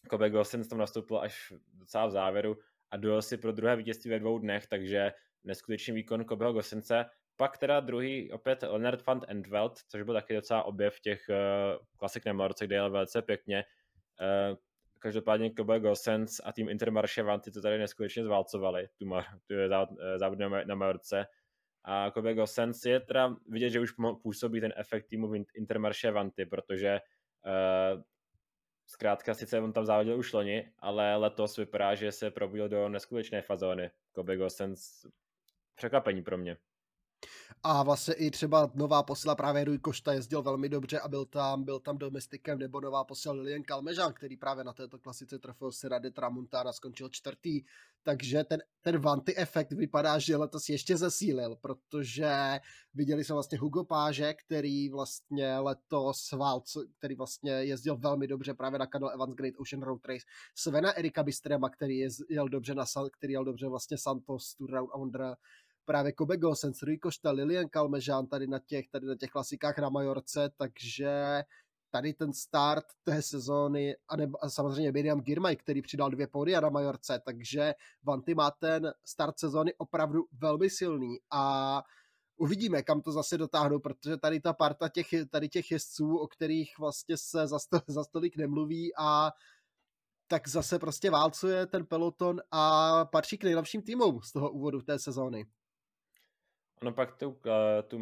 Kobe 0.09 0.31
Gosens 0.31 0.69
tam 0.69 0.79
nastoupil 0.79 1.19
až 1.19 1.53
docela 1.73 2.07
v 2.07 2.11
závěru 2.11 2.59
a 2.91 2.97
dojel 2.97 3.23
si 3.23 3.37
pro 3.37 3.53
druhé 3.53 3.77
vítězství 3.77 4.11
ve 4.11 4.19
dvou 4.19 4.39
dnech, 4.39 4.67
takže 4.67 5.13
neskutečný 5.45 5.95
výkon 5.95 6.25
Kobeho 6.25 6.53
Gosence. 6.53 7.07
Pak 7.37 7.59
teda 7.59 7.81
druhý 7.81 8.33
opět 8.33 8.63
Leonard 8.63 9.07
van 9.07 9.21
Endveld, 9.29 9.79
což 9.89 10.03
byl 10.03 10.15
taky 10.15 10.35
docela 10.35 10.63
objev 10.63 11.01
těch 11.01 11.25
uh, 11.29 11.87
klasik 11.97 12.27
na 12.27 12.33
Majorce, 12.33 12.67
kde 12.67 12.77
jel 12.77 12.91
velice 12.91 13.23
pěkně. 13.23 13.65
Uh, 14.21 14.57
každopádně 15.01 15.51
Kobe 15.51 15.81
Gosens 15.81 16.41
a 16.45 16.53
tým 16.53 16.69
Intermarché 16.69 17.23
Vanty 17.23 17.51
to 17.51 17.63
tady 17.63 17.79
neskutečně 17.79 18.25
zválcovali, 18.25 18.89
tu, 18.99 19.07
mar, 19.07 19.25
tu 19.47 19.55
závod, 19.69 19.99
eh, 20.01 20.19
závod 20.19 20.39
na, 20.39 20.49
na 20.65 20.75
Majorce. 20.75 21.27
A 21.85 22.11
Kobe 22.11 22.35
Gosens 22.35 22.85
je 22.85 23.01
teda 23.01 23.37
vidět, 23.49 23.71
že 23.71 23.81
už 23.81 23.93
působí 24.23 24.61
ten 24.61 24.73
efekt 24.77 25.07
týmu 25.07 25.33
Intermarché 25.55 26.11
Vanty, 26.11 26.47
protože 26.47 27.01
uh, 27.47 28.03
zkrátka 28.87 29.35
sice 29.35 29.61
on 29.61 29.73
tam 29.73 29.87
závodil 29.87 30.19
už 30.19 30.33
loni, 30.33 30.73
ale 30.79 31.17
letos 31.17 31.57
vypadá, 31.57 31.95
že 31.95 32.13
se 32.13 32.31
probudil 32.31 32.69
do 32.69 32.89
neskutečné 32.89 33.43
fazóny. 33.43 33.91
Kobe 34.13 34.37
Gosens 34.37 35.07
překvapení 35.75 36.23
pro 36.23 36.39
mě. 36.39 36.57
A 37.63 37.83
vlastně 37.83 38.15
i 38.15 38.31
třeba 38.31 38.71
nová 38.75 39.03
posila 39.03 39.35
právě 39.35 39.65
Rui 39.65 39.79
Košta 39.79 40.13
jezdil 40.13 40.43
velmi 40.43 40.69
dobře 40.69 41.01
a 41.01 41.09
byl 41.09 41.25
tam, 41.25 41.65
byl 41.65 41.81
tam 41.81 41.99
domestikem 41.99 42.59
nebo 42.59 42.81
nová 42.81 43.05
posila 43.05 43.35
Lilian 43.35 43.63
Kalmežan, 43.63 44.13
který 44.13 44.37
právě 44.37 44.65
na 44.65 44.73
této 44.73 44.99
klasice 44.99 45.39
trofeo 45.39 45.73
Sera 45.73 45.99
de 45.99 46.11
Tramontana 46.11 46.73
skončil 46.73 47.09
čtvrtý. 47.09 47.63
Takže 48.03 48.45
ten, 48.45 48.63
ten 48.83 48.99
Vanty 48.99 49.37
efekt 49.37 49.73
vypadá, 49.73 50.19
že 50.19 50.37
letos 50.37 50.69
ještě 50.69 50.97
zesílil, 50.97 51.57
protože 51.57 52.61
viděli 52.95 53.25
jsme 53.25 53.33
vlastně 53.33 53.59
Hugo 53.59 53.85
Páže, 53.85 54.35
který 54.35 54.89
vlastně 54.89 55.59
letos 55.59 56.33
válc, 56.33 56.77
který 56.99 57.15
vlastně 57.15 57.53
jezdil 57.53 57.97
velmi 57.97 58.27
dobře 58.27 58.55
právě 58.55 58.79
na 58.79 58.87
Cadel 58.87 59.11
Evans 59.11 59.35
Great 59.35 59.55
Ocean 59.59 59.83
Road 59.83 60.07
Race, 60.07 60.25
Svena 60.55 60.93
Erika 60.93 61.23
Bistrema, 61.23 61.71
který 61.71 62.07
jel 62.31 62.49
dobře 62.49 62.75
na 62.75 62.85
který 63.13 63.33
jel 63.33 63.45
dobře 63.45 63.69
vlastně 63.69 63.99
Santos 63.99 64.55
Tour 64.55 64.71
Round 64.71 64.91
Under, 64.97 65.37
právě 65.85 66.13
Kobe 66.13 66.37
Gosens, 66.37 66.83
Rui 66.83 66.99
Costa, 67.03 67.31
Lilian 67.31 67.69
Kalmežán 67.69 68.27
tady 68.27 68.47
na 68.47 68.59
těch, 68.59 68.89
tady 68.89 69.07
na 69.07 69.17
těch 69.17 69.31
klasikách 69.31 69.79
na 69.79 69.89
Majorce, 69.89 70.51
takže 70.57 71.43
tady 71.91 72.15
ten 72.15 72.33
start 72.33 72.85
té 73.03 73.23
sezóny 73.23 73.97
a, 74.09 74.17
ne, 74.17 74.31
a 74.41 74.51
samozřejmě 74.51 74.93
Miriam 74.93 75.21
Girmay, 75.21 75.57
který 75.57 75.83
přidal 75.83 76.11
dvě 76.11 76.27
pódia 76.27 76.61
na 76.61 76.71
Majorce, 76.71 77.21
takže 77.25 77.75
Vanty 78.03 78.35
má 78.35 78.51
ten 78.51 78.93
start 79.05 79.39
sezóny 79.39 79.75
opravdu 79.75 80.25
velmi 80.33 80.71
silný 80.71 81.19
a 81.31 81.83
uvidíme, 82.37 82.83
kam 82.83 83.01
to 83.01 83.13
zase 83.13 83.39
dotáhnou, 83.39 83.79
protože 83.79 84.17
tady 84.17 84.41
ta 84.41 84.53
parta 84.53 84.89
těch, 84.89 85.07
tady 85.31 85.49
těch 85.49 85.71
jezdců, 85.71 86.17
o 86.17 86.27
kterých 86.27 86.79
vlastně 86.79 87.17
se 87.17 87.47
za, 87.47 87.59
sto, 87.59 87.81
za 87.89 88.05
stolik 88.05 88.37
nemluví 88.37 88.93
a 88.99 89.33
tak 90.27 90.49
zase 90.49 90.79
prostě 90.79 91.11
válcuje 91.11 91.67
ten 91.67 91.87
peloton 91.87 92.41
a 92.51 93.05
patří 93.05 93.39
k 93.39 93.45
nejlepším 93.45 93.83
týmům 93.83 94.21
z 94.23 94.33
toho 94.33 94.51
úvodu 94.51 94.83
té 94.83 94.99
sezóny. 94.99 95.47
Ono 96.83 96.93
pak 96.93 97.17
tu, 97.17 97.41
eh, 97.47 97.83
tu 97.83 98.01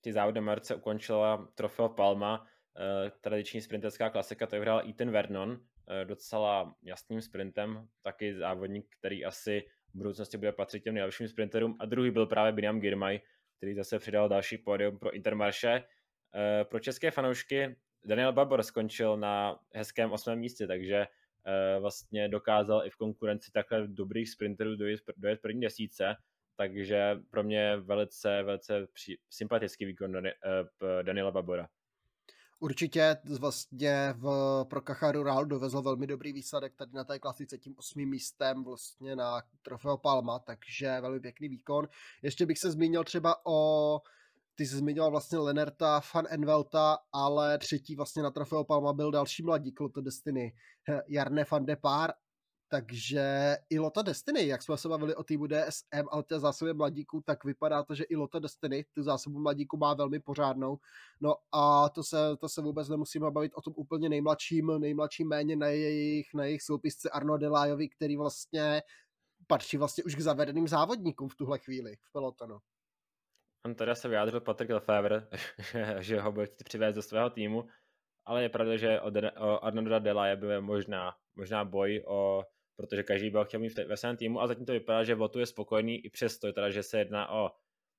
ty 0.00 0.12
závody 0.12 0.40
Marce 0.40 0.74
ukončila 0.74 1.48
Trofeo 1.54 1.88
Palma, 1.88 2.46
eh, 2.76 3.10
tradiční 3.20 3.60
sprinterská 3.60 4.10
klasika, 4.10 4.46
to 4.46 4.56
vyhrál 4.56 4.82
Ethan 4.88 5.10
Vernon, 5.10 5.60
eh, 5.88 6.04
docela 6.04 6.74
jasným 6.82 7.20
sprintem, 7.20 7.88
taky 8.02 8.34
závodník, 8.34 8.86
který 8.98 9.24
asi 9.24 9.64
v 9.94 9.98
budoucnosti 9.98 10.36
bude 10.36 10.52
patřit 10.52 10.84
těm 10.84 10.94
nejlepším 10.94 11.28
sprinterům 11.28 11.76
a 11.80 11.86
druhý 11.86 12.10
byl 12.10 12.26
právě 12.26 12.52
Biniam 12.52 12.80
Girmay, 12.80 13.20
který 13.56 13.74
zase 13.74 13.98
přidal 13.98 14.28
další 14.28 14.58
pódium 14.58 14.98
pro 14.98 15.10
Intermarché. 15.10 15.84
Pro 16.64 16.80
české 16.80 17.10
fanoušky 17.10 17.76
Daniel 18.04 18.32
Babor 18.32 18.62
skončil 18.62 19.16
na 19.16 19.60
hezkém 19.74 20.12
osmém 20.12 20.38
místě, 20.38 20.66
takže 20.66 21.06
vlastně 21.80 22.28
dokázal 22.28 22.86
i 22.86 22.90
v 22.90 22.96
konkurenci 22.96 23.52
takhle 23.52 23.88
dobrých 23.88 24.30
sprinterů 24.30 24.76
dojet, 24.76 25.00
dojet 25.16 25.40
první 25.40 25.60
desíce 25.60 26.16
takže 26.58 27.16
pro 27.30 27.42
mě 27.42 27.76
velice, 27.76 28.42
velice 28.42 28.86
při, 28.92 29.18
sympatický 29.30 29.84
výkon 29.84 30.16
uh, 30.16 30.22
Daniela 31.02 31.30
Babora. 31.30 31.68
Určitě 32.60 33.16
vlastně 33.38 34.14
v, 34.16 34.64
pro 34.70 34.80
Kacharu 34.80 35.18
Rural 35.18 35.44
dovezl 35.44 35.82
velmi 35.82 36.06
dobrý 36.06 36.32
výsledek 36.32 36.74
tady 36.76 36.92
na 36.94 37.04
té 37.04 37.18
klasice 37.18 37.58
tím 37.58 37.74
osmým 37.78 38.10
místem 38.10 38.64
vlastně 38.64 39.16
na 39.16 39.42
Trofeo 39.62 39.96
Palma, 39.96 40.38
takže 40.38 41.00
velmi 41.00 41.20
pěkný 41.20 41.48
výkon. 41.48 41.88
Ještě 42.22 42.46
bych 42.46 42.58
se 42.58 42.70
zmínil 42.70 43.04
třeba 43.04 43.46
o 43.46 44.00
ty 44.54 44.66
jsi 44.66 44.76
zmiňoval 44.76 45.10
vlastně 45.10 45.38
Lenerta, 45.38 46.00
Fan 46.00 46.24
Envelta, 46.30 46.98
ale 47.12 47.58
třetí 47.58 47.96
vlastně 47.96 48.22
na 48.22 48.30
Trofeo 48.30 48.64
Palma 48.64 48.92
byl 48.92 49.10
další 49.10 49.42
mladík 49.42 49.80
Lotte 49.80 50.02
Destiny, 50.02 50.52
Jarne 51.08 51.44
van 51.50 51.66
de 51.66 51.76
Paar 51.76 52.12
takže 52.68 53.56
i 53.70 53.78
Lota 53.78 54.02
Destiny, 54.02 54.46
jak 54.46 54.62
jsme 54.62 54.76
se 54.76 54.88
bavili 54.88 55.14
o 55.14 55.24
týmu 55.24 55.46
DSM 55.46 56.08
a 56.10 56.12
o 56.12 56.22
té 56.22 56.40
zásobě 56.40 56.74
mladíků, 56.74 57.20
tak 57.20 57.44
vypadá 57.44 57.82
to, 57.82 57.94
že 57.94 58.04
i 58.04 58.16
Lota 58.16 58.38
Destiny 58.38 58.84
tu 58.94 59.02
zásobu 59.02 59.38
mladíků 59.38 59.76
má 59.76 59.94
velmi 59.94 60.20
pořádnou. 60.20 60.78
No 61.20 61.34
a 61.52 61.88
to 61.88 62.02
se, 62.02 62.16
to 62.40 62.48
se 62.48 62.62
vůbec 62.62 62.88
nemusíme 62.88 63.30
bavit 63.30 63.52
o 63.54 63.62
tom 63.62 63.74
úplně 63.76 64.08
nejmladším, 64.08 64.72
nejmladším 64.78 65.28
méně 65.28 65.56
na 65.56 65.66
jejich, 65.66 66.34
na 66.34 66.44
jejich 66.44 66.62
soupisce 66.62 67.10
Arno 67.10 67.38
Delajovi, 67.38 67.88
který 67.88 68.16
vlastně 68.16 68.82
patří 69.46 69.76
vlastně 69.76 70.04
už 70.04 70.14
k 70.14 70.20
zavedeným 70.20 70.68
závodníkům 70.68 71.28
v 71.28 71.34
tuhle 71.34 71.58
chvíli 71.58 71.96
v 71.96 72.12
pelotonu. 72.12 72.58
On 73.66 73.74
teda 73.74 73.94
se 73.94 74.08
vyjádřil 74.08 74.40
Patrick 74.40 74.72
Lefebvre, 74.72 75.28
že, 75.58 75.96
že 76.00 76.20
ho 76.20 76.32
bude 76.32 76.46
chtít 76.46 76.64
přivést 76.64 76.94
do 76.94 77.02
svého 77.02 77.30
týmu, 77.30 77.68
ale 78.24 78.42
je 78.42 78.48
pravda, 78.48 78.76
že 78.76 79.00
o, 79.00 79.10
o 79.38 79.64
Arnolda 79.64 79.98
Delaje 79.98 80.36
byl 80.36 80.62
možná, 80.62 81.14
možná 81.36 81.64
boj 81.64 82.04
o 82.06 82.44
protože 82.78 83.02
každý 83.02 83.30
byl 83.30 83.44
chtěl 83.44 83.60
mít 83.60 83.78
ve 83.78 83.96
svém 83.96 84.16
týmu 84.16 84.40
a 84.40 84.46
zatím 84.46 84.66
to 84.66 84.72
vypadá, 84.72 85.04
že 85.04 85.14
Votu 85.14 85.38
je 85.38 85.46
spokojený 85.46 86.06
i 86.06 86.10
přesto, 86.10 86.52
teda, 86.52 86.70
že 86.70 86.82
se 86.82 86.98
jedná 86.98 87.30
o 87.30 87.50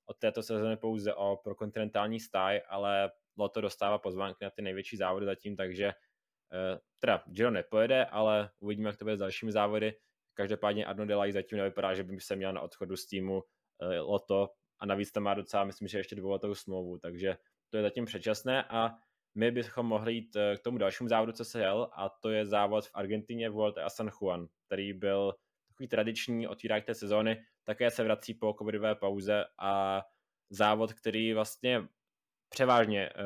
od 0.05 0.17
této 0.17 0.43
sezóny 0.43 0.77
pouze 0.77 1.13
o 1.13 1.37
pro 1.43 1.55
kontinentální 1.55 2.19
stáj, 2.19 2.61
ale 2.67 3.11
Loto 3.37 3.61
dostává 3.61 3.97
pozvánky 3.97 4.43
na 4.43 4.49
ty 4.49 4.61
největší 4.61 4.97
závody 4.97 5.25
zatím, 5.25 5.55
takže 5.55 5.85
eh, 5.85 6.79
teda 6.99 7.23
Giro 7.27 7.51
nepojede, 7.51 8.05
ale 8.05 8.49
uvidíme, 8.59 8.89
jak 8.89 8.97
to 8.97 9.05
bude 9.05 9.15
s 9.15 9.19
dalšími 9.19 9.51
závody. 9.51 9.93
Každopádně 10.33 10.85
Arno 10.85 11.05
Delay 11.05 11.31
zatím 11.31 11.57
nevypadá, 11.57 11.93
že 11.93 12.03
by 12.03 12.19
se 12.19 12.35
měl 12.35 12.53
na 12.53 12.61
odchodu 12.61 12.95
z 12.95 13.05
týmu 13.05 13.43
eh, 13.81 13.99
Loto 13.99 14.49
a 14.79 14.85
navíc 14.85 15.11
tam 15.11 15.23
má 15.23 15.33
docela, 15.33 15.63
myslím, 15.63 15.87
že 15.87 15.97
ještě 15.97 16.15
dvouletou 16.15 16.55
smlouvu, 16.55 16.97
takže 16.97 17.37
to 17.69 17.77
je 17.77 17.83
zatím 17.83 18.05
předčasné 18.05 18.63
a 18.63 18.95
my 19.35 19.51
bychom 19.51 19.85
mohli 19.85 20.13
jít 20.13 20.35
eh, 20.35 20.57
k 20.57 20.59
tomu 20.59 20.77
dalšímu 20.77 21.09
závodu, 21.09 21.31
co 21.31 21.45
se 21.45 21.61
jel, 21.61 21.89
a 21.93 22.09
to 22.09 22.29
je 22.29 22.45
závod 22.45 22.87
v 22.87 22.91
Argentině 22.93 23.49
Vuelta 23.49 23.85
a 23.85 23.89
San 23.89 24.09
Juan, 24.09 24.47
který 24.69 24.93
byl 24.93 25.33
takový 25.67 25.87
tradiční 25.87 26.47
otvírák 26.47 26.85
té 26.85 26.95
sezóny, 26.95 27.43
také 27.63 27.91
se 27.91 28.03
vrací 28.03 28.33
po 28.33 28.55
covidové 28.57 28.95
pauze 28.95 29.45
a 29.57 30.03
závod, 30.49 30.93
který 30.93 31.33
vlastně 31.33 31.81
převážně 32.49 33.09
uh, 33.09 33.23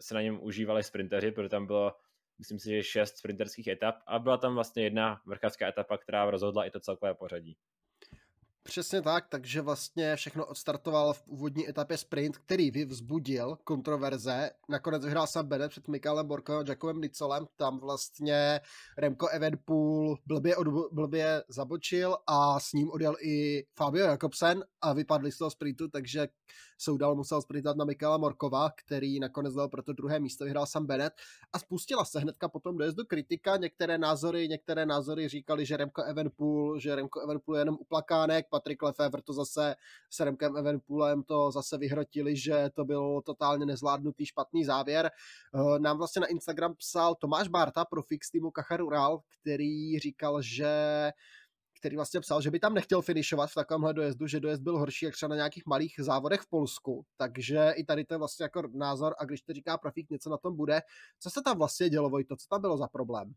se 0.00 0.14
na 0.14 0.22
něm 0.22 0.38
užívali 0.42 0.82
sprinteři, 0.82 1.32
protože 1.32 1.48
tam 1.48 1.66
bylo, 1.66 1.92
myslím 2.38 2.58
si, 2.58 2.70
že 2.70 2.82
šest 2.82 3.18
sprinterských 3.18 3.66
etap 3.66 3.96
a 4.06 4.18
byla 4.18 4.36
tam 4.36 4.54
vlastně 4.54 4.84
jedna 4.84 5.20
vrchářská 5.26 5.68
etapa, 5.68 5.98
která 5.98 6.30
rozhodla 6.30 6.64
i 6.64 6.70
to 6.70 6.80
celkové 6.80 7.14
pořadí. 7.14 7.56
Přesně 8.66 9.02
tak, 9.02 9.26
takže 9.28 9.60
vlastně 9.60 10.16
všechno 10.16 10.46
odstartoval 10.46 11.12
v 11.12 11.22
úvodní 11.26 11.68
etapě 11.68 11.98
sprint, 11.98 12.38
který 12.38 12.70
vyvzbudil 12.70 13.58
kontroverze. 13.64 14.50
Nakonec 14.68 15.04
vyhrál 15.04 15.26
sam 15.26 15.46
Bennett 15.46 15.70
před 15.70 15.88
Mikalem 15.88 16.26
Borko 16.26 16.52
a 16.52 16.64
Jacobem 16.68 17.00
Nicolem. 17.00 17.46
Tam 17.56 17.78
vlastně 17.78 18.60
Remco 18.98 19.28
Evenpool 19.28 20.18
blbě, 20.26 20.56
od, 20.56 20.66
blbě 20.92 21.42
zabočil 21.48 22.16
a 22.26 22.60
s 22.60 22.72
ním 22.72 22.90
odjel 22.90 23.16
i 23.22 23.66
Fabio 23.74 24.06
Jakobsen 24.06 24.64
a 24.80 24.92
vypadli 24.92 25.32
z 25.32 25.38
toho 25.38 25.50
sprintu, 25.50 25.88
takže 25.88 26.28
Soudal 26.78 27.14
musel 27.14 27.42
sprintat 27.42 27.76
na 27.76 27.84
Mikala 27.84 28.16
Morkova, 28.16 28.70
který 28.70 29.20
nakonec 29.20 29.54
dal 29.54 29.68
pro 29.68 29.82
to 29.82 29.92
druhé 29.92 30.20
místo, 30.20 30.44
vyhrál 30.44 30.66
sam 30.66 30.86
Bennett 30.86 31.14
a 31.52 31.58
spustila 31.58 32.04
se 32.04 32.20
hnedka 32.20 32.48
potom 32.48 32.76
dojezdu 32.76 33.04
kritika. 33.04 33.56
Některé 33.56 33.98
názory, 33.98 34.48
některé 34.48 34.86
názory 34.86 35.28
říkali, 35.28 35.66
že 35.66 35.76
Remco 35.76 36.02
Evenpool, 36.02 36.78
že 36.78 36.96
Remco 36.96 37.20
Evenpool 37.20 37.56
je 37.56 37.60
jenom 37.60 37.76
uplakánek, 37.80 38.46
Patrick 38.56 38.82
Lefevre 38.82 39.22
to 39.22 39.32
zase 39.32 39.74
s 40.10 40.20
Remkem 40.20 40.56
Evenpoolem 40.56 41.22
to 41.22 41.50
zase 41.50 41.78
vyhrotili, 41.78 42.36
že 42.36 42.70
to 42.74 42.84
byl 42.84 43.20
totálně 43.24 43.66
nezvládnutý 43.66 44.26
špatný 44.26 44.64
závěr. 44.64 45.10
Eh, 45.54 45.78
nám 45.78 45.98
vlastně 45.98 46.20
na 46.20 46.26
Instagram 46.26 46.74
psal 46.74 47.14
Tomáš 47.14 47.48
Barta, 47.48 47.84
profik 47.84 48.24
z 48.24 48.30
týmu 48.30 48.50
Kachar 48.50 48.82
Ural, 48.82 49.20
který 49.40 49.98
říkal, 49.98 50.42
že 50.42 50.72
který 51.78 51.96
vlastně 51.96 52.20
psal, 52.20 52.40
že 52.40 52.50
by 52.50 52.60
tam 52.60 52.74
nechtěl 52.74 53.02
finišovat 53.02 53.50
v 53.50 53.54
takovémhle 53.54 53.94
dojezdu, 53.94 54.26
že 54.26 54.40
dojezd 54.40 54.62
byl 54.62 54.78
horší 54.78 55.04
jak 55.04 55.14
třeba 55.14 55.30
na 55.30 55.36
nějakých 55.36 55.66
malých 55.66 55.94
závodech 55.98 56.40
v 56.40 56.48
Polsku. 56.48 57.04
Takže 57.16 57.72
i 57.76 57.84
tady 57.84 58.04
to 58.04 58.14
je 58.14 58.18
vlastně 58.18 58.44
jako 58.44 58.62
názor 58.74 59.14
a 59.18 59.24
když 59.24 59.42
to 59.42 59.52
říká 59.52 59.78
profík, 59.78 60.10
něco 60.10 60.30
na 60.30 60.36
tom 60.36 60.56
bude. 60.56 60.82
Co 61.20 61.30
se 61.30 61.42
tam 61.44 61.58
vlastně 61.58 61.88
dělo, 61.88 62.10
Vojto? 62.10 62.36
Co 62.36 62.46
tam 62.50 62.60
bylo 62.60 62.76
za 62.76 62.88
problém? 62.88 63.34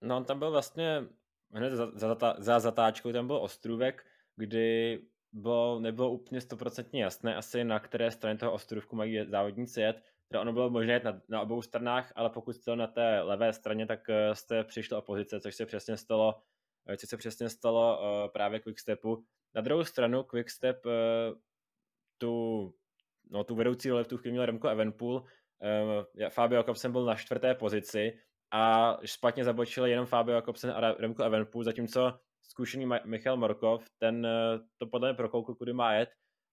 No, 0.00 0.24
tam 0.24 0.38
byl 0.38 0.50
vlastně 0.50 1.04
hned 1.52 1.70
za, 1.70 1.90
za, 1.94 2.16
za 2.38 2.60
zatáčkou, 2.60 3.12
tam 3.12 3.26
byl 3.26 3.36
ostrůvek, 3.36 4.04
kdy 4.38 5.00
bylo, 5.32 5.80
nebylo 5.80 6.10
úplně 6.10 6.40
stoprocentně 6.40 7.02
jasné 7.02 7.36
asi, 7.36 7.64
na 7.64 7.80
které 7.80 8.10
straně 8.10 8.38
toho 8.38 8.52
ostrůvku 8.52 8.96
mají 8.96 9.26
závodníci 9.26 9.80
jet. 9.80 10.02
Teda 10.28 10.40
ono 10.40 10.52
bylo 10.52 10.70
možné 10.70 10.92
jet 10.92 11.04
na, 11.04 11.20
na 11.28 11.40
obou 11.40 11.62
stranách, 11.62 12.12
ale 12.16 12.30
pokud 12.30 12.52
jste 12.52 12.76
na 12.76 12.86
té 12.86 13.20
levé 13.20 13.52
straně, 13.52 13.86
tak 13.86 14.08
eh, 14.08 14.34
jste 14.34 14.64
přišli 14.64 14.96
o 14.96 15.02
pozice, 15.02 15.40
což 15.40 15.54
se 15.54 15.66
přesně 15.66 15.96
stalo 15.96 16.42
Eh, 16.88 16.96
co 16.96 17.06
se 17.06 17.16
přesně 17.16 17.48
stalo 17.48 17.98
uh, 18.00 18.32
právě 18.32 18.60
Quickstepu. 18.60 19.24
Na 19.54 19.60
druhou 19.60 19.84
stranu 19.84 20.22
Quickstep 20.22 20.82
tu, 22.18 22.74
no, 23.30 23.44
tu 23.44 23.54
vedoucí 23.54 23.90
roli 23.90 24.04
v 24.04 24.08
tu 24.08 24.16
chvíli 24.16 24.32
měl 24.32 24.46
Remco 24.46 24.68
Evenpool, 24.68 25.24
Fabio 26.28 26.56
Jakobsen 26.56 26.92
byl 26.92 27.04
na 27.04 27.14
čtvrté 27.14 27.54
pozici 27.54 28.18
a 28.50 28.96
špatně 29.04 29.44
zabočil 29.44 29.86
jenom 29.86 30.06
Fabio 30.06 30.36
Jakobsen 30.36 30.70
a 30.70 30.92
Remco 30.92 31.22
Evenpool, 31.22 31.64
zatímco 31.64 32.18
zkušený 32.48 32.86
Michal 33.04 33.36
Morkov, 33.36 33.84
ten 33.98 34.26
uh, 34.26 34.66
to 34.78 34.86
podle 34.86 35.08
mě 35.08 35.16
prokoukl, 35.16 35.54
kudy 35.54 35.72
má 35.72 35.92
jet 35.92 36.08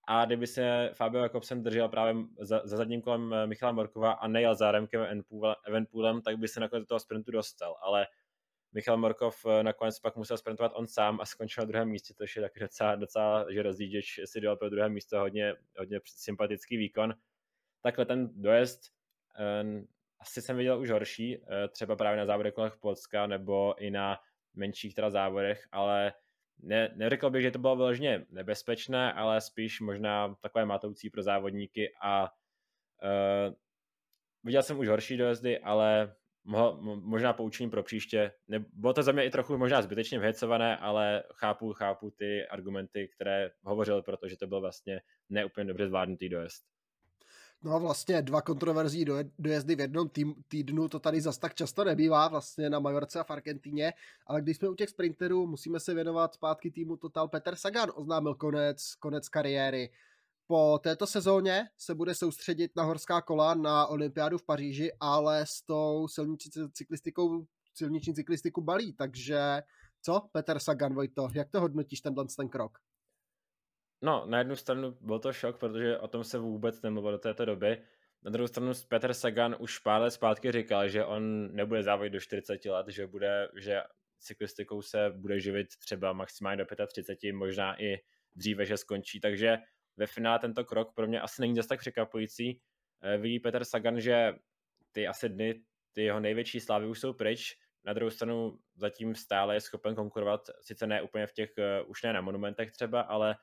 a 0.08 0.26
kdyby 0.26 0.48
se 0.48 0.90
Fabio 0.94 1.24
Jakobsen 1.24 1.64
držel 1.64 1.90
právě 1.90 2.24
za, 2.40 2.62
za 2.64 2.78
zadním 2.78 3.02
kolem 3.02 3.36
Michala 3.46 3.72
Morkova 3.72 4.12
a 4.12 4.28
nejel 4.28 4.56
za 4.56 4.72
Remkem 4.72 5.22
Evenpoolem, 5.68 6.22
tak 6.22 6.38
by 6.38 6.48
se 6.48 6.60
nakonec 6.60 6.84
do 6.84 6.88
toho 6.88 7.00
sprintu 7.00 7.32
dostal, 7.32 7.76
ale 7.82 8.08
Michal 8.76 8.98
Morkov 8.98 9.46
eh, 9.46 9.64
nakonec 9.64 10.00
pak 10.00 10.16
musel 10.16 10.38
sprintovat 10.38 10.72
on 10.76 10.88
sám 10.88 11.22
a 11.22 11.26
skončil 11.26 11.62
na 11.62 11.68
druhém 11.68 11.90
místě, 11.90 12.14
což 12.18 12.36
je 12.36 12.42
taky 12.42 12.60
docela, 12.60 12.96
docela 12.96 13.46
že 13.54 13.64
rozdížeč 13.64 14.20
si 14.26 14.42
dal 14.42 14.56
pro 14.56 14.70
druhé 14.70 14.90
místo 14.90 15.20
hodně, 15.20 15.54
hodně 15.80 16.00
sympatický 16.06 16.78
výkon. 16.78 17.14
Takhle 17.82 18.06
ten 18.06 18.42
dojezd 18.42 18.82
asi 20.20 20.42
jsem 20.42 20.58
viděl 20.58 20.80
už 20.80 20.90
horší, 20.90 21.38
třeba 21.70 21.96
právě 21.96 22.18
na 22.18 22.26
závodech 22.26 22.54
kolech 22.54 22.78
Polska 22.78 23.28
nebo 23.28 23.76
i 23.82 23.92
na 23.92 24.18
menších 24.58 24.96
teda 24.96 25.10
závodech, 25.10 25.68
ale 25.72 26.14
ne, 26.60 26.92
neřekl 26.96 27.30
bych, 27.30 27.42
že 27.42 27.52
to 27.52 27.60
bylo 27.60 27.76
vyloženě 27.76 28.26
nebezpečné, 28.30 29.14
ale 29.14 29.42
spíš 29.42 29.82
možná 29.82 30.36
takové 30.42 30.66
matoucí 30.66 31.10
pro 31.10 31.24
závodníky 31.24 31.94
a 32.02 32.24
uh, 32.24 33.54
viděl 34.44 34.64
jsem 34.64 34.80
už 34.80 34.88
horší 34.88 35.18
dojezdy, 35.18 35.60
ale 35.60 36.16
mohl, 36.44 36.78
možná 37.02 37.34
poučení 37.34 37.70
pro 37.70 37.84
příště. 37.84 38.32
Ne, 38.48 38.66
bylo 38.74 38.94
to 38.94 39.04
za 39.04 39.12
mě 39.12 39.26
i 39.26 39.30
trochu 39.30 39.58
možná 39.58 39.82
zbytečně 39.82 40.20
vhecované, 40.20 40.78
ale 40.78 41.24
chápu, 41.34 41.74
chápu 41.74 42.12
ty 42.12 42.48
argumenty, 42.48 43.08
které 43.08 43.52
hovořil, 43.64 44.02
protože 44.02 44.38
to 44.38 44.48
byl 44.48 44.62
vlastně 44.62 45.02
neúplně 45.30 45.68
dobře 45.68 45.88
zvládnutý 45.88 46.30
dojezd. 46.30 46.75
No 47.64 47.72
a 47.74 47.78
vlastně 47.78 48.22
dva 48.22 48.42
kontroverzí 48.42 49.06
dojezdy 49.40 49.76
v 49.76 49.80
jednom 49.80 50.10
týdnu, 50.48 50.88
to 50.88 51.00
tady 51.00 51.22
zas 51.22 51.38
tak 51.38 51.56
často 51.56 51.84
nebývá, 51.84 52.28
vlastně 52.28 52.70
na 52.70 52.80
Majorce 52.80 53.20
a 53.20 53.24
v 53.24 53.32
Argentině, 53.32 53.94
ale 54.28 54.42
když 54.42 54.58
jsme 54.58 54.70
u 54.70 54.76
těch 54.76 54.90
sprinterů, 54.90 55.48
musíme 55.48 55.80
se 55.80 55.94
věnovat 55.94 56.34
zpátky 56.34 56.72
týmu 56.72 56.98
Total. 56.98 57.28
Peter 57.28 57.56
Sagan 57.56 57.92
oznámil 57.96 58.36
konec, 58.36 58.96
konec 58.96 59.30
kariéry. 59.30 59.90
Po 60.48 60.80
této 60.84 61.08
sezóně 61.08 61.70
se 61.78 61.96
bude 61.96 62.16
soustředit 62.16 62.72
na 62.76 62.84
horská 62.84 63.22
kola 63.22 63.54
na 63.54 63.88
olympiádu 63.88 64.38
v 64.38 64.46
Paříži, 64.46 64.92
ale 65.00 65.46
s 65.46 65.62
tou 65.62 66.08
silniční 66.08 66.52
cyklistikou, 66.74 67.46
silniční 67.74 68.14
cyklistiku 68.14 68.62
balí, 68.62 68.94
takže 68.94 69.64
co, 70.02 70.22
Peter 70.32 70.60
Sagan, 70.60 70.94
Vojto, 70.94 71.30
jak 71.34 71.50
to 71.50 71.62
hodnotíš 71.62 72.02
tenhle 72.02 72.26
ten 72.38 72.50
krok? 72.50 72.78
No, 74.06 74.26
na 74.26 74.38
jednu 74.38 74.56
stranu 74.56 74.98
byl 75.02 75.20
to 75.20 75.34
šok, 75.34 75.60
protože 75.60 75.98
o 75.98 76.08
tom 76.08 76.24
se 76.24 76.38
vůbec 76.38 76.82
nemluvilo 76.82 77.12
do 77.12 77.18
této 77.18 77.46
doby. 77.46 77.82
Na 78.24 78.32
druhou 78.32 78.48
stranu 78.48 78.72
Peter 78.88 79.14
Sagan 79.14 79.56
už 79.60 79.80
pár 79.80 80.02
let 80.02 80.12
zpátky 80.12 80.52
říkal, 80.52 80.90
že 80.90 81.06
on 81.06 81.56
nebude 81.56 81.84
závodit 81.84 82.14
do 82.14 82.20
40 82.20 82.66
let, 82.66 82.88
že 82.90 83.08
bude, 83.08 83.50
že 83.56 83.82
cyklistikou 84.20 84.82
se 84.82 85.12
bude 85.16 85.40
živit 85.40 85.68
třeba 85.80 86.14
maximálně 86.14 86.66
do 86.78 86.88
35, 86.88 87.34
možná 87.34 87.82
i 87.82 88.00
dříve, 88.36 88.66
že 88.66 88.78
skončí, 88.78 89.20
takže 89.20 89.58
ve 89.98 90.08
finále 90.08 90.40
tento 90.40 90.66
krok 90.66 90.94
pro 90.94 91.08
mě 91.08 91.22
asi 91.22 91.42
není 91.42 91.56
zase 91.56 91.70
tak 91.70 91.80
překvapující. 91.80 92.62
Eh, 93.02 93.18
vidí 93.18 93.40
Petr 93.40 93.64
Sagan, 93.64 94.00
že 94.00 94.34
ty 94.92 95.08
asi 95.08 95.30
dny, 95.30 95.62
ty 95.94 96.04
jeho 96.04 96.20
největší 96.20 96.60
slávy 96.60 96.88
už 96.88 97.00
jsou 97.00 97.14
pryč, 97.14 97.58
na 97.86 97.94
druhou 97.94 98.10
stranu 98.10 98.60
zatím 98.76 99.16
stále 99.16 99.56
je 99.56 99.62
schopen 99.62 99.96
konkurovat, 99.96 100.50
sice 100.62 100.88
ne 100.88 101.02
úplně 101.02 101.28
v 101.28 101.34
těch, 101.34 101.58
eh, 101.58 101.82
už 101.82 102.04
ne 102.04 102.14
na 102.14 102.22
monumentech 102.22 102.72
třeba, 102.72 103.02
ale 103.02 103.36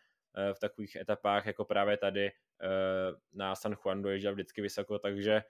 v 0.55 0.59
takových 0.59 0.97
etapách 0.97 1.47
jako 1.47 1.65
právě 1.65 1.97
tady 1.97 2.33
na 3.33 3.55
San 3.55 3.73
Juan 3.73 4.03
doježděl 4.03 4.33
vždycky 4.33 4.63
vysoko, 4.63 4.99
takže 4.99 5.43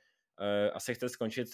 asi 0.73 0.95
chce 0.95 1.09
skončit 1.09 1.49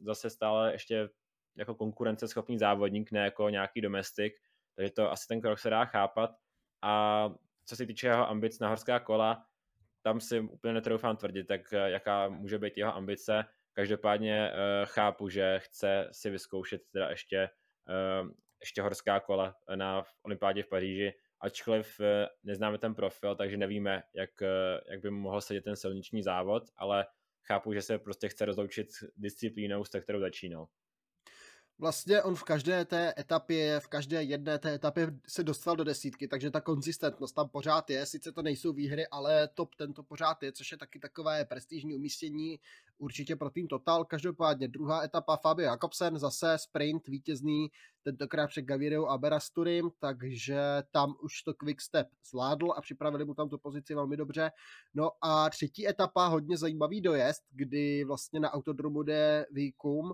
zase 0.00 0.30
stále 0.30 0.72
ještě 0.72 1.08
jako 1.56 1.74
konkurenceschopný 1.74 2.58
závodník, 2.58 3.12
ne 3.12 3.20
jako 3.20 3.48
nějaký 3.48 3.80
domestik, 3.80 4.34
takže 4.74 4.92
to 4.92 5.10
asi 5.10 5.28
ten 5.28 5.40
krok 5.40 5.58
se 5.58 5.70
dá 5.70 5.84
chápat 5.84 6.30
a 6.82 7.24
co 7.64 7.76
se 7.76 7.86
týče 7.86 8.06
jeho 8.06 8.28
ambic 8.28 8.58
na 8.58 8.68
horská 8.68 9.00
kola, 9.00 9.46
tam 10.02 10.20
si 10.20 10.40
úplně 10.40 10.74
netroufám 10.74 11.16
tvrdit, 11.16 11.44
tak 11.44 11.72
eh, 11.72 11.90
jaká 11.90 12.28
může 12.28 12.58
být 12.58 12.78
jeho 12.78 12.94
ambice. 12.94 13.44
Každopádně 13.72 14.52
chápu, 14.84 15.28
že 15.28 15.58
chce 15.58 16.08
si 16.12 16.30
vyzkoušet 16.30 16.82
teda 16.92 17.10
ještě, 17.10 17.50
ještě 18.60 18.82
horská 18.82 19.20
kola 19.20 19.56
na 19.74 20.04
olympiádě 20.22 20.62
v 20.62 20.68
Paříži, 20.68 21.12
ačkoliv 21.40 22.00
uh, 22.00 22.06
neznáme 22.44 22.78
ten 22.78 22.94
profil, 22.94 23.36
takže 23.36 23.56
nevíme, 23.56 24.02
jak, 24.14 24.30
uh, 24.42 24.48
jak 24.90 25.00
by 25.00 25.10
mohl 25.10 25.40
sedět 25.40 25.64
ten 25.64 25.76
silniční 25.76 26.22
závod, 26.22 26.62
ale 26.76 27.06
chápu, 27.46 27.72
že 27.72 27.82
se 27.82 27.98
prostě 27.98 28.28
chce 28.28 28.44
rozloučit 28.44 28.88
disciplínou, 29.16 29.84
s 29.84 30.00
kterou 30.00 30.20
začínal 30.20 30.66
vlastně 31.80 32.22
on 32.22 32.34
v 32.34 32.44
každé 32.44 32.84
té 32.84 33.14
etapě, 33.18 33.80
v 33.80 33.88
každé 33.88 34.22
jedné 34.22 34.58
té 34.58 34.74
etapě 34.74 35.10
se 35.28 35.44
dostal 35.44 35.76
do 35.76 35.84
desítky, 35.84 36.28
takže 36.28 36.50
ta 36.50 36.60
konzistentnost 36.60 37.34
tam 37.34 37.48
pořád 37.48 37.90
je, 37.90 38.06
sice 38.06 38.32
to 38.32 38.42
nejsou 38.42 38.72
výhry, 38.72 39.06
ale 39.06 39.48
top 39.48 39.74
ten 39.74 39.92
to 39.92 40.02
pořád 40.02 40.42
je, 40.42 40.52
což 40.52 40.72
je 40.72 40.78
taky 40.78 40.98
takové 40.98 41.44
prestižní 41.44 41.94
umístění 41.94 42.60
určitě 42.98 43.36
pro 43.36 43.50
tým 43.50 43.66
Total. 43.68 44.04
Každopádně 44.04 44.68
druhá 44.68 45.02
etapa 45.02 45.36
Fabio 45.36 45.66
Jakobsen, 45.66 46.18
zase 46.18 46.58
sprint 46.58 47.08
vítězný, 47.08 47.68
tentokrát 48.02 48.46
před 48.46 48.62
Gavirou 48.62 49.06
a 49.06 49.18
Berasturim, 49.18 49.90
takže 49.98 50.60
tam 50.90 51.14
už 51.22 51.42
to 51.42 51.54
quick 51.54 51.80
step 51.80 52.08
zvládl 52.30 52.72
a 52.76 52.80
připravili 52.80 53.24
mu 53.24 53.34
tam 53.34 53.48
tu 53.48 53.58
pozici 53.58 53.94
velmi 53.94 54.16
dobře. 54.16 54.50
No 54.94 55.10
a 55.20 55.50
třetí 55.50 55.88
etapa, 55.88 56.26
hodně 56.26 56.56
zajímavý 56.56 57.00
dojezd, 57.00 57.42
kdy 57.50 58.04
vlastně 58.04 58.40
na 58.40 58.50
autodromu 58.50 59.02
jde 59.02 59.46
Výkum, 59.50 60.12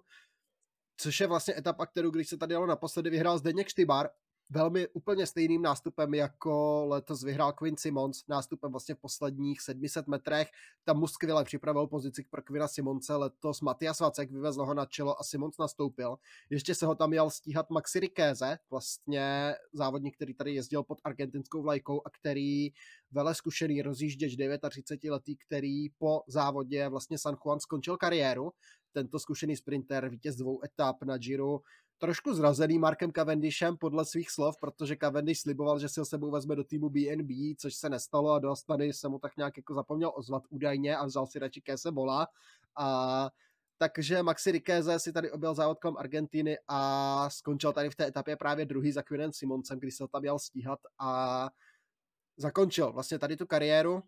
což 0.97 1.21
je 1.21 1.27
vlastně 1.27 1.59
etapa, 1.59 1.87
kterou 1.87 2.11
když 2.11 2.29
se 2.29 2.37
tady 2.37 2.55
jelo 2.55 2.67
naposledy, 2.67 3.11
vyhrál 3.11 3.39
Zdeněk 3.39 3.69
Štybar 3.69 4.09
velmi 4.51 4.89
úplně 4.89 5.27
stejným 5.27 5.63
nástupem, 5.63 6.15
jako 6.15 6.85
letos 6.87 7.23
vyhrál 7.25 7.53
Quinn 7.53 7.77
Simons, 7.77 8.25
nástupem 8.29 8.71
vlastně 8.71 8.95
v 8.95 8.99
posledních 8.99 9.61
700 9.61 10.07
metrech. 10.07 10.49
Tam 10.85 10.99
mu 10.99 11.07
skvěle 11.07 11.45
připravil 11.45 11.87
pozici 11.87 12.25
pro 12.31 12.43
Quina 12.43 12.69
Simonce, 12.69 13.17
letos 13.17 13.61
Matias 13.61 14.01
Vacek 14.01 14.31
vyvezl 14.31 14.65
ho 14.65 14.75
na 14.75 14.87
čelo 14.87 15.21
a 15.21 15.25
Simons 15.25 15.59
nastoupil. 15.59 16.17
Ještě 16.51 16.75
se 16.75 16.87
ho 16.87 16.95
tam 16.95 17.11
měl 17.11 17.31
stíhat 17.31 17.71
Maxi 17.71 18.01
Rikéze, 18.01 18.59
vlastně 18.71 19.55
závodník, 19.73 20.17
který 20.17 20.35
tady 20.35 20.55
jezdil 20.55 20.83
pod 20.83 20.99
argentinskou 21.05 21.63
vlajkou 21.63 22.03
a 22.05 22.11
který 22.11 22.69
vele 23.11 23.35
zkušený 23.35 23.83
rozjížděč 23.83 24.37
39 24.71 25.13
letý, 25.13 25.37
který 25.37 25.89
po 25.91 26.23
závodě 26.27 26.89
vlastně 26.89 27.19
San 27.19 27.37
Juan 27.45 27.61
skončil 27.61 27.97
kariéru. 27.97 28.53
Tento 28.93 29.19
zkušený 29.19 29.57
sprinter, 29.57 30.09
vítěz 30.09 30.37
dvou 30.37 30.65
etap 30.65 31.03
na 31.03 31.19
Giro, 31.19 31.61
trošku 31.99 32.35
zrazený 32.35 32.79
Markem 32.79 33.13
Cavendishem 33.13 33.77
podle 33.77 34.05
svých 34.05 34.31
slov, 34.31 34.57
protože 34.61 34.97
Cavendish 34.97 35.41
sliboval, 35.41 35.79
že 35.79 35.89
si 35.89 36.01
ho 36.01 36.07
sebou 36.07 36.31
vezme 36.31 36.57
do 36.57 36.65
týmu 36.65 36.89
BNB, 36.91 37.31
což 37.59 37.75
se 37.75 37.89
nestalo 37.89 38.33
a 38.33 38.39
do 38.39 38.51
Astany 38.51 38.93
se 38.93 39.09
mu 39.09 39.19
tak 39.19 39.37
nějak 39.37 39.57
jako 39.57 39.75
zapomněl 39.75 40.13
ozvat 40.15 40.43
údajně 40.49 40.97
a 40.97 41.07
vzal 41.07 41.27
si 41.27 41.39
radši 41.39 41.61
Kése 41.61 41.93
Bola. 41.93 42.29
A 42.79 43.31
takže 43.79 44.23
Maxi 44.23 44.53
Rikéze 44.53 44.99
si 44.99 45.13
tady 45.13 45.31
objel 45.31 45.55
závod 45.55 45.79
kolem 45.79 45.97
Argentiny 45.97 46.59
a 46.69 47.31
skončil 47.31 47.73
tady 47.73 47.91
v 47.91 47.95
té 47.95 48.07
etapě 48.07 48.37
právě 48.37 48.65
druhý 48.65 48.93
za 48.93 49.03
Quinem 49.03 49.33
Simoncem, 49.33 49.79
když 49.79 49.97
se 49.97 50.05
ho 50.05 50.09
tam 50.09 50.23
měl 50.23 50.39
stíhat 50.39 50.79
a 50.99 51.51
zakončil 52.37 52.93
vlastně 52.93 53.19
tady 53.19 53.37
tu 53.37 53.47
kariéru. 53.47 54.03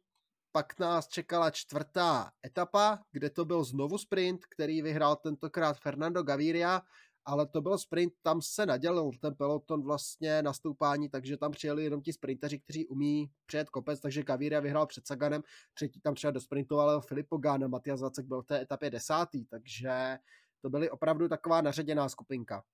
Pak 0.52 0.78
nás 0.78 1.08
čekala 1.08 1.50
čtvrtá 1.50 2.30
etapa, 2.46 3.02
kde 3.12 3.30
to 3.30 3.44
byl 3.44 3.64
znovu 3.64 3.98
sprint, 3.98 4.46
který 4.46 4.82
vyhrál 4.82 5.16
tentokrát 5.16 5.80
Fernando 5.80 6.22
Gaviria 6.22 6.82
ale 7.24 7.46
to 7.46 7.60
byl 7.60 7.78
sprint, 7.78 8.12
tam 8.22 8.42
se 8.42 8.66
nadělil 8.66 9.10
ten 9.20 9.34
peloton 9.34 9.82
vlastně 9.82 10.42
na 10.42 10.52
stoupání, 10.52 11.08
takže 11.08 11.36
tam 11.36 11.50
přijeli 11.52 11.84
jenom 11.84 12.02
ti 12.02 12.12
sprinteři, 12.12 12.58
kteří 12.58 12.86
umí 12.86 13.30
přejet 13.46 13.70
kopec, 13.70 14.00
takže 14.00 14.22
Gaviria 14.22 14.60
vyhrál 14.60 14.86
před 14.86 15.06
Saganem, 15.06 15.42
třetí 15.74 16.00
tam 16.00 16.14
třeba 16.14 16.30
dosprintoval 16.30 17.00
Filippo 17.00 17.36
Gana, 17.36 17.68
Matias 17.68 18.02
Vacek 18.02 18.26
byl 18.26 18.42
v 18.42 18.46
té 18.46 18.60
etapě 18.60 18.90
desátý, 18.90 19.44
takže 19.44 20.18
to 20.62 20.70
byly 20.70 20.90
opravdu 20.90 21.28
taková 21.28 21.60
naředěná 21.60 22.08
skupinka. 22.08 22.64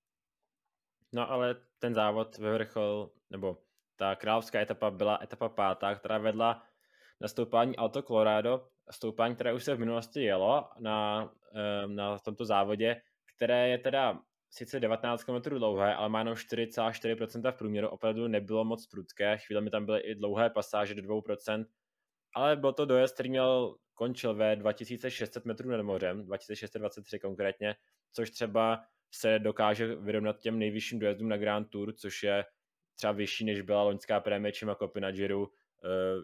No 1.13 1.31
ale 1.31 1.55
ten 1.79 1.93
závod 1.93 2.37
vyvrchol, 2.37 3.11
nebo 3.29 3.57
ta 3.95 4.15
královská 4.15 4.59
etapa 4.59 4.91
byla 4.91 5.19
etapa 5.23 5.49
pátá, 5.49 5.95
která 5.95 6.17
vedla 6.17 6.63
na 7.21 7.27
stoupání 7.27 7.77
Alto 7.77 8.01
Colorado, 8.01 8.67
stoupání, 8.91 9.35
které 9.35 9.53
už 9.53 9.63
se 9.63 9.75
v 9.75 9.79
minulosti 9.79 10.23
jelo 10.23 10.69
na, 10.79 11.29
eh, 11.55 11.87
na 11.87 12.19
tomto 12.19 12.45
závodě, 12.45 13.01
které 13.35 13.69
je 13.69 13.77
teda 13.77 14.19
sice 14.57 14.79
19 14.79 15.23
km 15.23 15.49
dlouhé, 15.49 15.95
ale 15.95 16.09
má 16.09 16.19
jenom 16.19 16.33
4,4% 16.33 17.51
v 17.51 17.55
průměru, 17.55 17.87
opravdu 17.87 18.27
nebylo 18.27 18.65
moc 18.65 18.87
prudké, 18.87 19.37
chvíli 19.37 19.69
tam 19.69 19.85
byly 19.85 19.99
i 19.99 20.15
dlouhé 20.15 20.49
pasáže 20.49 20.93
do 20.93 21.01
2%, 21.01 21.65
ale 22.35 22.55
byl 22.55 22.73
to 22.73 22.85
dojezd, 22.85 23.13
který 23.13 23.29
měl, 23.29 23.75
končil 23.93 24.35
ve 24.35 24.55
2600 24.55 25.45
metrů 25.45 25.69
nad 25.69 25.81
mořem, 25.81 26.25
2623 26.25 27.19
konkrétně, 27.19 27.75
což 28.11 28.31
třeba 28.31 28.83
se 29.11 29.39
dokáže 29.39 29.95
vyrovnat 29.95 30.39
těm 30.39 30.59
nejvyšším 30.59 30.99
dojezdům 30.99 31.29
na 31.29 31.37
Grand 31.37 31.69
Tour, 31.69 31.93
což 31.93 32.23
je 32.23 32.45
třeba 32.95 33.13
vyšší, 33.13 33.45
než 33.45 33.61
byla 33.61 33.83
loňská 33.83 34.19
prémie 34.19 34.51
Čima 34.51 34.75
Kopy 34.75 35.01
na 35.01 35.11
Giro, 35.11 35.39
uh, 35.39 35.47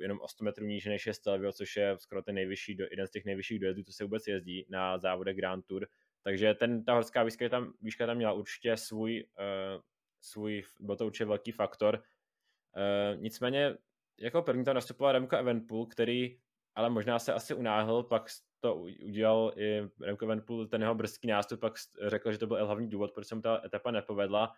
jenom 0.01 0.19
o 0.21 0.27
100 0.27 0.43
metrů 0.43 0.65
níže 0.65 0.89
než 0.89 1.07
je 1.07 1.13
Stelvio, 1.13 1.51
což 1.51 1.75
je 1.75 1.95
skoro 1.99 2.21
ten 2.21 2.35
nejvyšší, 2.35 2.77
jeden 2.91 3.07
z 3.07 3.11
těch 3.11 3.25
nejvyšších 3.25 3.59
dojezdů, 3.59 3.83
co 3.83 3.93
se 3.93 4.03
vůbec 4.03 4.27
jezdí 4.27 4.65
na 4.69 4.97
závodech 4.97 5.35
Grand 5.35 5.65
Tour. 5.65 5.87
Takže 6.23 6.53
ten, 6.53 6.83
ta 6.83 6.93
horská 6.93 7.23
výška 7.23 7.49
tam, 7.49 7.73
výška 7.81 8.05
tam 8.05 8.17
měla 8.17 8.33
určitě 8.33 8.77
svůj, 8.77 9.25
uh, 9.39 9.81
svůj, 10.21 10.63
byl 10.79 10.95
to 10.95 11.05
určitě 11.05 11.25
velký 11.25 11.51
faktor. 11.51 11.95
Uh, 11.95 13.21
nicméně 13.21 13.77
jako 14.19 14.41
první 14.41 14.65
tam 14.65 14.75
nastupoval 14.75 15.13
Remco 15.13 15.37
Evenpool, 15.37 15.85
který 15.85 16.37
ale 16.75 16.89
možná 16.89 17.19
se 17.19 17.33
asi 17.33 17.53
unáhl, 17.53 18.03
pak 18.03 18.25
to 18.59 18.75
udělal 18.75 19.53
i 19.55 19.81
Remco 20.01 20.25
Evenpool, 20.25 20.67
ten 20.67 20.81
jeho 20.81 20.95
brzký 20.95 21.27
nástup, 21.27 21.59
pak 21.59 21.73
řekl, 22.07 22.31
že 22.31 22.37
to 22.37 22.47
byl 22.47 22.65
hlavní 22.65 22.89
důvod, 22.89 23.11
proč 23.13 23.27
se 23.27 23.35
mu 23.35 23.41
ta 23.41 23.61
etapa 23.65 23.91
nepovedla, 23.91 24.53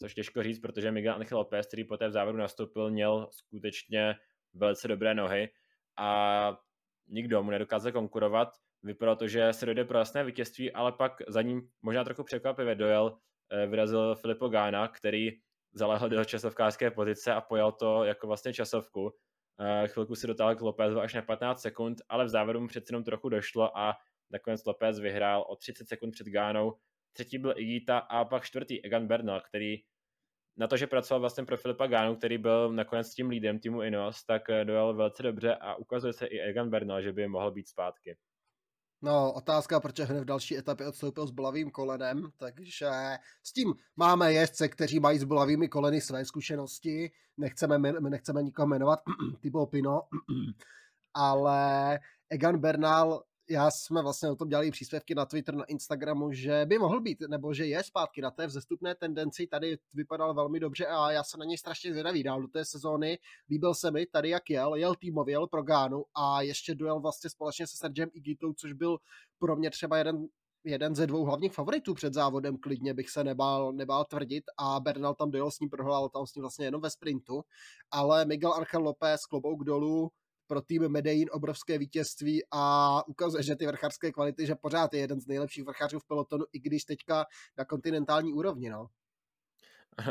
což 0.00 0.14
těžko 0.14 0.42
říct, 0.42 0.58
protože 0.58 0.92
Miguel 0.92 1.14
Angel 1.14 1.38
Lopez, 1.38 1.66
který 1.66 1.84
poté 1.84 2.08
v 2.08 2.12
závodu 2.12 2.38
nastoupil, 2.38 2.90
měl 2.90 3.28
skutečně 3.30 4.16
velice 4.54 4.88
dobré 4.88 5.14
nohy 5.14 5.48
a 5.96 6.58
nikdo 7.06 7.42
mu 7.42 7.50
nedokázal 7.50 7.92
konkurovat 7.92 8.48
vypadalo 8.84 9.16
to, 9.16 9.28
že 9.28 9.52
se 9.52 9.66
dojde 9.66 9.84
pro 9.84 9.98
jasné 9.98 10.24
vítězství, 10.24 10.72
ale 10.72 10.92
pak 10.92 11.12
za 11.28 11.42
ním 11.42 11.68
možná 11.82 12.04
trochu 12.04 12.24
překvapivě 12.24 12.74
dojel, 12.74 13.18
eh, 13.52 13.66
vyrazil 13.66 14.14
Filippo 14.14 14.48
Gána, 14.48 14.88
který 14.88 15.30
zalehl 15.72 16.08
do 16.08 16.24
časovkářské 16.24 16.90
pozice 16.90 17.32
a 17.32 17.40
pojal 17.40 17.72
to 17.72 18.04
jako 18.04 18.26
vlastně 18.26 18.52
časovku. 18.52 19.12
Eh, 19.60 19.88
chvilku 19.88 20.14
si 20.14 20.26
dotáhl 20.26 20.56
k 20.56 20.60
Lopezu 20.60 21.00
až 21.00 21.14
na 21.14 21.22
15 21.22 21.60
sekund, 21.60 21.98
ale 22.08 22.24
v 22.24 22.28
závěru 22.28 22.60
mu 22.60 22.68
přeci 22.68 22.92
jenom 22.92 23.04
trochu 23.04 23.28
došlo 23.28 23.78
a 23.78 23.94
nakonec 24.30 24.64
Lopez 24.64 24.98
vyhrál 24.98 25.44
o 25.48 25.56
30 25.56 25.88
sekund 25.88 26.10
před 26.10 26.26
Gánou. 26.26 26.78
Třetí 27.12 27.38
byl 27.38 27.54
Igita 27.56 27.98
a 27.98 28.24
pak 28.24 28.44
čtvrtý 28.44 28.84
Egan 28.84 29.06
Bernal, 29.06 29.40
který 29.40 29.76
na 30.56 30.66
to, 30.66 30.76
že 30.76 30.86
pracoval 30.86 31.20
vlastně 31.20 31.44
pro 31.44 31.56
Filipa 31.56 31.86
Gánu, 31.86 32.16
který 32.16 32.38
byl 32.38 32.72
nakonec 32.72 33.14
tím 33.14 33.28
lídem 33.28 33.58
týmu 33.58 33.82
Inos, 33.82 34.24
tak 34.24 34.50
eh, 34.50 34.64
dojel 34.64 34.94
velice 34.94 35.22
dobře 35.22 35.54
a 35.54 35.74
ukazuje 35.74 36.12
se 36.12 36.26
i 36.26 36.38
Egan 36.38 36.70
Bernal, 36.70 37.02
že 37.02 37.12
by 37.12 37.28
mohl 37.28 37.50
být 37.50 37.68
zpátky. 37.68 38.16
No, 39.04 39.32
otázka, 39.32 39.80
proč 39.80 40.00
hned 40.00 40.20
v 40.20 40.24
další 40.24 40.58
etapě 40.58 40.86
odstoupil 40.86 41.26
s 41.26 41.30
bolavým 41.30 41.70
kolenem, 41.70 42.30
takže 42.36 42.90
s 43.42 43.52
tím 43.52 43.74
máme 43.96 44.32
jezdce, 44.32 44.68
kteří 44.68 45.00
mají 45.00 45.18
s 45.18 45.24
bolavými 45.24 45.68
koleny 45.68 46.00
své 46.00 46.24
zkušenosti, 46.24 47.10
nechceme, 47.36 47.78
nechceme 47.92 48.42
nikoho 48.42 48.66
jmenovat, 48.66 49.00
typu 49.40 49.66
Pino, 49.66 50.02
ale 51.14 52.00
Egan 52.30 52.58
Bernal 52.58 53.22
já 53.50 53.70
jsme 53.70 54.02
vlastně 54.02 54.30
o 54.30 54.36
tom 54.36 54.48
dělali 54.48 54.70
příspěvky 54.70 55.14
na 55.14 55.26
Twitter, 55.26 55.54
na 55.54 55.64
Instagramu, 55.64 56.32
že 56.32 56.66
by 56.66 56.78
mohl 56.78 57.00
být, 57.00 57.18
nebo 57.28 57.54
že 57.54 57.66
je 57.66 57.82
zpátky 57.82 58.20
na 58.20 58.30
té 58.30 58.46
vzestupné 58.46 58.94
tendenci, 58.94 59.46
tady 59.46 59.78
vypadal 59.94 60.34
velmi 60.34 60.60
dobře 60.60 60.86
a 60.86 61.10
já 61.10 61.24
se 61.24 61.38
na 61.38 61.44
něj 61.44 61.58
strašně 61.58 61.90
zvědavý 61.90 62.22
dál 62.22 62.42
do 62.42 62.48
té 62.48 62.64
sezóny. 62.64 63.18
Líbil 63.50 63.74
se 63.74 63.90
mi 63.90 64.06
tady, 64.06 64.28
jak 64.28 64.50
jel, 64.50 64.74
jel 64.74 64.94
týmově, 64.94 65.32
jel 65.32 65.46
pro 65.46 65.62
Gánu 65.62 66.04
a 66.14 66.42
ještě 66.42 66.74
dojel 66.74 67.00
vlastně 67.00 67.30
společně 67.30 67.66
se 67.66 67.76
Sergem 67.76 68.08
Igitou, 68.12 68.52
což 68.52 68.72
byl 68.72 68.98
pro 69.38 69.56
mě 69.56 69.70
třeba 69.70 69.98
jeden 69.98 70.26
jeden 70.66 70.94
ze 70.94 71.06
dvou 71.06 71.24
hlavních 71.24 71.52
favoritů 71.52 71.94
před 71.94 72.14
závodem, 72.14 72.58
klidně 72.58 72.94
bych 72.94 73.10
se 73.10 73.24
nebál, 73.24 73.72
nebál 73.72 74.04
tvrdit 74.04 74.44
a 74.58 74.80
Bernal 74.80 75.14
tam 75.14 75.30
dojel 75.30 75.50
s 75.50 75.60
ním, 75.60 75.70
prohrál 75.70 76.08
tam 76.08 76.26
s 76.26 76.34
ním 76.34 76.42
vlastně 76.42 76.66
jenom 76.66 76.80
ve 76.80 76.90
sprintu, 76.90 77.42
ale 77.90 78.24
Miguel 78.24 78.54
Angel 78.54 78.82
López 78.82 79.26
klobouk 79.26 79.64
dolů, 79.64 80.10
pro 80.46 80.62
tým 80.62 80.88
Medellín 80.88 81.28
obrovské 81.32 81.78
vítězství 81.78 82.42
a 82.52 83.02
ukazuje, 83.08 83.42
že 83.42 83.56
ty 83.56 83.66
vrchářské 83.66 84.12
kvality, 84.12 84.46
že 84.46 84.54
pořád 84.54 84.94
je 84.94 85.00
jeden 85.00 85.20
z 85.20 85.26
nejlepších 85.26 85.64
vrchářů 85.64 85.98
v 85.98 86.06
pelotonu, 86.06 86.44
i 86.52 86.58
když 86.58 86.84
teďka 86.84 87.26
na 87.58 87.64
kontinentální 87.64 88.32
úrovni, 88.32 88.70
no. 88.70 88.86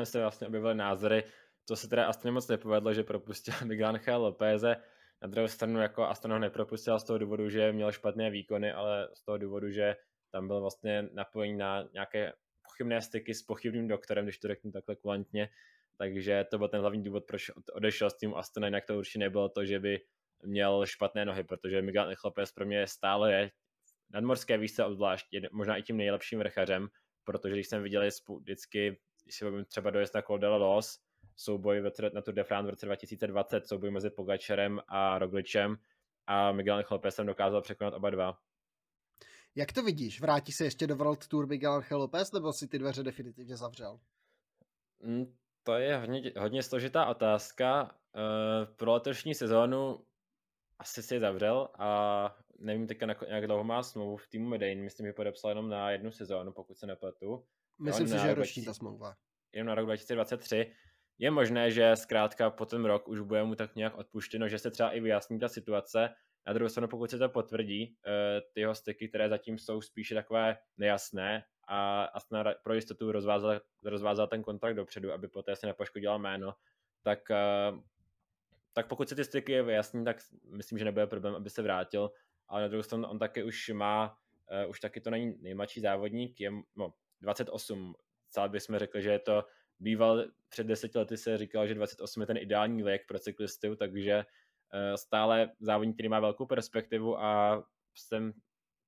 se 0.04 0.20
vlastně 0.20 0.48
objevily 0.48 0.76
názory, 0.76 1.24
to 1.66 1.76
se 1.76 1.88
teda 1.88 2.08
Astana 2.08 2.34
moc 2.34 2.48
nepovedlo, 2.48 2.94
že 2.94 3.04
propustil 3.04 3.54
Miguel 3.66 3.90
Angel 3.90 4.22
Lopéze, 4.22 4.76
na 5.22 5.28
druhou 5.28 5.48
stranu 5.48 5.82
jako 5.82 6.04
Astana 6.04 6.36
ho 6.36 6.40
nepropustil 6.40 7.00
z 7.00 7.04
toho 7.04 7.20
důvodu, 7.20 7.50
že 7.50 7.72
měl 7.72 7.92
špatné 7.92 8.30
výkony, 8.30 8.72
ale 8.72 9.10
z 9.14 9.26
toho 9.26 9.38
důvodu, 9.38 9.72
že 9.72 9.96
tam 10.32 10.48
byl 10.48 10.62
vlastně 10.62 11.10
napojený 11.14 11.58
na 11.58 11.84
nějaké 11.94 12.34
pochybné 12.62 13.02
styky 13.02 13.34
s 13.34 13.44
pochybným 13.44 13.88
doktorem, 13.88 14.26
když 14.26 14.38
to 14.38 14.48
řeknu 14.48 14.72
takhle 14.72 14.96
kulantně, 14.96 15.50
takže 15.98 16.46
to 16.52 16.58
byl 16.58 16.68
ten 16.68 16.82
hlavní 16.82 17.04
důvod, 17.04 17.24
proč 17.28 17.52
odešel 17.74 18.10
s 18.10 18.18
tím 18.18 18.36
Astana, 18.36 18.68
jinak 18.68 18.86
to 18.86 18.98
určitě 18.98 19.20
nebylo 19.20 19.50
to, 19.50 19.66
že 19.66 19.80
by 19.80 20.00
měl 20.46 20.86
špatné 20.86 21.26
nohy, 21.26 21.44
protože 21.44 21.82
Miguel 21.82 22.10
Echlopes 22.10 22.52
pro 22.52 22.66
mě 22.66 22.88
stále 22.88 23.34
je 23.34 23.52
nadmorské 24.14 24.58
výšce 24.58 24.86
obzvlášť, 24.86 25.28
je 25.32 25.42
možná 25.52 25.78
i 25.78 25.84
tím 25.84 25.98
nejlepším 25.98 26.40
vrchařem, 26.40 26.88
protože 27.24 27.54
když 27.54 27.68
jsem 27.68 27.84
viděl 27.84 28.10
vždycky, 28.40 29.00
když 29.24 29.36
si 29.36 29.46
třeba 29.68 29.90
dojezd 29.90 30.16
na 30.16 30.22
Col 30.22 30.40
de 30.40 30.48
Los, 30.48 31.00
souboj 31.36 31.82
na 32.14 32.22
Tour 32.22 32.34
de 32.34 32.44
France 32.44 32.68
v 32.68 32.70
roce 32.70 32.86
2020, 32.86 33.68
souboj 33.68 33.92
mezi 33.92 34.10
Pogačerem 34.10 34.80
a 34.88 35.20
Rogličem 35.20 35.78
a 36.28 36.52
Miguel 36.52 36.84
Lopez 36.92 37.16
jsem 37.16 37.26
dokázal 37.26 37.62
překonat 37.62 37.94
oba 37.94 38.10
dva. 38.10 38.38
Jak 39.56 39.74
to 39.74 39.84
vidíš? 39.84 40.22
Vrátí 40.22 40.52
se 40.52 40.64
ještě 40.64 40.88
do 40.88 40.96
World 40.96 41.28
Tour 41.28 41.48
Miguel 41.48 41.84
Lopez, 41.92 42.32
nebo 42.32 42.54
si 42.54 42.68
ty 42.68 42.80
dveře 42.80 43.04
definitivně 43.04 43.58
zavřel? 43.58 44.00
Mm, 45.00 45.36
to 45.64 45.74
je 45.74 45.98
hodně, 45.98 46.32
hodně 46.38 46.64
složitá 46.64 47.06
otázka. 47.06 47.84
Uh, 47.84 48.76
pro 48.76 48.94
letošní 48.94 49.36
sezónu 49.36 50.06
asi 50.80 51.04
si 51.04 51.14
je 51.14 51.20
zavřel 51.20 51.70
a 51.74 52.36
nevím 52.60 52.88
teďka, 52.88 53.08
jak 53.28 53.48
dlouho 53.48 53.64
má 53.64 53.84
smlouvu 53.84 54.18
v 54.18 54.28
týmu 54.28 54.50
Medellín, 54.50 54.84
myslím, 54.84 55.08
že 55.08 55.14
podepsal 55.14 55.52
jenom 55.52 55.70
na 55.70 55.92
jednu 55.92 56.12
sezónu, 56.12 56.52
pokud 56.52 56.78
se 56.78 56.88
nepletu. 56.88 57.46
Myslím 57.80 58.08
si, 58.08 58.20
že 58.20 58.28
je 58.28 58.34
roční 58.34 58.66
ta 58.66 58.74
smlouva. 58.74 59.16
Jenom 59.54 59.68
na 59.68 59.76
rok 59.76 59.86
2023. 59.86 60.72
Je 61.18 61.32
možné, 61.32 61.72
že 61.72 61.96
zkrátka 61.96 62.50
po 62.50 62.66
ten 62.66 62.86
rok 62.86 63.08
už 63.08 63.20
bude 63.20 63.44
mu 63.44 63.56
tak 63.56 63.76
nějak 63.76 63.98
odpuštěno, 63.98 64.48
že 64.50 64.60
se 64.60 64.72
třeba 64.72 64.92
i 64.92 65.00
vyjasní 65.00 65.40
ta 65.40 65.50
situace. 65.50 66.10
Na 66.48 66.54
druhou 66.54 66.70
stranu, 66.70 66.88
pokud 66.88 67.10
se 67.10 67.18
to 67.18 67.30
potvrdí, 67.30 67.98
eh, 68.08 68.42
ty 68.54 68.60
jeho 68.60 68.76
styky, 68.76 69.10
které 69.10 69.30
zatím 69.30 69.58
jsou 69.58 69.82
spíše 69.82 70.16
takové 70.16 70.58
nejasné 70.78 71.44
a 71.68 72.04
Astana 72.04 72.54
pro 72.64 72.74
jistotu 72.74 73.12
rozvázal, 73.12 73.62
rozvázal 73.84 74.28
ten 74.28 74.44
kontrakt 74.44 74.76
dopředu, 74.76 75.14
aby 75.14 75.28
poté 75.28 75.56
se 75.56 75.68
nepoškodila 75.68 76.18
jméno, 76.18 76.54
tak, 77.04 77.32
eh, 77.32 77.72
tak 78.74 78.88
pokud 78.88 79.10
se 79.10 79.16
ty 79.16 79.24
styky 79.24 79.62
vyjasní, 79.62 80.06
tak 80.06 80.18
myslím, 80.50 80.80
že 80.80 80.86
nebude 80.86 81.08
problém, 81.08 81.36
aby 81.36 81.50
se 81.50 81.62
vrátil, 81.62 82.12
ale 82.48 82.62
na 82.62 82.68
druhou 82.68 82.84
stranu 82.84 83.08
on 83.08 83.20
taky 83.20 83.44
už 83.44 83.70
má, 83.70 84.18
uh, 84.64 84.70
už 84.70 84.80
taky 84.80 85.02
to 85.02 85.10
není 85.10 85.36
nejmladší 85.42 85.80
závodník, 85.82 86.40
je 86.40 86.52
no, 86.76 86.94
28, 87.22 87.96
celé 88.30 88.50
bychom 88.50 88.80
řekli, 88.80 89.02
že 89.02 89.12
je 89.12 89.20
to 89.20 89.44
býval 89.80 90.26
před 90.50 90.68
deseti 90.68 90.98
lety 90.98 91.18
se 91.18 91.38
říkal, 91.38 91.68
že 91.68 91.74
28 91.74 92.22
je 92.22 92.28
ten 92.28 92.38
ideální 92.38 92.84
věk 92.84 93.02
pro 93.08 93.20
cyklisty, 93.20 93.76
takže 93.76 94.18
uh, 94.18 94.96
stále 94.96 95.52
závodník, 95.60 95.96
který 95.96 96.10
má 96.10 96.20
velkou 96.20 96.46
perspektivu 96.46 97.20
a 97.20 97.64
jsem 97.96 98.34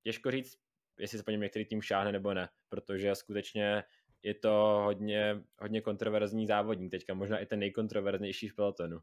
těžko 0.03 0.31
říct, 0.31 0.57
jestli 0.99 1.17
se 1.17 1.23
po 1.23 1.31
něm 1.31 1.41
některý 1.41 1.65
tým 1.65 1.81
šáhne 1.81 2.11
nebo 2.11 2.33
ne, 2.33 2.49
protože 2.69 3.15
skutečně 3.15 3.83
je 4.23 4.33
to 4.33 4.81
hodně, 4.83 5.43
hodně 5.59 5.81
kontroverzní 5.81 6.47
závodník. 6.47 6.91
Teďka, 6.91 7.13
možná 7.13 7.39
i 7.39 7.45
ten 7.45 7.59
nejkontroverznější 7.59 8.47
v 8.47 8.55
pelotonu. 8.55 8.99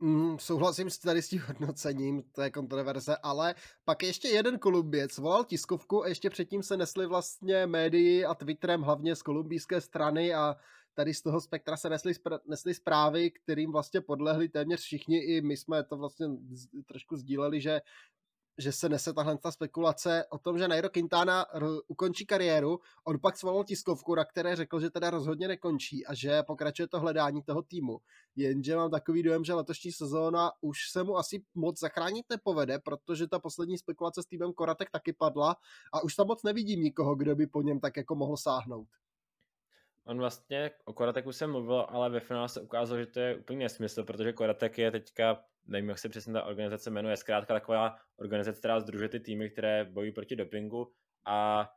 Mm, 0.00 0.38
souhlasím 0.38 0.90
s 0.90 0.98
tady 0.98 1.22
s 1.22 1.28
tím 1.28 1.40
hodnocením 1.40 2.22
té 2.22 2.50
kontroverze, 2.50 3.16
ale 3.22 3.54
pak 3.84 4.02
ještě 4.02 4.28
jeden 4.28 4.58
Kolumbiec 4.58 5.18
volal 5.18 5.44
tiskovku 5.44 6.04
a 6.04 6.08
ještě 6.08 6.30
předtím 6.30 6.62
se 6.62 6.76
nesli 6.76 7.06
vlastně 7.06 7.66
médii 7.66 8.24
a 8.24 8.34
Twitterem 8.34 8.82
hlavně 8.82 9.16
z 9.16 9.22
kolumbijské 9.22 9.80
strany 9.80 10.34
a 10.34 10.56
tady 10.94 11.14
z 11.14 11.22
toho 11.22 11.40
spektra 11.40 11.76
se 11.76 11.90
nesly, 11.90 12.12
nesly 12.46 12.74
zprávy, 12.74 13.30
kterým 13.30 13.72
vlastně 13.72 14.00
podlehli 14.00 14.48
téměř 14.48 14.80
všichni, 14.80 15.18
i 15.18 15.40
my 15.40 15.56
jsme 15.56 15.84
to 15.84 15.96
vlastně 15.96 16.26
trošku 16.86 17.16
sdíleli, 17.16 17.60
že 17.60 17.80
že 18.58 18.72
se 18.72 18.88
nese 18.88 19.12
tahle 19.12 19.38
ta 19.38 19.50
spekulace 19.50 20.24
o 20.30 20.38
tom, 20.38 20.58
že 20.58 20.68
Nairo 20.68 20.90
Quintana 20.90 21.46
ukončí 21.88 22.26
kariéru. 22.26 22.80
On 23.04 23.18
pak 23.20 23.36
svolal 23.36 23.64
tiskovku, 23.64 24.14
na 24.14 24.24
které 24.24 24.56
řekl, 24.56 24.80
že 24.80 24.90
teda 24.90 25.10
rozhodně 25.10 25.48
nekončí 25.48 26.06
a 26.06 26.14
že 26.14 26.42
pokračuje 26.42 26.88
to 26.88 27.00
hledání 27.00 27.42
toho 27.42 27.62
týmu. 27.62 27.98
Jenže 28.36 28.76
mám 28.76 28.90
takový 28.90 29.22
dojem, 29.22 29.44
že 29.44 29.54
letošní 29.54 29.92
sezóna 29.92 30.50
už 30.60 30.78
se 30.90 31.04
mu 31.04 31.16
asi 31.16 31.42
moc 31.54 31.80
zachránit 31.80 32.26
nepovede, 32.30 32.78
protože 32.78 33.26
ta 33.26 33.38
poslední 33.38 33.78
spekulace 33.78 34.22
s 34.22 34.26
týmem 34.26 34.52
Koratek 34.52 34.90
taky 34.90 35.12
padla 35.12 35.56
a 35.92 36.02
už 36.02 36.14
tam 36.14 36.26
moc 36.26 36.42
nevidím 36.42 36.82
nikoho, 36.82 37.16
kdo 37.16 37.36
by 37.36 37.46
po 37.46 37.62
něm 37.62 37.80
tak 37.80 37.96
jako 37.96 38.14
mohl 38.14 38.36
sáhnout. 38.36 38.88
On 40.08 40.18
vlastně 40.18 40.70
o 40.84 40.92
Korateku 40.92 41.32
jsem 41.32 41.50
mluvil, 41.50 41.86
ale 41.88 42.10
ve 42.10 42.20
finále 42.20 42.48
se 42.48 42.60
ukázalo, 42.60 43.00
že 43.00 43.06
to 43.06 43.20
je 43.20 43.36
úplně 43.36 43.58
nesmysl, 43.58 44.04
protože 44.04 44.32
Koratek 44.32 44.78
je 44.78 44.90
teďka 44.90 45.44
nevím, 45.68 45.88
jak 45.88 45.98
se 45.98 46.08
přesně 46.08 46.32
ta 46.32 46.42
organizace 46.42 46.90
jmenuje, 46.90 47.16
zkrátka 47.16 47.54
taková 47.54 47.96
organizace, 48.16 48.58
která 48.58 48.80
združuje 48.80 49.08
ty 49.08 49.20
týmy, 49.20 49.50
které 49.50 49.84
bojují 49.84 50.12
proti 50.12 50.36
dopingu 50.36 50.92
a 51.24 51.68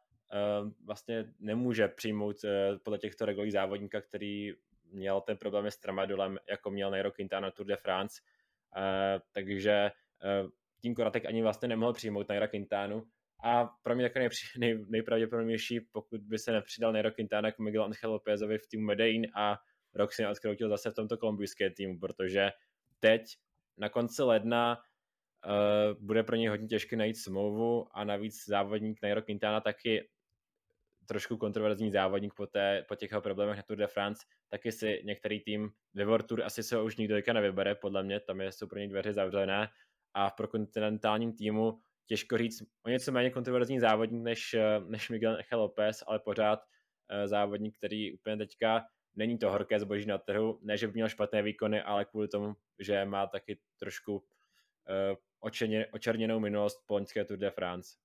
uh, 0.61 0.71
vlastně 0.85 1.33
nemůže 1.39 1.87
přijmout 1.87 2.35
uh, 2.43 2.49
podle 2.83 2.97
těchto 2.97 3.25
regulí 3.25 3.51
závodníka, 3.51 4.01
který 4.01 4.53
měl 4.91 5.21
ten 5.21 5.37
problém 5.37 5.65
s 5.65 5.77
tramadolem, 5.77 6.37
jako 6.49 6.71
měl 6.71 6.91
Nairo 6.91 7.11
Quintana 7.11 7.51
Tour 7.51 7.65
de 7.65 7.75
France, 7.75 8.21
uh, 8.77 9.21
takže 9.31 9.91
uh, 10.43 10.49
tím 10.81 10.95
Koratek 10.95 11.25
ani 11.25 11.41
vlastně 11.41 11.67
nemohl 11.67 11.93
přijmout 11.93 12.29
Nairo 12.29 12.47
Quintanu 12.47 13.03
a 13.41 13.65
pro 13.83 13.95
mě 13.95 14.09
takový 14.09 14.27
nej, 14.57 14.85
nejpravděpodobnější, 14.87 15.79
pokud 15.79 16.21
by 16.21 16.39
se 16.39 16.51
nepřidal 16.51 16.93
Nairo 16.93 17.11
Quintana 17.11 17.47
jako 17.47 17.63
Miguel 17.63 17.83
Angel 17.83 18.11
Lópezovi 18.11 18.57
v 18.57 18.67
týmu 18.67 18.85
Medellín 18.85 19.27
a 19.35 19.57
rok 19.93 20.13
si 20.13 20.25
odkroutil 20.25 20.69
zase 20.69 20.91
v 20.91 20.95
tomto 20.95 21.17
kolumbijském 21.17 21.73
týmu, 21.73 21.99
protože 21.99 22.49
teď 22.99 23.21
na 23.77 23.89
konci 23.89 24.23
ledna 24.23 24.77
uh, 24.77 26.03
bude 26.03 26.23
pro 26.23 26.35
něj 26.35 26.47
hodně 26.47 26.67
těžké 26.67 26.95
najít 26.95 27.17
smlouvu 27.17 27.87
a 27.97 28.03
navíc 28.03 28.45
závodník 28.47 28.99
Nairo 29.01 29.21
Quintana 29.21 29.61
taky 29.61 30.09
trošku 31.05 31.37
kontroverzní 31.37 31.91
závodník 31.91 32.33
po, 32.33 32.47
té, 32.47 32.85
po 32.87 32.95
těch 32.95 33.11
jeho 33.11 33.21
problémech 33.21 33.57
na 33.57 33.63
Tour 33.63 33.77
de 33.77 33.87
France, 33.87 34.25
taky 34.49 34.71
si 34.71 35.01
některý 35.05 35.39
tým 35.39 35.69
ve 35.93 36.05
World 36.05 36.27
Tour 36.27 36.43
asi 36.43 36.63
se 36.63 36.75
ho 36.75 36.85
už 36.85 36.97
nikdo 36.97 37.15
nevybere, 37.33 37.75
podle 37.75 38.03
mě, 38.03 38.19
tam 38.19 38.41
jsou 38.41 38.67
pro 38.67 38.79
ně 38.79 38.87
dveře 38.87 39.13
zavřené 39.13 39.67
a 40.13 40.29
v 40.29 40.33
prokontinentálním 40.33 41.33
týmu 41.33 41.81
těžko 42.11 42.37
říct 42.37 42.63
o 42.85 42.89
něco 42.89 43.11
méně 43.11 43.29
kontroverzní 43.29 43.79
závodník 43.79 44.23
než, 44.23 44.55
než 44.87 45.09
Miguel 45.09 45.31
Angel 45.31 45.59
Lopez, 45.59 46.03
ale 46.07 46.19
pořád 46.19 46.59
uh, 46.59 47.27
závodník, 47.27 47.77
který 47.77 48.13
úplně 48.13 48.37
teďka 48.37 48.83
není 49.15 49.37
to 49.37 49.51
horké 49.51 49.79
zboží 49.79 50.05
na 50.05 50.17
trhu, 50.17 50.59
ne, 50.61 50.77
že 50.77 50.87
by 50.87 50.93
měl 50.93 51.09
špatné 51.09 51.41
výkony, 51.41 51.81
ale 51.81 52.05
kvůli 52.05 52.27
tomu, 52.27 52.53
že 52.79 53.05
má 53.05 53.27
taky 53.27 53.59
trošku 53.79 54.15
uh, 54.15 54.23
očerně, 55.39 55.87
očerněnou 55.87 56.39
minulost 56.39 56.83
po 56.87 56.93
loňské 56.93 57.25
Tour 57.25 57.37
de 57.37 57.51
France. 57.51 57.95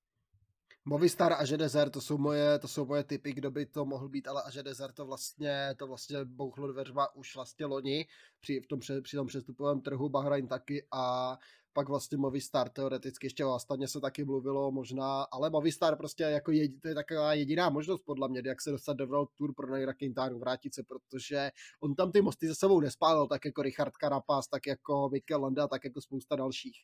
Movistar 0.89 1.33
a 1.33 1.57
Desert, 1.57 1.93
to 1.93 2.01
jsou 2.01 2.17
moje, 2.17 2.59
to 2.59 2.67
jsou 2.67 2.85
moje 2.85 3.03
typy, 3.03 3.33
kdo 3.33 3.51
by 3.51 3.65
to 3.65 3.85
mohl 3.85 4.09
být, 4.09 4.27
ale 4.27 4.43
a 4.43 4.61
Desert 4.61 4.95
to 4.95 5.05
vlastně, 5.05 5.75
to 5.77 5.87
vlastně 5.87 6.25
bouchlo 6.25 6.67
dveřma 6.67 7.15
už 7.15 7.35
vlastně 7.35 7.65
loni 7.65 8.07
při, 8.39 8.59
v 8.59 8.67
tom, 8.67 8.79
při 9.01 9.17
tom 9.17 9.27
přestupovém 9.27 9.81
trhu 9.81 10.09
Bahrain 10.09 10.47
taky 10.47 10.87
a 10.91 11.37
pak 11.73 11.89
vlastně 11.89 12.17
Movistar 12.17 12.69
teoreticky 12.69 13.25
ještě 13.25 13.45
o 13.45 13.53
Astaně 13.53 13.87
se 13.87 14.01
taky 14.01 14.25
mluvilo 14.25 14.71
možná, 14.71 15.23
ale 15.23 15.49
Movistar 15.49 15.97
prostě 15.97 16.23
jako 16.23 16.51
je, 16.51 16.69
to 16.81 16.87
je 16.87 16.95
taková 16.95 17.33
jediná 17.33 17.69
možnost 17.69 18.01
podle 18.05 18.29
mě, 18.29 18.41
jak 18.45 18.61
se 18.61 18.71
dostat 18.71 18.93
do 18.93 19.07
World 19.07 19.29
Tour 19.37 19.53
pro 19.53 19.71
Naira 19.71 19.93
Quintana, 19.93 20.37
vrátit 20.37 20.73
se, 20.73 20.83
protože 20.83 21.51
on 21.79 21.95
tam 21.95 22.11
ty 22.11 22.21
mosty 22.21 22.47
za 22.47 22.55
sebou 22.55 22.79
nespálil, 22.79 23.27
tak 23.27 23.45
jako 23.45 23.61
Richard 23.61 23.93
Carapaz, 23.93 24.47
tak 24.47 24.67
jako 24.67 25.09
Mikel 25.09 25.41
Landa, 25.41 25.67
tak 25.67 25.83
jako 25.83 26.01
spousta 26.01 26.35
dalších. 26.35 26.77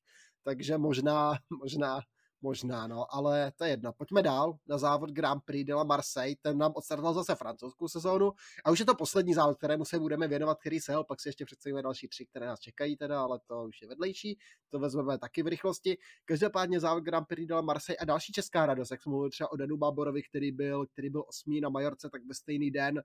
Takže 0.43 0.77
možná, 0.77 1.33
možná 1.59 1.99
Možná, 2.43 2.87
no, 2.87 3.15
ale 3.15 3.51
to 3.55 3.63
je 3.63 3.69
jedno. 3.69 3.93
Pojďme 3.93 4.23
dál 4.23 4.57
na 4.67 4.77
závod 4.77 5.11
Grand 5.11 5.43
Prix 5.45 5.67
de 5.67 5.73
la 5.73 5.83
Marseille. 5.83 6.35
Ten 6.41 6.57
nám 6.57 6.71
odstartoval 6.75 7.13
zase 7.13 7.35
francouzskou 7.35 7.87
sezónu. 7.87 8.31
A 8.65 8.71
už 8.71 8.79
je 8.79 8.85
to 8.85 8.95
poslední 8.95 9.33
závod, 9.33 9.57
kterému 9.57 9.85
se 9.85 9.99
budeme 9.99 10.27
věnovat, 10.27 10.59
který 10.59 10.79
se 10.79 10.93
pak 11.07 11.21
si 11.21 11.29
ještě 11.29 11.45
představíme 11.45 11.81
další 11.81 12.07
tři, 12.07 12.25
které 12.25 12.45
nás 12.45 12.59
čekají 12.59 12.97
teda, 12.97 13.21
ale 13.21 13.39
to 13.47 13.63
už 13.63 13.81
je 13.81 13.87
vedlejší. 13.87 14.37
To 14.69 14.79
vezmeme 14.79 15.17
taky 15.17 15.43
v 15.43 15.47
rychlosti. 15.47 15.97
Každopádně 16.25 16.79
závod 16.79 17.03
Grand 17.03 17.27
Prix 17.27 17.47
de 17.47 17.55
la 17.55 17.61
Marseille 17.61 17.97
a 17.97 18.05
další 18.05 18.33
česká 18.33 18.65
radost, 18.65 18.91
jak 18.91 19.01
jsme 19.01 19.09
mluvili 19.09 19.31
třeba 19.31 19.51
o 19.51 19.57
Danu 19.57 19.77
Báborovi, 19.77 20.23
který 20.23 20.51
byl, 20.51 20.85
který 20.85 21.09
byl 21.09 21.23
osmý 21.27 21.61
na 21.61 21.69
Majorce, 21.69 22.09
tak 22.09 22.21
ve 22.27 22.33
stejný 22.33 22.71
den 22.71 23.01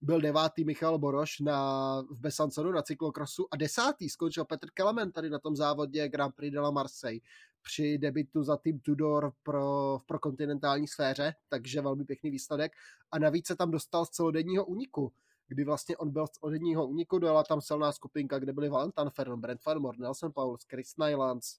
byl 0.00 0.20
devátý 0.20 0.64
Michal 0.64 0.98
Boroš 0.98 1.40
na, 1.40 2.00
v 2.10 2.20
Besanconu 2.20 2.72
na 2.72 2.82
cyklokrosu 2.82 3.46
a 3.50 3.56
desátý 3.56 4.08
skončil 4.08 4.44
Petr 4.44 4.70
Kelemen 4.70 5.12
tady 5.12 5.30
na 5.30 5.38
tom 5.38 5.56
závodě 5.56 6.08
Grand 6.08 6.34
Prix 6.34 6.52
de 6.52 6.60
la 6.60 6.70
Marseille 6.70 7.20
při 7.62 7.98
debitu 7.98 8.42
za 8.42 8.56
tým 8.56 8.80
Tudor 8.80 9.32
pro, 9.42 9.98
v 9.98 10.04
prokontinentální 10.04 10.88
sféře, 10.88 11.34
takže 11.48 11.80
velmi 11.80 12.04
pěkný 12.04 12.30
výsledek. 12.30 12.72
A 13.10 13.18
navíc 13.18 13.46
se 13.46 13.56
tam 13.56 13.70
dostal 13.70 14.06
z 14.06 14.10
celodenního 14.10 14.64
úniku, 14.64 15.12
kdy 15.48 15.64
vlastně 15.64 15.96
on 15.96 16.10
byl 16.10 16.26
z 16.26 16.30
celodenního 16.30 16.86
úniku, 16.86 17.18
dojela 17.18 17.44
tam 17.44 17.60
silná 17.60 17.92
skupinka, 17.92 18.38
kde 18.38 18.52
byli 18.52 18.68
Valentin 18.68 19.10
Fern, 19.10 19.40
Brent 19.40 19.60
Farmore, 19.60 19.98
Nelson 19.98 20.32
Pauls, 20.32 20.64
Chris 20.70 20.96
Nylands, 20.96 21.58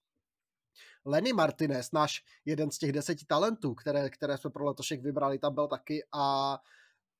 Lenny 1.06 1.34
Martinez, 1.34 1.92
náš 1.92 2.24
jeden 2.46 2.72
z 2.72 2.78
těch 2.78 2.92
deseti 2.92 3.26
talentů, 3.26 3.74
které, 3.74 4.10
které 4.10 4.38
jsme 4.38 4.50
pro 4.50 4.66
letošek 4.66 5.02
vybrali, 5.02 5.40
tam 5.40 5.54
byl 5.54 5.68
taky 5.68 6.04
a 6.12 6.58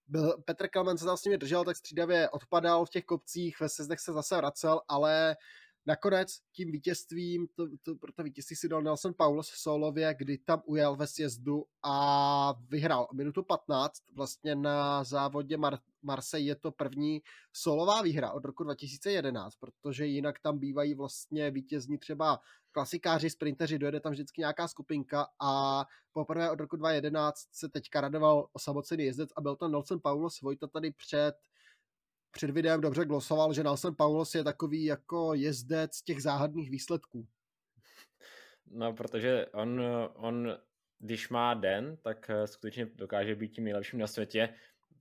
byl, 0.08 0.38
Petr 0.46 0.68
Kalman 0.68 0.98
se 0.98 1.06
tam 1.06 1.18
s 1.18 1.24
nimi 1.24 1.38
držel, 1.38 1.66
tak 1.66 1.78
střídavě 1.78 2.30
odpadal 2.30 2.86
v 2.86 2.90
těch 2.90 3.06
kopcích, 3.06 3.60
ve 3.60 3.70
sezdech 3.70 4.00
se 4.00 4.14
zase 4.14 4.38
vracel, 4.38 4.82
ale 4.88 5.36
Nakonec 5.88 6.40
tím 6.52 6.72
vítězstvím, 6.72 7.48
to, 7.56 7.68
to, 7.84 7.96
pro 7.96 8.12
to 8.12 8.24
vítězství 8.24 8.56
si 8.56 8.70
dal 8.70 8.82
Nelson 8.82 9.14
Paulus 9.14 9.50
v 9.50 9.58
solově, 9.58 10.16
kdy 10.18 10.38
tam 10.38 10.62
ujel 10.66 10.96
ve 10.96 11.08
sjezdu 11.08 11.66
a 11.84 12.56
vyhrál 12.70 13.08
minutu 13.14 13.44
15. 13.44 14.04
Vlastně 14.14 14.56
na 14.56 15.04
závodě 15.04 15.58
Mar- 15.58 15.80
Marseille 16.02 16.48
je 16.48 16.56
to 16.56 16.72
první 16.72 17.22
solová 17.54 18.02
výhra 18.02 18.32
od 18.32 18.46
roku 18.46 18.64
2011, 18.64 19.56
protože 19.56 20.06
jinak 20.06 20.40
tam 20.40 20.60
bývají 20.60 20.96
vlastně 20.96 21.52
vítězní 21.52 21.98
třeba 21.98 22.40
klasikáři, 22.72 23.30
sprinteři, 23.30 23.80
dojede 23.80 24.00
tam 24.00 24.12
vždycky 24.12 24.42
nějaká 24.42 24.68
skupinka 24.68 25.28
a 25.40 25.86
poprvé 26.12 26.52
od 26.52 26.60
roku 26.60 26.76
2011 26.76 27.48
se 27.52 27.70
teďka 27.70 28.02
radoval 28.02 28.50
osamocený 28.54 29.04
jezdec 29.04 29.30
a 29.36 29.42
byl 29.42 29.56
to 29.56 29.68
Nelson 29.68 30.00
Paulus 30.00 30.42
Vojta 30.42 30.68
tady 30.68 30.92
před 30.92 31.34
před 32.38 32.50
videem 32.50 32.82
dobře 32.82 33.06
glosoval, 33.06 33.54
že 33.54 33.64
Nelson 33.64 33.96
Paulos 33.96 34.36
je 34.36 34.44
takový 34.44 34.86
jako 34.86 35.34
jezdec 35.34 36.02
těch 36.02 36.22
záhadných 36.22 36.70
výsledků. 36.72 37.28
No, 38.72 38.94
protože 38.94 39.46
on, 39.54 39.82
on 40.16 40.58
když 41.00 41.30
má 41.30 41.54
den, 41.54 41.98
tak 42.04 42.30
eh, 42.30 42.48
skutečně 42.48 42.86
dokáže 42.86 43.36
být 43.36 43.50
tím 43.50 43.64
nejlepším 43.64 44.00
na 44.00 44.08
světě, 44.08 44.50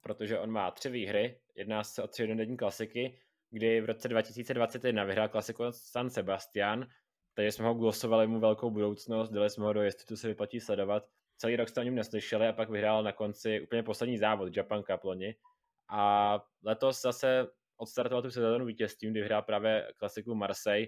protože 0.00 0.38
on 0.38 0.50
má 0.50 0.70
tři 0.70 0.90
výhry, 0.90 1.40
jedná 1.54 1.84
se 1.84 2.02
o 2.02 2.08
tři 2.08 2.22
jednodenní 2.22 2.56
klasiky, 2.56 3.18
kdy 3.50 3.80
v 3.80 3.84
roce 3.84 4.08
2021 4.08 5.04
vyhrál 5.04 5.28
klasiku 5.28 5.64
San 5.70 6.10
Sebastian, 6.10 6.86
takže 7.34 7.52
jsme 7.52 7.66
ho 7.66 7.74
glosovali 7.74 8.26
mu 8.26 8.40
velkou 8.40 8.70
budoucnost, 8.70 9.30
dali 9.30 9.50
jsme 9.50 9.64
ho 9.64 9.72
do 9.72 9.82
jestli 9.82 10.16
se 10.16 10.28
vyplatí 10.28 10.60
sledovat. 10.60 11.08
Celý 11.36 11.56
rok 11.56 11.68
jste 11.68 11.80
o 11.80 11.84
něm 11.84 11.94
neslyšeli 11.94 12.48
a 12.48 12.52
pak 12.52 12.70
vyhrál 12.70 13.02
na 13.02 13.12
konci 13.12 13.60
úplně 13.60 13.82
poslední 13.82 14.18
závod 14.18 14.56
Japan 14.56 14.82
Cup 14.82 15.04
loni, 15.04 15.36
a 15.88 16.40
letos 16.62 17.02
zase 17.02 17.46
odstartoval 17.76 18.22
tu 18.22 18.30
sezónu 18.30 18.66
vítězstvím, 18.66 19.10
kdy 19.10 19.20
vyhrál 19.20 19.42
právě 19.42 19.92
klasiku 19.96 20.34
Marseille. 20.34 20.86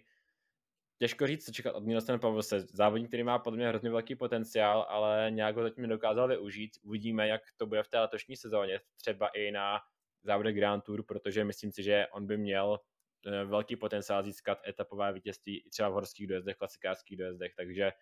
těžko 0.99 1.27
říct, 1.27 1.45
co 1.45 1.53
čekat 1.53 1.75
od 1.75 1.85
Nielsen 1.85 2.21
Pavlose. 2.21 2.61
Závodník, 2.61 3.09
který 3.09 3.23
má 3.23 3.39
podle 3.39 3.57
mě 3.57 3.69
hrozně 3.69 3.91
velký 3.91 4.17
potenciál, 4.17 4.87
ale 4.89 5.27
nějak 5.31 5.57
ho 5.57 5.63
zatím 5.63 5.83
nedokázal 5.83 6.29
využít. 6.29 6.71
Uvidíme, 6.83 7.29
jak 7.29 7.43
to 7.57 7.67
bude 7.67 7.83
v 7.83 7.89
té 7.89 8.01
letošní 8.01 8.37
sezóně, 8.37 8.81
třeba 8.97 9.29
i 9.29 9.51
na 9.51 9.81
závodech 10.23 10.57
Grand 10.57 10.85
Tour, 10.85 11.03
protože 11.03 11.45
myslím 11.45 11.73
si, 11.73 11.83
že 11.83 12.07
on 12.13 12.27
by 12.27 12.37
měl 12.37 12.79
eh, 13.27 13.45
velký 13.45 13.77
potenciál 13.77 14.23
získat 14.23 14.59
etapové 14.69 15.13
vítězství 15.13 15.59
i 15.67 15.71
třeba 15.71 15.89
v 15.89 15.93
horských 15.93 16.27
dojezdech, 16.27 16.57
klasikářských 16.57 17.19
dojezdech, 17.19 17.53
takže 17.57 17.93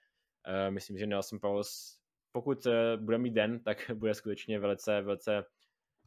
uh, 0.48 0.74
myslím, 0.74 0.98
že 0.98 1.06
Nelson 1.06 1.40
Pauls, 1.40 1.98
pokud 2.32 2.66
uh, 2.66 2.72
bude 2.96 3.18
mít 3.18 3.34
den, 3.34 3.62
tak 3.62 3.90
bude 3.94 4.14
skutečně 4.14 4.58
velice, 4.58 5.02
velice 5.02 5.44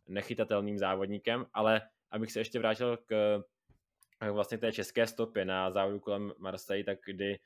nechytatelným 0.10 0.78
závodníkem, 0.78 1.46
ale 1.54 1.82
abych 2.12 2.32
se 2.32 2.40
ještě 2.40 2.60
vrátil 2.60 2.98
k 2.98 3.44
vlastně 4.32 4.58
té 4.58 4.72
české 4.72 5.08
stopě 5.08 5.46
na 5.46 5.72
závodu 5.72 6.00
kolem 6.00 6.34
Marseille, 6.38 6.84
tak 6.84 7.00
kdy, 7.06 7.40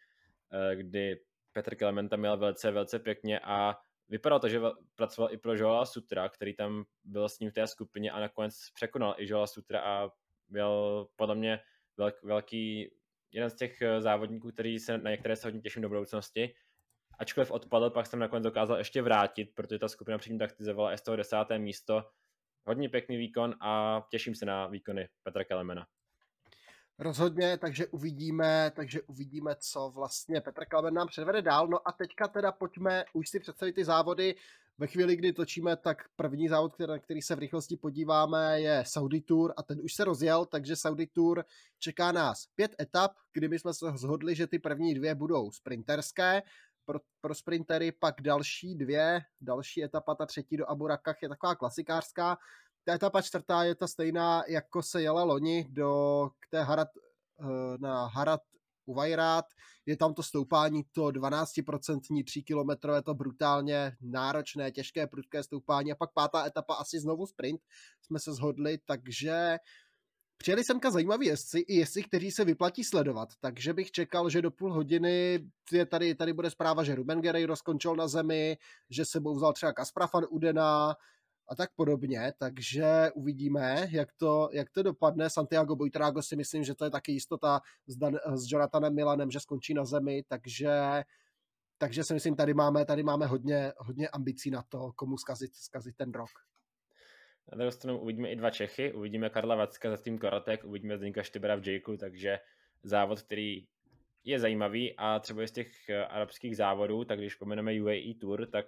kdy 0.76 1.20
Petr 1.52 1.76
Klementa 1.76 2.16
měl 2.16 2.38
velice, 2.38 2.72
velice 2.72 3.00
pěkně 3.00 3.40
a 3.40 3.76
vypadalo 4.10 4.40
to, 4.40 4.50
že 4.50 4.60
pracoval 4.96 5.34
i 5.34 5.38
pro 5.38 5.54
Joela 5.54 5.86
Sutra, 5.86 6.30
který 6.30 6.54
tam 6.54 6.84
byl 7.04 7.30
s 7.30 7.40
ním 7.40 7.50
v 7.50 7.54
té 7.54 7.68
skupině 7.68 8.12
a 8.12 8.20
nakonec 8.20 8.56
překonal 8.74 9.16
i 9.18 9.30
Joela 9.30 9.48
Sutra 9.48 9.82
a 9.82 10.10
byl 10.50 11.08
podle 11.16 11.36
mě 11.36 11.60
velk, 11.98 12.24
velký, 12.24 12.92
jeden 13.32 13.50
z 13.50 13.56
těch 13.56 13.82
eh, 13.82 14.02
závodníků, 14.02 14.52
který 14.52 14.80
se, 14.80 14.98
na 14.98 15.12
některé 15.12 15.36
se 15.36 15.48
hodně 15.48 15.62
těším 15.62 15.82
do 15.82 15.90
budoucnosti. 15.90 16.56
Ačkoliv 17.20 17.52
odpadl, 17.52 17.90
pak 17.90 18.08
jsem 18.08 18.20
nakonec 18.20 18.44
dokázal 18.44 18.78
ještě 18.78 19.02
vrátit, 19.02 19.46
protože 19.56 19.80
ta 19.80 19.88
skupina 19.88 20.18
předtím 20.18 20.40
taktizovala 20.40 20.92
s 20.92 21.02
toho 21.02 21.18
desáté 21.18 21.60
místo. 21.60 22.04
Hodně 22.66 22.90
pěkný 22.90 23.18
výkon 23.18 23.56
a 23.60 24.02
těším 24.12 24.36
se 24.36 24.46
na 24.46 24.68
výkony 24.68 25.10
Petra 25.24 25.44
Kelemena. 25.44 25.88
Rozhodně, 27.00 27.58
takže 27.58 27.88
uvidíme, 27.88 28.72
takže 28.76 29.02
uvidíme, 29.02 29.56
co 29.60 29.92
vlastně 29.96 30.42
Petr 30.42 30.66
Klaben 30.66 30.94
nám 30.94 31.08
předvede 31.08 31.42
dál. 31.42 31.68
No 31.68 31.88
a 31.88 31.92
teďka 31.92 32.28
teda 32.28 32.52
pojďme 32.52 33.06
už 33.14 33.30
si 33.30 33.40
představit 33.40 33.74
ty 33.74 33.86
závody. 33.86 34.36
Ve 34.78 34.88
chvíli, 34.88 35.16
kdy 35.16 35.34
točíme, 35.34 35.78
tak 35.78 35.98
první 36.16 36.48
závod, 36.48 36.74
který, 36.74 36.92
na 36.92 37.00
který 37.00 37.22
se 37.22 37.36
v 37.36 37.40
rychlosti 37.40 37.78
podíváme, 37.78 38.62
je 38.62 38.84
Saudi 38.88 39.22
Tour 39.22 39.54
a 39.58 39.64
ten 39.64 39.80
už 39.82 39.94
se 39.94 40.04
rozjel, 40.04 40.46
takže 40.46 40.76
Saudi 40.76 41.08
Tour 41.08 41.46
čeká 41.80 42.12
nás 42.12 42.48
pět 42.56 42.76
etap, 42.82 43.12
kdy 43.34 43.48
my 43.48 43.60
jsme 43.60 43.74
se 43.74 43.86
zhodli, 43.96 44.36
že 44.36 44.48
ty 44.48 44.60
první 44.60 44.94
dvě 44.94 45.16
budou 45.16 45.52
sprinterské, 45.52 46.42
pro, 46.86 47.00
pro 47.22 47.36
sprintery 47.36 47.92
pak 47.92 48.22
další 48.22 48.76
dvě, 48.76 49.22
další 49.42 49.84
etapa, 49.84 50.16
ta 50.16 50.26
třetí 50.26 50.58
do 50.58 50.70
Abu 50.70 50.88
Rakach 50.88 51.22
je 51.22 51.30
taková 51.30 51.56
klasikářská, 51.56 52.38
ta 52.84 52.94
etapa 52.94 53.22
čtvrtá 53.22 53.64
je 53.64 53.76
ta 53.76 53.88
stejná, 53.88 54.44
jako 54.48 54.84
se 54.84 55.02
jela 55.02 55.24
loni 55.24 55.68
do 55.70 56.30
k 56.40 56.50
té 56.50 56.64
Harat, 56.64 56.88
eh, 57.42 57.78
na 57.78 58.06
Harat 58.06 58.42
Uvajrát. 58.86 59.46
Je 59.86 59.98
tam 59.98 60.14
to 60.14 60.24
stoupání, 60.24 60.84
to 60.92 61.12
12% 61.12 62.24
3 62.24 62.44
km, 62.44 62.90
je 62.96 63.02
to 63.02 63.14
brutálně 63.14 63.98
náročné, 64.02 64.72
těžké, 64.72 65.08
prudké 65.08 65.44
stoupání. 65.44 65.92
A 65.92 65.96
pak 65.96 66.14
pátá 66.14 66.46
etapa, 66.46 66.76
asi 66.76 67.00
znovu 67.00 67.28
sprint, 67.28 67.62
jsme 68.02 68.20
se 68.20 68.34
shodli, 68.34 68.78
takže 68.86 69.58
Přijeli 70.38 70.64
semka 70.64 70.92
zajímaví 70.92 71.28
jezdci, 71.28 71.60
i 71.60 71.76
jezdci, 71.76 72.04
kteří 72.04 72.32
se 72.32 72.46
vyplatí 72.46 72.84
sledovat, 72.84 73.30
takže 73.40 73.74
bych 73.74 73.92
čekal, 73.92 74.30
že 74.30 74.42
do 74.42 74.52
půl 74.52 74.74
hodiny 74.74 75.40
je 75.72 75.86
tady, 75.86 76.16
tady 76.16 76.34
bude 76.34 76.50
zpráva, 76.50 76.84
že 76.84 76.96
Ruben 76.96 77.22
Guerreiro 77.22 77.56
skončil 77.56 77.96
na 77.96 78.08
zemi, 78.08 78.58
že 78.90 79.06
sebou 79.06 79.36
vzal 79.36 79.54
třeba 79.54 79.74
Kaspra 79.74 80.08
van 80.14 80.26
Udena, 80.30 80.96
a 81.50 81.56
tak 81.56 81.70
podobně, 81.76 82.34
takže 82.38 83.12
uvidíme, 83.16 83.88
jak 83.92 84.10
to, 84.18 84.50
jak 84.52 84.70
to 84.70 84.84
dopadne. 84.84 85.30
Santiago 85.30 85.76
Boitrago 85.76 86.22
si 86.22 86.36
myslím, 86.36 86.64
že 86.64 86.76
to 86.76 86.86
je 86.86 86.92
taky 86.92 87.12
jistota 87.12 87.62
s, 87.88 87.96
Dan, 87.96 88.16
s 88.36 88.52
Jonathanem 88.52 88.96
Milanem, 88.96 89.32
že 89.32 89.40
skončí 89.40 89.74
na 89.74 89.86
zemi, 89.86 90.24
takže 90.28 91.04
takže 91.78 92.04
si 92.04 92.14
myslím, 92.14 92.36
tady 92.36 92.54
máme, 92.54 92.86
tady 92.86 93.04
máme 93.04 93.26
hodně, 93.26 93.74
hodně 93.78 94.08
ambicí 94.08 94.52
na 94.52 94.64
to, 94.70 94.92
komu 94.96 95.18
zkazit, 95.18 95.56
zkazit 95.56 95.96
ten 95.96 96.12
rok. 96.12 96.30
Na 97.52 97.58
druhou 97.58 97.72
stranu 97.72 98.00
uvidíme 98.00 98.30
i 98.30 98.36
dva 98.36 98.50
Čechy, 98.50 98.94
uvidíme 98.94 99.30
Karla 99.30 99.56
Vacka 99.56 99.90
za 99.90 99.98
tým 99.98 100.18
Karatek, 100.18 100.64
uvidíme 100.64 100.98
Zdeňka 100.98 101.24
Štybera 101.24 101.56
v 101.56 101.68
Jakeu, 101.68 101.98
takže 101.98 102.40
závod, 102.84 103.22
který 103.22 103.68
je 104.24 104.40
zajímavý 104.40 104.94
a 104.98 105.20
třeba 105.20 105.48
z 105.48 105.52
těch 105.52 105.90
eh, 105.90 106.06
arabských 106.06 106.58
závodů, 106.58 107.04
tak 107.04 107.20
když 107.20 107.36
pomeneme 107.36 107.82
UAE 107.82 108.14
Tour, 108.22 108.46
tak 108.46 108.66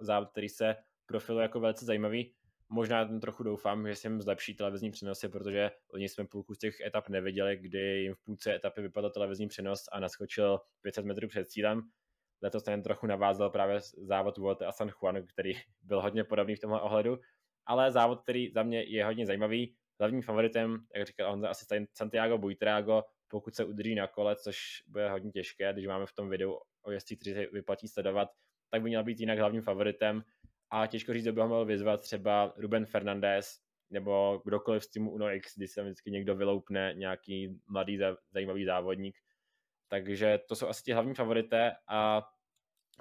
závod, 0.00 0.30
který 0.30 0.48
se 0.48 0.76
profilu 1.06 1.38
jako 1.38 1.60
velice 1.60 1.84
zajímavý. 1.84 2.34
Možná 2.68 3.04
tam 3.04 3.20
trochu 3.20 3.42
doufám, 3.42 3.88
že 3.88 3.96
jsem 3.96 4.22
zlepší 4.22 4.54
televizní 4.54 4.90
přenosy, 4.90 5.28
protože 5.28 5.70
oni 5.92 6.08
jsme 6.08 6.26
půlku 6.26 6.54
z 6.54 6.58
těch 6.58 6.80
etap 6.80 7.08
neviděli, 7.08 7.56
kdy 7.56 8.02
jim 8.02 8.14
v 8.14 8.24
půlce 8.24 8.54
etapy 8.54 8.82
vypadl 8.82 9.10
televizní 9.10 9.48
přenos 9.48 9.84
a 9.92 10.00
naskočil 10.00 10.60
500 10.82 11.04
metrů 11.04 11.28
před 11.28 11.48
cílem. 11.48 11.82
Letos 12.42 12.62
ten 12.62 12.82
trochu 12.82 13.06
navázal 13.06 13.50
právě 13.50 13.80
závod 13.96 14.38
Vuelta 14.38 14.68
a 14.68 14.72
San 14.72 14.88
Juan, 14.88 15.26
který 15.26 15.52
byl 15.82 16.00
hodně 16.00 16.24
podobný 16.24 16.56
v 16.56 16.60
tomhle 16.60 16.80
ohledu, 16.80 17.18
ale 17.66 17.92
závod, 17.92 18.22
který 18.22 18.50
za 18.50 18.62
mě 18.62 18.82
je 18.82 19.04
hodně 19.04 19.26
zajímavý. 19.26 19.74
Hlavním 20.00 20.22
favoritem, 20.22 20.86
jak 20.94 21.06
říkal 21.06 21.32
on, 21.32 21.46
asi 21.46 21.86
Santiago 21.92 22.38
Buitrago, 22.38 23.04
pokud 23.28 23.54
se 23.54 23.64
udrží 23.64 23.94
na 23.94 24.06
kole, 24.06 24.36
což 24.36 24.58
bude 24.86 25.10
hodně 25.10 25.32
těžké, 25.32 25.72
když 25.72 25.86
máme 25.86 26.06
v 26.06 26.12
tom 26.12 26.28
videu 26.28 26.58
o 26.82 26.90
jezdcích, 26.90 27.18
kteří 27.18 27.34
se 27.34 27.46
vyplatí 27.52 27.88
sledovat, 27.88 28.28
tak 28.70 28.82
by 28.82 28.88
měl 28.88 29.04
být 29.04 29.20
jinak 29.20 29.38
hlavním 29.38 29.62
favoritem 29.62 30.24
a 30.70 30.86
těžko 30.86 31.12
říct, 31.12 31.22
kdo 31.22 31.32
by 31.32 31.40
ho 31.40 31.48
mohl 31.48 31.64
vyzvat, 31.64 32.00
třeba 32.00 32.54
Ruben 32.56 32.86
Fernandez 32.86 33.58
nebo 33.90 34.42
kdokoliv 34.44 34.84
z 34.84 34.90
týmu 34.90 35.10
Uno 35.10 35.32
X, 35.34 35.56
kdy 35.56 35.68
se 35.68 35.82
vždycky 35.82 36.10
někdo 36.10 36.34
vyloupne, 36.34 36.94
nějaký 36.96 37.60
mladý 37.68 37.98
zajímavý 38.30 38.64
závodník. 38.64 39.18
Takže 39.88 40.38
to 40.48 40.56
jsou 40.56 40.68
asi 40.68 40.82
ti 40.82 40.92
hlavní 40.92 41.14
favorité 41.14 41.72
a 41.88 42.28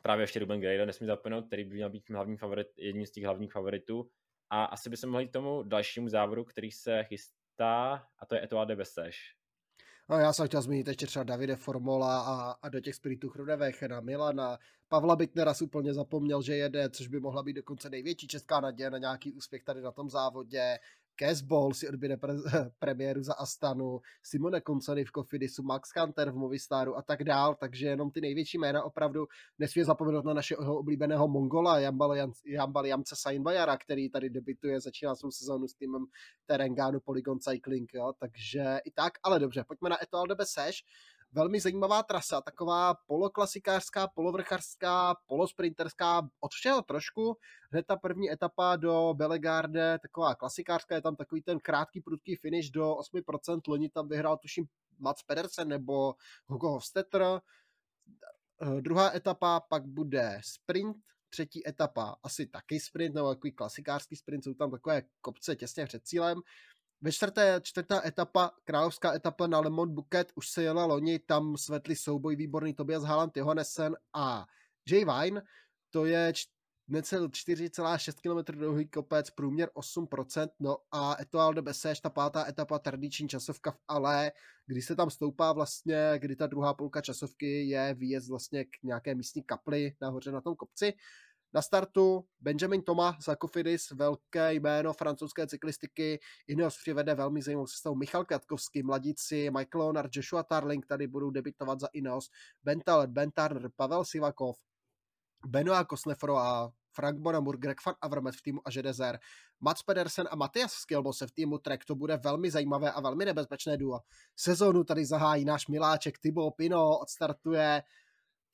právě 0.03 0.24
ještě 0.24 0.39
Ruben 0.39 0.59
Guerrero 0.59 0.86
nesmí 0.86 1.07
zapomenout, 1.07 1.47
který 1.47 1.63
by 1.63 1.76
měl 1.76 1.89
být 1.89 2.09
hlavní 2.09 2.38
favorit, 2.38 2.68
jedním 2.78 3.05
z 3.05 3.11
těch 3.11 3.24
hlavních 3.24 3.51
favoritů. 3.51 4.09
A 4.49 4.63
asi 4.65 4.89
by 4.89 4.97
se 4.97 5.07
mohli 5.07 5.27
tomu 5.27 5.63
dalšímu 5.63 6.09
závodu, 6.09 6.43
který 6.43 6.71
se 6.71 7.03
chystá, 7.03 8.07
a 8.19 8.25
to 8.25 8.35
je 8.35 8.43
Etoile 8.43 8.65
de 8.65 8.75
Bessèges. 8.75 9.15
No, 10.09 10.17
já 10.17 10.33
jsem 10.33 10.47
chtěl 10.47 10.61
zmínit 10.61 10.87
ještě 10.87 11.07
třeba 11.07 11.23
Davide 11.23 11.55
Formola 11.55 12.21
a, 12.21 12.51
a 12.51 12.69
do 12.69 12.79
těch 12.79 12.95
spiritů 12.95 13.29
Chrudevechena, 13.29 14.01
Milana, 14.01 14.59
Pavla 14.87 15.15
Bittnera 15.15 15.53
úplně 15.63 15.93
zapomněl, 15.93 16.41
že 16.41 16.55
jede, 16.55 16.89
což 16.89 17.07
by 17.07 17.19
mohla 17.19 17.43
být 17.43 17.53
dokonce 17.53 17.89
největší 17.89 18.27
česká 18.27 18.59
naděje 18.59 18.89
na 18.89 18.97
nějaký 18.97 19.31
úspěch 19.31 19.63
tady 19.63 19.81
na 19.81 19.91
tom 19.91 20.09
závodě. 20.09 20.79
Casball 21.16 21.74
si 21.74 21.89
odběde 21.89 22.16
pre- 22.16 22.72
premiéru 22.80 23.24
za 23.24 23.34
Astanu, 23.34 24.01
Simone 24.24 24.61
Concany 24.61 25.05
v 25.05 25.11
Kofidisu, 25.11 25.63
Max 25.63 25.91
Kanter 25.91 26.32
v 26.32 26.36
Movistaru 26.36 26.97
a 26.97 27.01
tak 27.01 27.24
dál, 27.24 27.55
takže 27.55 27.88
jenom 27.88 28.11
ty 28.11 28.22
největší 28.22 28.57
jména 28.57 28.84
opravdu 28.84 29.28
nesmí 29.59 29.84
zapomenout 29.84 30.26
na 30.26 30.34
našeho 30.34 30.80
oblíbeného 30.80 31.28
Mongola 31.28 31.80
Jambal 32.45 32.86
Jamce 32.86 33.16
Sainbajara, 33.16 33.78
který 33.78 34.09
tady 34.09 34.30
debituje, 34.30 34.82
začíná 34.82 35.16
svou 35.16 35.32
sezónu 35.32 35.68
s 35.68 35.74
týmem 35.74 36.05
Terengánu 36.45 36.99
Polygon 36.99 37.39
Cycling, 37.39 37.93
jo, 37.93 38.13
takže 38.20 38.80
i 38.86 38.91
tak, 38.91 39.13
ale 39.24 39.39
dobře, 39.39 39.63
pojďme 39.68 39.89
na 39.89 40.03
Etoile 40.03 40.28
de 40.28 40.36
Bessèges, 40.36 40.84
velmi 41.36 41.59
zajímavá 41.59 42.03
trasa, 42.03 42.41
taková 42.41 42.93
poloklasikářská, 42.93 44.07
polovrchařská, 44.07 45.15
polosprinterská, 45.27 46.29
od 46.39 46.51
všeho 46.51 46.81
trošku. 46.81 47.38
Hned 47.71 47.86
ta 47.86 47.95
první 47.95 48.31
etapa 48.31 48.75
do 48.75 49.13
Belegarde, 49.13 49.99
taková 50.01 50.36
klasikářská, 50.36 50.95
je 50.95 51.01
tam 51.01 51.15
takový 51.15 51.41
ten 51.41 51.59
krátký, 51.59 52.01
prudký 52.01 52.36
finish 52.36 52.69
do 52.69 52.95
8%, 52.95 53.61
loni 53.67 53.89
tam 53.89 54.07
vyhrál 54.07 54.38
tuším 54.38 54.65
Mats 54.99 55.23
Pedersen 55.23 55.67
nebo 55.67 56.15
Hugo 56.47 56.69
Hofstetter. 56.69 57.21
Eh, 58.61 58.81
druhá 58.81 59.15
etapa 59.15 59.59
pak 59.59 59.86
bude 59.86 60.39
sprint, 60.43 60.97
třetí 61.29 61.67
etapa 61.67 62.15
asi 62.23 62.45
taky 62.45 62.79
sprint, 62.79 63.15
nebo 63.15 63.36
takový 63.36 63.51
klasikářský 63.51 64.15
sprint, 64.15 64.43
jsou 64.43 64.53
tam 64.53 64.71
takové 64.71 65.01
kopce 65.21 65.55
těsně 65.55 65.86
před 65.86 66.07
cílem. 66.07 66.41
Ve 67.01 67.11
čtvrté, 67.11 67.61
čtvrtá 67.61 68.01
etapa, 68.05 68.51
královská 68.63 69.13
etapa 69.13 69.47
na 69.47 69.59
Le 69.59 69.69
Mont 69.69 69.91
Buket, 69.91 70.31
už 70.35 70.49
se 70.49 70.63
jela 70.63 70.85
loni, 70.85 71.19
tam 71.19 71.57
svetli 71.57 71.95
souboj 71.95 72.35
výborný 72.35 72.73
Tobias 72.73 73.03
Haaland, 73.03 73.37
Johannesen 73.37 73.95
a 74.13 74.45
Jay 74.89 75.05
Vine. 75.05 75.41
To 75.89 76.05
je 76.05 76.33
necel 76.87 77.27
4,6 77.27 78.13
km 78.21 78.57
dlouhý 78.57 78.87
kopec, 78.87 79.29
průměr 79.29 79.69
8%, 79.75 80.49
no 80.59 80.77
a 80.91 81.21
Etoile 81.21 81.55
de 81.55 81.61
Bessèges, 81.61 82.01
ta 82.01 82.09
pátá 82.09 82.47
etapa, 82.47 82.79
tradiční 82.79 83.29
časovka 83.29 83.71
v 83.71 83.77
Ale, 83.87 84.31
kdy 84.65 84.81
se 84.81 84.95
tam 84.95 85.09
stoupá 85.09 85.53
vlastně, 85.53 86.13
kdy 86.17 86.35
ta 86.35 86.47
druhá 86.47 86.73
půlka 86.73 87.01
časovky 87.01 87.67
je 87.67 87.93
výjezd 87.93 88.29
vlastně 88.29 88.65
k 88.65 88.83
nějaké 88.83 89.15
místní 89.15 89.43
kapli 89.43 89.95
nahoře 90.01 90.31
na 90.31 90.41
tom 90.41 90.55
kopci. 90.55 90.93
Na 91.53 91.61
startu 91.61 92.25
Benjamin 92.39 92.81
Toma 92.81 93.17
za 93.25 93.35
Kofidis, 93.35 93.91
velké 93.91 94.53
jméno 94.53 94.93
francouzské 94.93 95.47
cyklistiky. 95.47 96.19
Ineos 96.47 96.77
přivede 96.77 97.15
velmi 97.15 97.41
zajímavou 97.41 97.67
sestavu 97.67 97.95
Michal 97.95 98.25
Kratkovský, 98.25 98.83
mladíci, 98.83 99.49
Michael 99.57 99.83
Leonard, 99.83 100.15
Joshua 100.15 100.43
Tarling, 100.43 100.85
tady 100.85 101.07
budou 101.07 101.29
debitovat 101.29 101.79
za 101.79 101.87
Ineos, 101.93 102.29
Ben 102.63 102.79
Talet, 102.81 103.09
Ben 103.09 103.31
Turner, 103.31 103.69
Pavel 103.75 104.05
Sivakov, 104.05 104.55
Benoit 105.47 105.87
Kosnefro 105.87 106.37
a 106.37 106.71
Frank 106.95 107.19
Bonamur, 107.19 107.57
Greg 107.57 107.77
van 107.85 107.95
Avermaet 108.01 108.35
v 108.35 108.41
týmu 108.41 108.61
Ažedezer, 108.65 109.19
Mats 109.59 109.83
Pedersen 109.83 110.27
a 110.31 110.35
Matias 110.35 110.73
Skilmose 110.73 111.27
v 111.27 111.31
týmu 111.31 111.57
Trek. 111.57 111.85
To 111.85 111.95
bude 111.95 112.17
velmi 112.17 112.51
zajímavé 112.51 112.91
a 112.91 113.01
velmi 113.01 113.25
nebezpečné 113.25 113.77
duo. 113.77 113.99
Sezónu 114.35 114.83
tady 114.83 115.05
zahájí 115.05 115.45
náš 115.45 115.67
miláček 115.67 116.19
Thibaut 116.19 116.53
Pino, 116.57 116.99
odstartuje 116.99 117.83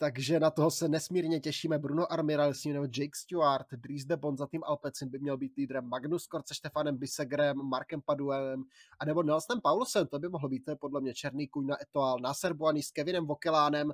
takže 0.01 0.39
na 0.39 0.51
toho 0.51 0.71
se 0.71 0.87
nesmírně 0.87 1.39
těšíme. 1.39 1.79
Bruno 1.79 2.11
Armiral 2.11 2.53
nebo 2.65 2.85
Jake 2.85 3.15
Stewart, 3.15 3.67
Dries 3.71 4.05
de 4.05 4.17
Bond 4.17 4.37
za 4.37 4.47
tým 4.47 4.63
Alpecin 4.63 5.09
by 5.09 5.19
měl 5.19 5.37
být 5.37 5.55
lídrem, 5.57 5.85
Magnus 5.85 6.27
Kort 6.27 6.47
se 6.47 6.55
Štefanem 6.55 6.97
Bisegrem, 6.97 7.57
Markem 7.57 8.01
Paduem, 8.01 8.63
a 8.99 9.05
nebo 9.05 9.23
Nelsonem 9.23 9.61
Paulosem, 9.61 10.07
to 10.07 10.19
by 10.19 10.29
mohlo 10.29 10.49
být, 10.49 10.65
to 10.65 10.71
je 10.71 10.75
podle 10.75 11.01
mě 11.01 11.13
černý 11.13 11.47
kůň 11.47 11.67
na 11.67 11.81
Etoal, 11.81 12.19
Nasser 12.19 12.53
Buany 12.53 12.83
s 12.83 12.91
Kevinem 12.91 13.25
Vokelánem, 13.25 13.91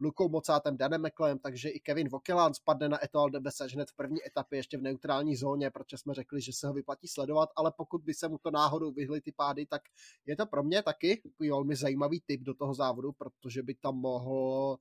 Lukou 0.00 0.28
Mocátem, 0.28 0.76
Danem 0.76 1.02
McLeem, 1.06 1.38
takže 1.38 1.68
i 1.68 1.80
Kevin 1.80 2.08
Vokelán 2.08 2.54
spadne 2.54 2.88
na 2.88 3.04
Etoal 3.04 3.30
de 3.30 3.40
Bessage 3.40 3.74
hned 3.74 3.90
v 3.90 3.96
první 3.96 4.26
etapě 4.26 4.58
ještě 4.58 4.78
v 4.78 4.82
neutrální 4.82 5.36
zóně, 5.36 5.70
protože 5.70 5.98
jsme 5.98 6.14
řekli, 6.14 6.40
že 6.40 6.52
se 6.52 6.66
ho 6.66 6.72
vyplatí 6.72 7.08
sledovat, 7.08 7.48
ale 7.56 7.72
pokud 7.76 8.02
by 8.02 8.14
se 8.14 8.28
mu 8.28 8.38
to 8.38 8.50
náhodou 8.50 8.92
vyhly 8.92 9.20
ty 9.20 9.32
pády, 9.32 9.66
tak 9.66 9.82
je 10.26 10.36
to 10.36 10.46
pro 10.46 10.62
mě 10.62 10.82
taky 10.82 11.22
velmi 11.40 11.76
zajímavý 11.76 12.20
typ 12.26 12.40
do 12.40 12.54
toho 12.54 12.74
závodu, 12.74 13.12
protože 13.12 13.62
by 13.62 13.74
tam 13.74 13.96
mohl 13.96 14.78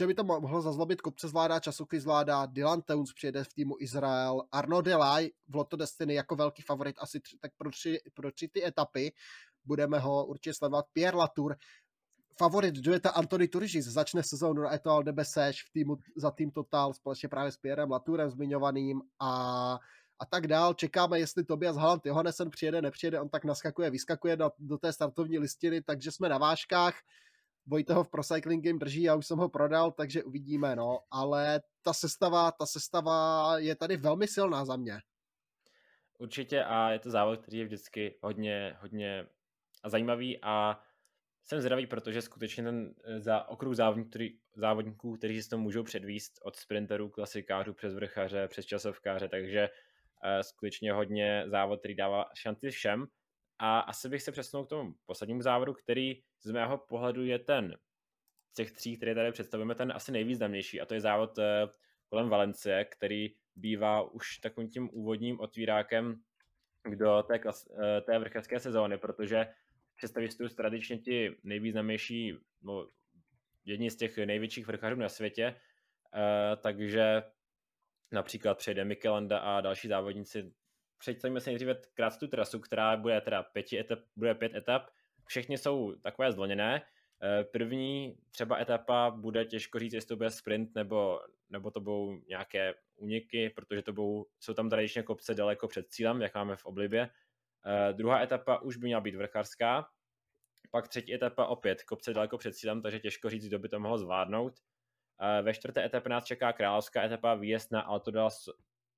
že 0.00 0.06
by 0.06 0.14
to 0.14 0.24
mohlo 0.24 0.62
zazlobit 0.62 1.00
kopce 1.00 1.28
zvládá, 1.28 1.60
časovky 1.60 2.00
zvládá, 2.00 2.46
Dylan 2.46 2.82
Towns 2.82 3.12
přijede 3.12 3.44
v 3.44 3.54
týmu 3.54 3.76
Izrael, 3.78 4.42
Arno 4.52 4.80
Delay 4.80 5.30
v 5.48 5.54
Lotto 5.54 5.76
Destiny 5.76 6.14
jako 6.14 6.36
velký 6.36 6.62
favorit 6.62 6.96
asi 6.98 7.20
tři, 7.20 7.38
tak 7.40 7.52
pro 7.56 7.70
tři, 7.70 7.98
pro 8.14 8.32
tři 8.32 8.48
ty 8.48 8.66
etapy, 8.66 9.12
budeme 9.64 9.98
ho 9.98 10.26
určitě 10.26 10.54
sledovat, 10.54 10.86
Pierre 10.92 11.16
Latour, 11.16 11.56
favorit 12.38 12.74
dueta 12.74 13.10
Antony 13.10 13.48
Turžis 13.48 13.86
začne 13.86 14.22
sezónu 14.22 14.62
na 14.62 14.74
Etoile 14.74 15.04
de 15.04 15.12
Bessège 15.12 15.64
v 15.66 15.72
týmu 15.72 15.96
za 16.16 16.30
tým 16.30 16.50
Total 16.50 16.94
společně 16.94 17.28
právě 17.28 17.52
s 17.52 17.56
Pierrem 17.56 17.90
Latourem 17.90 18.30
zmiňovaným 18.30 19.02
a 19.20 19.78
a 20.18 20.26
tak 20.26 20.46
dál. 20.46 20.74
Čekáme, 20.74 21.18
jestli 21.18 21.44
Tobias 21.44 21.76
Halland 21.76 22.06
Johannesen 22.06 22.50
přijede, 22.50 22.82
nepřijede, 22.82 23.20
on 23.20 23.28
tak 23.28 23.44
naskakuje, 23.44 23.90
vyskakuje 23.90 24.36
do, 24.36 24.50
do 24.58 24.78
té 24.78 24.92
startovní 24.92 25.38
listiny, 25.38 25.82
takže 25.82 26.12
jsme 26.12 26.28
na 26.28 26.38
vážkách. 26.38 26.94
Vojta 27.70 27.94
ho 27.94 28.04
v 28.04 28.10
Pro 28.10 28.22
Cycling 28.22 28.64
Game 28.64 28.78
drží, 28.78 29.02
já 29.02 29.14
už 29.14 29.26
jsem 29.26 29.38
ho 29.38 29.48
prodal, 29.48 29.92
takže 29.92 30.22
uvidíme, 30.22 30.76
no, 30.76 30.98
ale 31.10 31.60
ta 31.82 31.92
sestava, 31.92 32.52
ta 32.52 32.66
sestava 32.66 33.58
je 33.58 33.76
tady 33.76 33.96
velmi 33.96 34.28
silná 34.28 34.64
za 34.64 34.76
mě. 34.76 34.98
Určitě 36.18 36.64
a 36.64 36.90
je 36.90 36.98
to 36.98 37.10
závod, 37.10 37.40
který 37.40 37.58
je 37.58 37.64
vždycky 37.64 38.18
hodně, 38.22 38.76
hodně 38.80 39.26
zajímavý 39.86 40.38
a 40.42 40.80
jsem 41.44 41.60
zvědavý, 41.60 41.86
protože 41.86 42.22
skutečně 42.22 42.64
ten 42.64 42.94
eh, 43.04 43.20
za 43.20 43.48
okruh 43.48 43.74
závodníků, 44.56 45.16
který, 45.16 45.18
kteří 45.18 45.42
si 45.42 45.48
to 45.48 45.58
můžou 45.58 45.82
předvíst 45.82 46.38
od 46.42 46.56
sprinterů, 46.56 47.08
klasikářů 47.08 47.74
přes 47.74 47.94
vrchaře, 47.94 48.48
přes 48.48 48.66
časovkáře, 48.66 49.28
takže 49.28 49.68
uh, 49.68 50.40
skutečně 50.40 50.92
hodně 50.92 51.44
závod, 51.46 51.78
který 51.78 51.94
dává 51.94 52.24
šanci 52.34 52.70
všem. 52.70 53.06
A 53.58 53.80
asi 53.80 54.08
bych 54.08 54.22
se 54.22 54.32
přesunul 54.32 54.66
k 54.66 54.68
tomu 54.68 54.94
poslednímu 55.06 55.42
závodu, 55.42 55.72
který 55.72 56.22
z 56.42 56.50
mého 56.50 56.78
pohledu 56.78 57.24
je 57.24 57.38
ten 57.38 57.76
z 58.50 58.54
těch 58.54 58.72
tří, 58.72 58.96
které 58.96 59.14
tady 59.14 59.32
představujeme, 59.32 59.74
ten 59.74 59.92
asi 59.92 60.12
nejvýznamnější 60.12 60.80
a 60.80 60.86
to 60.86 60.94
je 60.94 61.00
závod 61.00 61.38
eh, 61.38 61.68
kolem 62.08 62.28
Valencie, 62.28 62.84
který 62.84 63.34
bývá 63.56 64.02
už 64.02 64.38
takovým 64.38 64.70
tím 64.70 64.90
úvodním 64.92 65.40
otvírákem 65.40 66.20
do 66.94 67.22
té, 67.22 67.38
klas, 67.38 67.68
eh, 67.82 68.00
té 68.00 68.18
vrchářské 68.18 68.60
sezóny, 68.60 68.98
protože 68.98 69.46
představistů 69.96 70.48
tradičně 70.48 70.98
ti 70.98 71.36
nejvýznamnější, 71.42 72.34
no, 72.62 72.88
jedni 73.64 73.90
z 73.90 73.96
těch 73.96 74.18
největších 74.18 74.66
vrchařů 74.66 74.96
na 74.96 75.08
světě, 75.08 75.54
uh, 76.14 76.62
takže 76.62 77.22
například 78.12 78.58
přejde 78.58 78.84
Mikelanda 78.84 79.38
a 79.38 79.60
další 79.60 79.88
závodníci 79.88 80.52
představíme 80.98 81.40
si 81.40 81.50
nejdříve 81.50 81.76
krát 81.94 82.18
tu 82.18 82.28
trasu, 82.28 82.60
která 82.60 82.96
bude 82.96 83.20
teda 83.20 83.42
pěti 83.42 83.78
etap, 83.78 83.98
bude 84.16 84.34
pět 84.34 84.54
etap. 84.54 84.90
Všechny 85.26 85.58
jsou 85.58 85.92
takové 85.92 86.32
zloněné. 86.32 86.82
Eh, 87.22 87.44
první 87.44 88.18
třeba 88.30 88.58
etapa 88.58 89.10
bude 89.10 89.44
těžko 89.44 89.78
říct, 89.78 89.92
jestli 89.92 90.08
to 90.08 90.16
bude 90.16 90.30
sprint 90.30 90.74
nebo, 90.74 91.20
nebo 91.50 91.70
to 91.70 91.80
budou 91.80 92.20
nějaké 92.28 92.74
úniky, 92.96 93.50
protože 93.50 93.82
to 93.82 93.92
budou, 93.92 94.26
jsou 94.40 94.54
tam 94.54 94.70
tradičně 94.70 95.02
kopce 95.02 95.34
daleko 95.34 95.68
před 95.68 95.88
cílem, 95.88 96.22
jak 96.22 96.34
máme 96.34 96.56
v 96.56 96.64
oblibě. 96.64 97.10
Uh, 97.66 97.96
druhá 97.96 98.22
etapa 98.22 98.62
už 98.62 98.76
by 98.76 98.86
měla 98.86 99.00
být 99.00 99.14
vrchařská, 99.14 99.88
pak 100.70 100.88
třetí 100.88 101.14
etapa 101.14 101.46
opět 101.46 101.82
kopce 101.82 102.14
daleko 102.14 102.38
před 102.38 102.54
cílem, 102.54 102.82
takže 102.82 103.00
těžko 103.00 103.30
říct, 103.30 103.46
kdo 103.46 103.58
by 103.58 103.68
to 103.68 103.80
mohl 103.80 103.98
zvládnout. 103.98 104.52
Uh, 104.52 105.44
ve 105.44 105.54
čtvrté 105.54 105.84
etapě 105.84 106.10
nás 106.10 106.24
čeká 106.24 106.52
královská 106.52 107.02
etapa 107.02 107.34
výjezd 107.34 107.72
na 107.72 107.80
Alto 107.80 108.10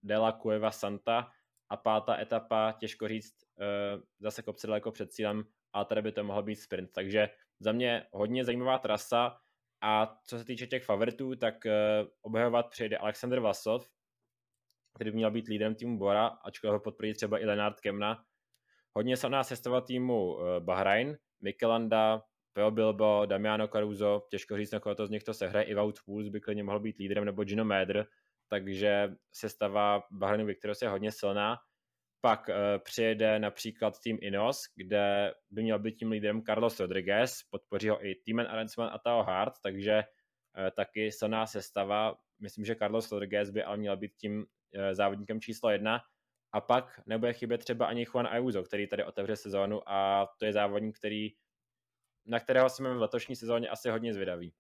de 0.02 0.18
la 0.18 0.32
Cueva 0.32 0.70
Santa, 0.70 1.30
a 1.70 1.76
pátá 1.76 2.20
etapa, 2.20 2.72
těžko 2.72 3.08
říct, 3.08 3.34
uh, 3.56 4.02
zase 4.20 4.42
kopce 4.42 4.66
daleko 4.66 4.92
před 4.92 5.12
cílem, 5.12 5.44
a 5.72 5.84
tady 5.84 6.02
by 6.02 6.12
to 6.12 6.24
mohl 6.24 6.42
být 6.42 6.56
sprint. 6.56 6.90
Takže 6.92 7.28
za 7.60 7.72
mě 7.72 8.06
hodně 8.12 8.44
zajímavá 8.44 8.78
trasa 8.78 9.36
a 9.82 10.18
co 10.26 10.38
se 10.38 10.44
týče 10.44 10.66
těch 10.66 10.84
favoritů, 10.84 11.36
tak 11.36 11.54
uh, 11.64 12.08
obhajovat 12.22 12.70
přijde 12.70 12.98
Alexander 12.98 13.40
Vasov, 13.40 13.88
který 14.94 15.10
by 15.10 15.16
měl 15.16 15.30
být 15.30 15.48
lídrem 15.48 15.74
týmu 15.74 15.98
Bora, 15.98 16.26
ačkoliv 16.26 16.72
ho 16.72 16.80
podpoří 16.80 17.14
třeba 17.14 17.38
i 17.38 17.46
Lenard 17.46 17.80
Kemna. 17.80 18.24
Hodně 18.96 19.16
se 19.16 19.28
nás 19.28 19.48
sestava 19.48 19.80
týmu 19.80 20.34
uh, 20.34 20.40
Bahrain, 20.58 21.18
Mikelanda, 21.40 22.22
Peo 22.52 22.70
Bilbo, 22.70 23.26
Damiano 23.26 23.68
Caruso, 23.68 24.26
těžko 24.30 24.56
říct, 24.56 24.70
na 24.70 24.80
koho 24.80 24.94
to 24.94 25.06
z 25.06 25.10
nich 25.10 25.24
to 25.24 25.34
sehraje, 25.34 25.64
i 25.64 25.74
Wout 25.74 25.98
Pools 26.06 26.28
by 26.28 26.40
klidně 26.40 26.62
mohl 26.62 26.80
být 26.80 26.98
lídrem, 26.98 27.24
nebo 27.24 27.44
Gino 27.44 27.64
Mäder, 27.64 28.06
takže 28.50 29.08
sestava 29.32 30.02
Bahrainu 30.10 30.46
Victorious 30.46 30.82
je 30.82 30.88
hodně 30.88 31.12
silná. 31.12 31.58
Pak 32.20 32.48
uh, 32.48 32.54
přijede 32.84 33.38
například 33.38 34.00
tým 34.00 34.18
Inos, 34.20 34.62
kde 34.76 35.34
by 35.50 35.62
měl 35.62 35.78
být 35.78 35.96
tím 35.96 36.10
lídrem 36.10 36.42
Carlos 36.42 36.80
Rodriguez, 36.80 37.42
podpoří 37.50 37.88
ho 37.88 38.06
i 38.06 38.14
Timen 38.14 38.46
Arensman 38.46 38.90
a 38.92 38.98
Tao 38.98 39.22
Hart, 39.22 39.54
takže 39.62 40.02
uh, 40.02 40.70
taky 40.76 41.12
silná 41.12 41.46
sestava. 41.46 42.14
Myslím, 42.40 42.64
že 42.64 42.76
Carlos 42.76 43.12
Rodriguez 43.12 43.50
by 43.50 43.62
ale 43.62 43.76
měl 43.76 43.96
být 43.96 44.12
tím 44.16 44.38
uh, 44.38 44.46
závodníkem 44.92 45.40
číslo 45.40 45.70
jedna. 45.70 46.00
A 46.52 46.60
pak 46.60 47.00
nebude 47.06 47.32
chybět 47.32 47.58
třeba 47.58 47.86
ani 47.86 48.06
Juan 48.06 48.26
Ayuso, 48.26 48.62
který 48.62 48.86
tady 48.86 49.04
otevře 49.04 49.36
sezónu 49.36 49.88
a 49.88 50.28
to 50.38 50.44
je 50.44 50.52
závodník, 50.52 50.98
který, 50.98 51.28
na 52.26 52.40
kterého 52.40 52.68
jsme 52.68 52.94
v 52.94 53.00
letošní 53.00 53.36
sezóně 53.36 53.68
asi 53.68 53.90
hodně 53.90 54.14
zvědaví. 54.14 54.54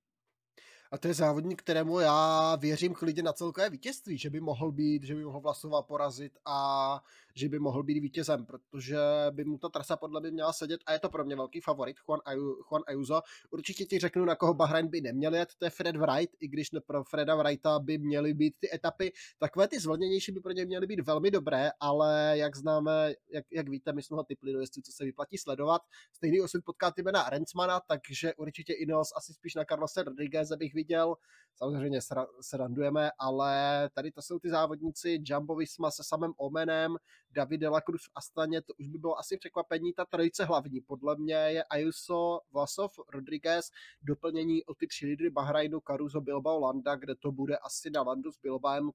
A 0.92 0.98
to 0.98 1.08
je 1.08 1.14
závodník, 1.14 1.62
kterému 1.62 2.00
já 2.00 2.56
věřím 2.56 2.94
klidně 2.94 3.22
na 3.22 3.32
celkové 3.32 3.70
vítězství, 3.70 4.18
že 4.18 4.30
by 4.30 4.40
mohl 4.40 4.72
být, 4.72 5.02
že 5.02 5.14
by 5.14 5.24
mohl 5.24 5.40
Vlasova 5.40 5.82
porazit 5.82 6.32
a 6.44 7.02
že 7.34 7.48
by 7.48 7.58
mohl 7.58 7.82
být 7.82 8.00
vítězem, 8.00 8.46
protože 8.46 8.96
by 9.30 9.44
mu 9.44 9.58
ta 9.58 9.68
trasa 9.68 9.96
podle 9.96 10.20
mě 10.20 10.30
měla 10.30 10.52
sedět 10.52 10.80
a 10.86 10.92
je 10.92 10.98
to 10.98 11.08
pro 11.08 11.24
mě 11.24 11.36
velký 11.36 11.60
favorit, 11.60 11.96
Juan, 12.08 12.20
Ayu, 12.24 12.62
Juan 12.70 12.82
Ayuso. 12.86 13.20
Určitě 13.50 13.84
ti 13.84 13.98
řeknu, 13.98 14.24
na 14.24 14.34
koho 14.34 14.54
Bahrain 14.54 14.88
by 14.88 15.00
neměl 15.00 15.34
jet, 15.34 15.48
to 15.58 15.64
je 15.64 15.70
Fred 15.70 15.96
Wright, 15.96 16.36
i 16.40 16.48
když 16.48 16.70
pro 16.86 17.04
Freda 17.04 17.34
Wrighta 17.34 17.78
by 17.78 17.98
měly 17.98 18.34
být 18.34 18.54
ty 18.58 18.74
etapy, 18.74 19.12
takové 19.38 19.68
ty 19.68 19.80
zvolněnější 19.80 20.32
by 20.32 20.40
pro 20.40 20.52
ně 20.52 20.64
měly 20.64 20.86
být 20.86 21.00
velmi 21.00 21.30
dobré, 21.30 21.70
ale 21.80 22.34
jak 22.34 22.56
známe, 22.56 23.14
jak, 23.32 23.44
jak 23.52 23.68
víte, 23.68 23.92
my 23.92 24.02
jsme 24.02 24.16
ho 24.16 24.24
typli 24.24 24.52
do 24.52 24.60
jezdců, 24.60 24.80
co 24.82 24.92
se 24.92 25.04
vyplatí 25.04 25.38
sledovat. 25.38 25.82
Stejný 26.12 26.40
osud 26.40 26.64
potká 26.64 26.90
Tibena 26.90 27.30
Rensmana, 27.30 27.80
takže 27.80 28.34
určitě 28.34 28.72
Ineos 28.72 29.12
asi 29.16 29.34
spíš 29.34 29.54
na 29.54 29.64
Carlose 29.64 30.02
Rodriguez 30.02 30.48
bych 30.52 30.74
viděl. 30.74 31.16
Samozřejmě 31.54 32.00
se 32.40 32.56
randujeme, 32.56 33.10
ale 33.18 33.90
tady 33.94 34.12
to 34.12 34.22
jsou 34.22 34.38
ty 34.38 34.50
závodníci 34.50 35.18
Jumbo 35.24 35.56
Visma 35.56 35.90
se 35.90 36.02
samým 36.04 36.32
Omenem, 36.36 36.96
David 37.32 37.60
Delacruz 37.60 38.02
v 38.04 38.10
Astaně, 38.14 38.62
to 38.62 38.72
už 38.78 38.86
by 38.86 38.98
bylo 38.98 39.18
asi 39.18 39.36
překvapení, 39.36 39.92
ta 39.92 40.04
trojice 40.04 40.44
hlavní. 40.44 40.80
Podle 40.80 41.16
mě 41.16 41.34
je 41.34 41.64
Ayuso, 41.64 42.40
Vlasov, 42.52 42.98
Rodriguez, 43.08 43.70
doplnění 44.02 44.64
o 44.64 44.74
ty 44.74 44.86
tři 44.86 45.06
lídry 45.06 45.30
Bahrajnu, 45.30 45.80
Caruso, 45.80 46.20
Bilbao, 46.20 46.60
Landa, 46.60 46.96
kde 46.96 47.14
to 47.14 47.32
bude 47.32 47.56
asi 47.56 47.90
na 47.90 48.02
Landu 48.02 48.32
s 48.32 48.38
Bilbaem. 48.38 48.90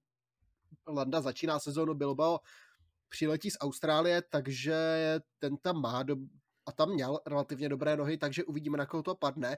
Landa 0.87 1.21
začíná 1.21 1.59
sezónu 1.59 1.93
Bilbao, 1.93 2.39
přiletí 3.09 3.51
z 3.51 3.57
Austrálie, 3.59 4.21
takže 4.21 4.75
ten 5.39 5.57
tam 5.57 5.81
má 5.81 6.03
do, 6.03 6.15
a 6.65 6.71
tam 6.71 6.89
měl 6.89 7.19
relativně 7.25 7.69
dobré 7.69 7.97
nohy, 7.97 8.17
takže 8.17 8.43
uvidíme, 8.43 8.77
na 8.77 8.85
koho 8.85 9.03
to 9.03 9.15
padne. 9.15 9.57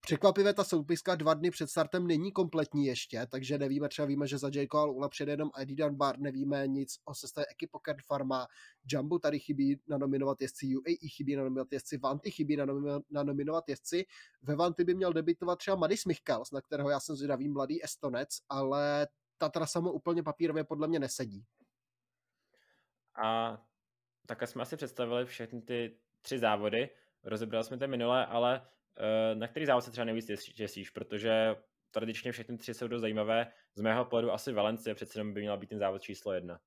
Překvapivé 0.00 0.54
ta 0.54 0.64
soupiska 0.64 1.14
dva 1.14 1.34
dny 1.34 1.50
před 1.50 1.70
startem 1.70 2.06
není 2.06 2.32
kompletní 2.32 2.86
ještě, 2.86 3.26
takže 3.30 3.58
nevíme, 3.58 3.88
třeba 3.88 4.06
víme, 4.06 4.26
že 4.26 4.38
za 4.38 4.50
Jayco 4.54 4.78
Alula 4.78 5.08
přijede 5.08 5.32
jenom 5.32 5.50
Eddie 5.58 5.76
Dunbar, 5.76 6.18
nevíme 6.18 6.66
nic 6.66 6.94
o 7.04 7.14
sestavě 7.14 7.46
Ekipo 7.50 7.80
Farma, 8.06 8.46
Jumbo 8.92 9.18
tady 9.18 9.40
chybí 9.40 9.80
nanominovat 9.88 10.40
jezdci, 10.40 10.76
UAE 10.76 11.08
chybí 11.16 11.36
nanominovat 11.36 11.72
jezdci, 11.72 11.98
Vanty 11.98 12.30
chybí 12.30 12.56
nanominovat 13.10 13.68
jezdci, 13.68 14.06
ve 14.42 14.56
Vanty 14.56 14.84
by 14.84 14.94
měl 14.94 15.12
debitovat 15.12 15.58
třeba 15.58 15.76
Madis 15.76 16.04
Michals, 16.04 16.50
na 16.50 16.60
kterého 16.60 16.90
já 16.90 17.00
jsem 17.00 17.16
zvědavý 17.16 17.48
mladý 17.48 17.84
Estonec, 17.84 18.28
ale 18.48 19.08
ta 19.38 19.48
trasa 19.48 19.80
mu 19.80 19.92
úplně 19.92 20.22
papírově 20.22 20.64
podle 20.64 20.88
mě 20.88 20.98
nesedí. 20.98 21.44
A 23.22 23.58
také 24.26 24.46
jsme 24.46 24.62
asi 24.62 24.76
představili 24.76 25.24
všechny 25.24 25.62
ty 25.62 25.98
tři 26.22 26.38
závody, 26.38 26.90
rozebrali 27.24 27.64
jsme 27.64 27.78
to 27.78 27.88
minule, 27.88 28.26
ale 28.26 28.66
na 29.34 29.48
který 29.48 29.66
závod 29.66 29.84
se 29.84 29.90
třeba 29.90 30.04
nejvíc 30.04 30.26
těšíš, 30.54 30.90
protože 30.90 31.56
tradičně 31.90 32.32
všechny 32.32 32.58
tři 32.58 32.74
jsou 32.74 32.88
dost 32.88 33.00
zajímavé. 33.00 33.52
Z 33.74 33.80
mého 33.80 34.04
pohledu 34.04 34.32
asi 34.32 34.52
Valencie 34.52 34.94
přece 34.94 35.18
jenom 35.18 35.34
by 35.34 35.40
měla 35.40 35.56
být 35.56 35.66
ten 35.66 35.78
závod 35.78 36.02
číslo 36.02 36.32
jedna. 36.32 36.60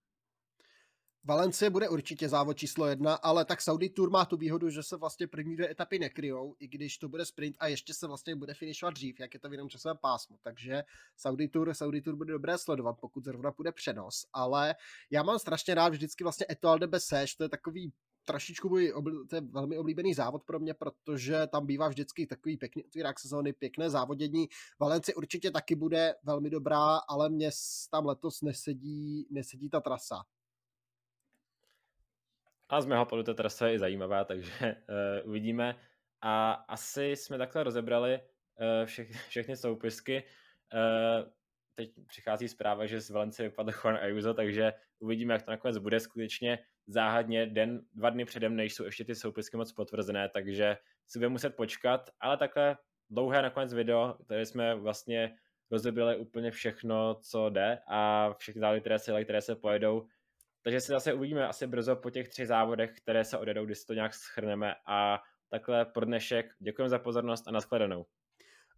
Valencie 1.25 1.69
bude 1.69 1.89
určitě 1.89 2.29
závod 2.29 2.57
číslo 2.57 2.87
jedna, 2.87 3.15
ale 3.15 3.45
tak 3.45 3.61
Saudi 3.61 3.89
Tour 3.89 4.09
má 4.09 4.25
tu 4.25 4.37
výhodu, 4.37 4.69
že 4.69 4.83
se 4.83 4.97
vlastně 4.97 5.27
první 5.27 5.55
dvě 5.55 5.71
etapy 5.71 5.99
nekryjou, 5.99 6.55
i 6.59 6.67
když 6.67 6.97
to 6.97 7.09
bude 7.09 7.25
sprint 7.25 7.55
a 7.59 7.67
ještě 7.67 7.93
se 7.93 8.07
vlastně 8.07 8.35
bude 8.35 8.53
finišovat 8.53 8.93
dřív, 8.93 9.19
jak 9.19 9.33
je 9.33 9.39
to 9.39 9.49
v 9.49 9.53
jenom 9.53 9.69
časovém 9.69 9.97
pásmu. 9.97 10.37
Takže 10.41 10.83
Saudi 11.17 11.47
Tour, 11.47 11.73
Saudi 11.73 12.01
Tour 12.01 12.15
bude 12.15 12.33
dobré 12.33 12.57
sledovat, 12.57 12.97
pokud 13.01 13.23
zrovna 13.23 13.51
bude 13.51 13.71
přenos. 13.71 14.25
Ale 14.33 14.75
já 15.11 15.23
mám 15.23 15.39
strašně 15.39 15.75
rád 15.75 15.89
vždycky 15.89 16.23
vlastně 16.23 16.45
Etoile 16.49 16.79
de 16.79 16.87
Bessège, 16.87 17.37
to 17.37 17.43
je 17.43 17.49
takový 17.49 17.93
trošičku 18.25 18.69
můj, 18.69 18.93
to 19.29 19.35
je 19.35 19.41
velmi 19.41 19.77
oblíbený 19.77 20.13
závod 20.13 20.43
pro 20.43 20.59
mě, 20.59 20.73
protože 20.73 21.47
tam 21.47 21.65
bývá 21.65 21.87
vždycky 21.87 22.27
takový 22.27 22.57
pěkný 22.57 22.83
otvírák 22.83 23.19
sezóny, 23.19 23.53
pěkné 23.53 23.89
závodění. 23.89 24.47
Valenci 24.79 25.15
určitě 25.15 25.51
taky 25.51 25.75
bude 25.75 26.15
velmi 26.23 26.49
dobrá, 26.49 26.97
ale 26.97 27.29
mě 27.29 27.49
tam 27.91 28.05
letos 28.05 28.41
nesedí, 28.41 29.27
nesedí 29.31 29.69
ta 29.69 29.81
trasa. 29.81 30.23
A 32.69 32.81
z 32.81 32.85
mého 32.85 33.05
pohledu 33.05 33.25
ta 33.25 33.33
trasa 33.33 33.67
je 33.67 33.79
zajímavá, 33.79 34.23
takže 34.23 34.51
uh, 34.61 35.29
uvidíme. 35.29 35.75
A 36.21 36.51
asi 36.51 37.05
jsme 37.05 37.37
takhle 37.37 37.63
rozebrali 37.63 38.19
uh, 38.19 38.85
všech, 38.85 39.11
všechny 39.27 39.57
soupisky. 39.57 40.23
Uh, 40.73 41.29
teď 41.75 41.91
přichází 42.07 42.47
zpráva, 42.47 42.85
že 42.85 43.01
z 43.01 43.09
Valencie 43.09 43.49
vypadl 43.49 43.71
Juan 43.71 43.95
Ayuso, 43.95 44.33
takže 44.33 44.73
uvidíme, 44.99 45.33
jak 45.33 45.43
to 45.43 45.51
nakonec 45.51 45.77
bude 45.77 45.99
skutečně 45.99 46.59
záhadně 46.87 47.45
den, 47.45 47.81
dva 47.93 48.09
dny 48.09 48.25
předem, 48.25 48.55
než 48.55 48.73
jsou 48.73 48.83
ještě 48.83 49.05
ty 49.05 49.15
soupisky 49.15 49.57
moc 49.57 49.71
potvrzené, 49.71 50.29
takže 50.29 50.77
si 51.07 51.19
budeme 51.19 51.31
muset 51.31 51.55
počkat, 51.55 52.09
ale 52.19 52.37
takhle 52.37 52.77
dlouhé 53.09 53.41
nakonec 53.41 53.73
video, 53.73 54.17
které 54.25 54.45
jsme 54.45 54.75
vlastně 54.75 55.35
rozebrali 55.71 56.17
úplně 56.17 56.51
všechno, 56.51 57.15
co 57.15 57.49
jde 57.49 57.79
a 57.87 58.33
všechny 58.33 58.59
závody, 58.59 58.81
které 58.81 58.99
se, 58.99 59.23
které 59.23 59.41
se 59.41 59.55
pojedou. 59.55 60.07
Takže 60.61 60.81
si 60.81 60.87
zase 60.87 61.13
uvidíme 61.13 61.47
asi 61.47 61.67
brzo 61.67 61.95
po 61.95 62.09
těch 62.09 62.29
třech 62.29 62.47
závodech, 62.47 62.91
které 62.97 63.23
se 63.23 63.37
odjedou, 63.37 63.65
když 63.65 63.77
si 63.77 63.85
to 63.85 63.93
nějak 63.93 64.13
schrneme 64.13 64.75
a 64.85 65.23
takhle 65.49 65.85
pro 65.85 66.05
dnešek. 66.05 66.45
Děkujeme 66.59 66.89
za 66.89 66.99
pozornost 66.99 67.47
a 67.47 67.51
nashledanou. 67.51 68.05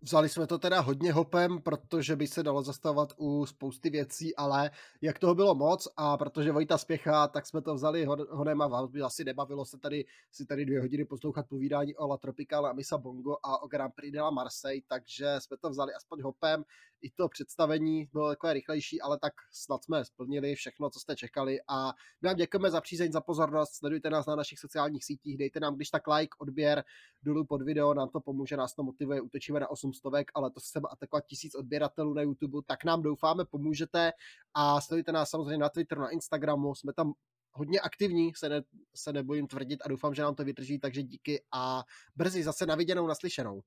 Vzali 0.02 0.30
jsme 0.30 0.48
to 0.48 0.58
teda 0.58 0.80
hodně 0.80 1.14
hopem, 1.14 1.62
protože 1.62 2.16
by 2.16 2.28
se 2.28 2.44
dalo 2.44 2.64
zastavovat 2.64 3.14
u 3.18 3.46
spousty 3.46 3.90
věcí, 3.90 4.36
ale 4.36 4.72
jak 5.02 5.20
toho 5.20 5.36
bylo 5.36 5.56
moc 5.56 5.88
a 5.98 6.18
protože 6.18 6.52
Vojta 6.52 6.78
spěchá, 6.78 7.28
tak 7.28 7.46
jsme 7.46 7.62
to 7.62 7.76
vzali 7.76 8.06
honem 8.30 8.62
a 8.62 8.68
vás 8.68 8.90
by 8.90 9.02
asi 9.02 9.24
nebavilo 9.24 9.66
se 9.66 9.78
tady 9.78 10.06
si 10.32 10.46
tady 10.46 10.66
dvě 10.66 10.82
hodiny 10.82 11.06
poslouchat 11.06 11.46
povídání 11.50 11.96
o 11.96 12.08
La 12.08 12.18
Tropicale 12.18 12.70
a 12.70 12.74
Misa 12.74 12.98
Bongo 12.98 13.38
a 13.44 13.64
o 13.64 13.68
Grand 13.68 13.96
Prix 13.96 14.12
de 14.14 14.22
la 14.22 14.30
Marseille, 14.30 14.82
takže 14.88 15.36
jsme 15.40 15.58
to 15.58 15.70
vzali 15.70 15.94
aspoň 15.94 16.22
hopem. 16.22 16.64
I 17.02 17.12
to 17.12 17.30
představení 17.30 18.10
bylo 18.14 18.30
takové 18.30 18.54
rychlejší, 18.54 19.02
ale 19.02 19.20
tak 19.20 19.34
snad 19.52 19.84
jsme 19.84 20.06
splnili 20.06 20.56
všechno, 20.56 20.90
co 20.90 21.00
jste 21.00 21.16
čekali 21.16 21.60
a 21.68 21.94
my 22.22 22.28
vám 22.28 22.36
děkujeme 22.36 22.72
za 22.72 22.82
přízeň, 22.82 23.12
za 23.12 23.22
pozornost, 23.22 23.76
sledujte 23.76 24.10
nás 24.10 24.26
na 24.26 24.36
našich 24.36 24.60
sociálních 24.60 25.06
sítích, 25.06 25.38
dejte 25.38 25.60
nám 25.60 25.76
když 25.76 25.90
tak 25.90 26.08
like, 26.08 26.36
odběr 26.40 26.84
dolů 27.24 27.46
pod 27.46 27.62
video, 27.62 27.94
nám 27.94 28.10
to 28.10 28.20
pomůže, 28.20 28.58
nás 28.58 28.76
to 28.76 28.84
motivuje, 28.84 29.22
utočíme 29.22 29.60
na 29.60 29.70
8 29.70 29.85
stovek, 29.94 30.32
ale 30.36 30.52
to 30.52 30.60
chceme 30.60 30.88
atakovat 30.92 31.26
tisíc 31.26 31.56
odběratelů 31.56 32.14
na 32.14 32.22
YouTube, 32.22 32.60
tak 32.66 32.84
nám 32.84 33.02
doufáme, 33.02 33.46
pomůžete 33.46 34.12
a 34.54 34.82
sledujte 34.82 35.12
nás 35.12 35.30
samozřejmě 35.30 35.58
na 35.58 35.70
Twitteru, 35.70 36.02
na 36.02 36.10
Instagramu, 36.10 36.76
jsme 36.76 36.94
tam 36.94 37.14
hodně 37.52 37.80
aktivní, 37.80 38.32
se, 38.36 38.50
ne, 38.50 38.62
se 38.96 39.14
nebojím 39.14 39.48
tvrdit 39.48 39.80
a 39.86 39.88
doufám, 39.88 40.14
že 40.14 40.22
nám 40.22 40.36
to 40.36 40.44
vydrží, 40.44 40.80
takže 40.80 41.04
díky 41.04 41.44
a 41.54 41.84
brzy 42.16 42.44
zase 42.44 42.66
na 42.66 42.76
viděnou, 42.76 43.08
naslyšenou. 43.08 43.62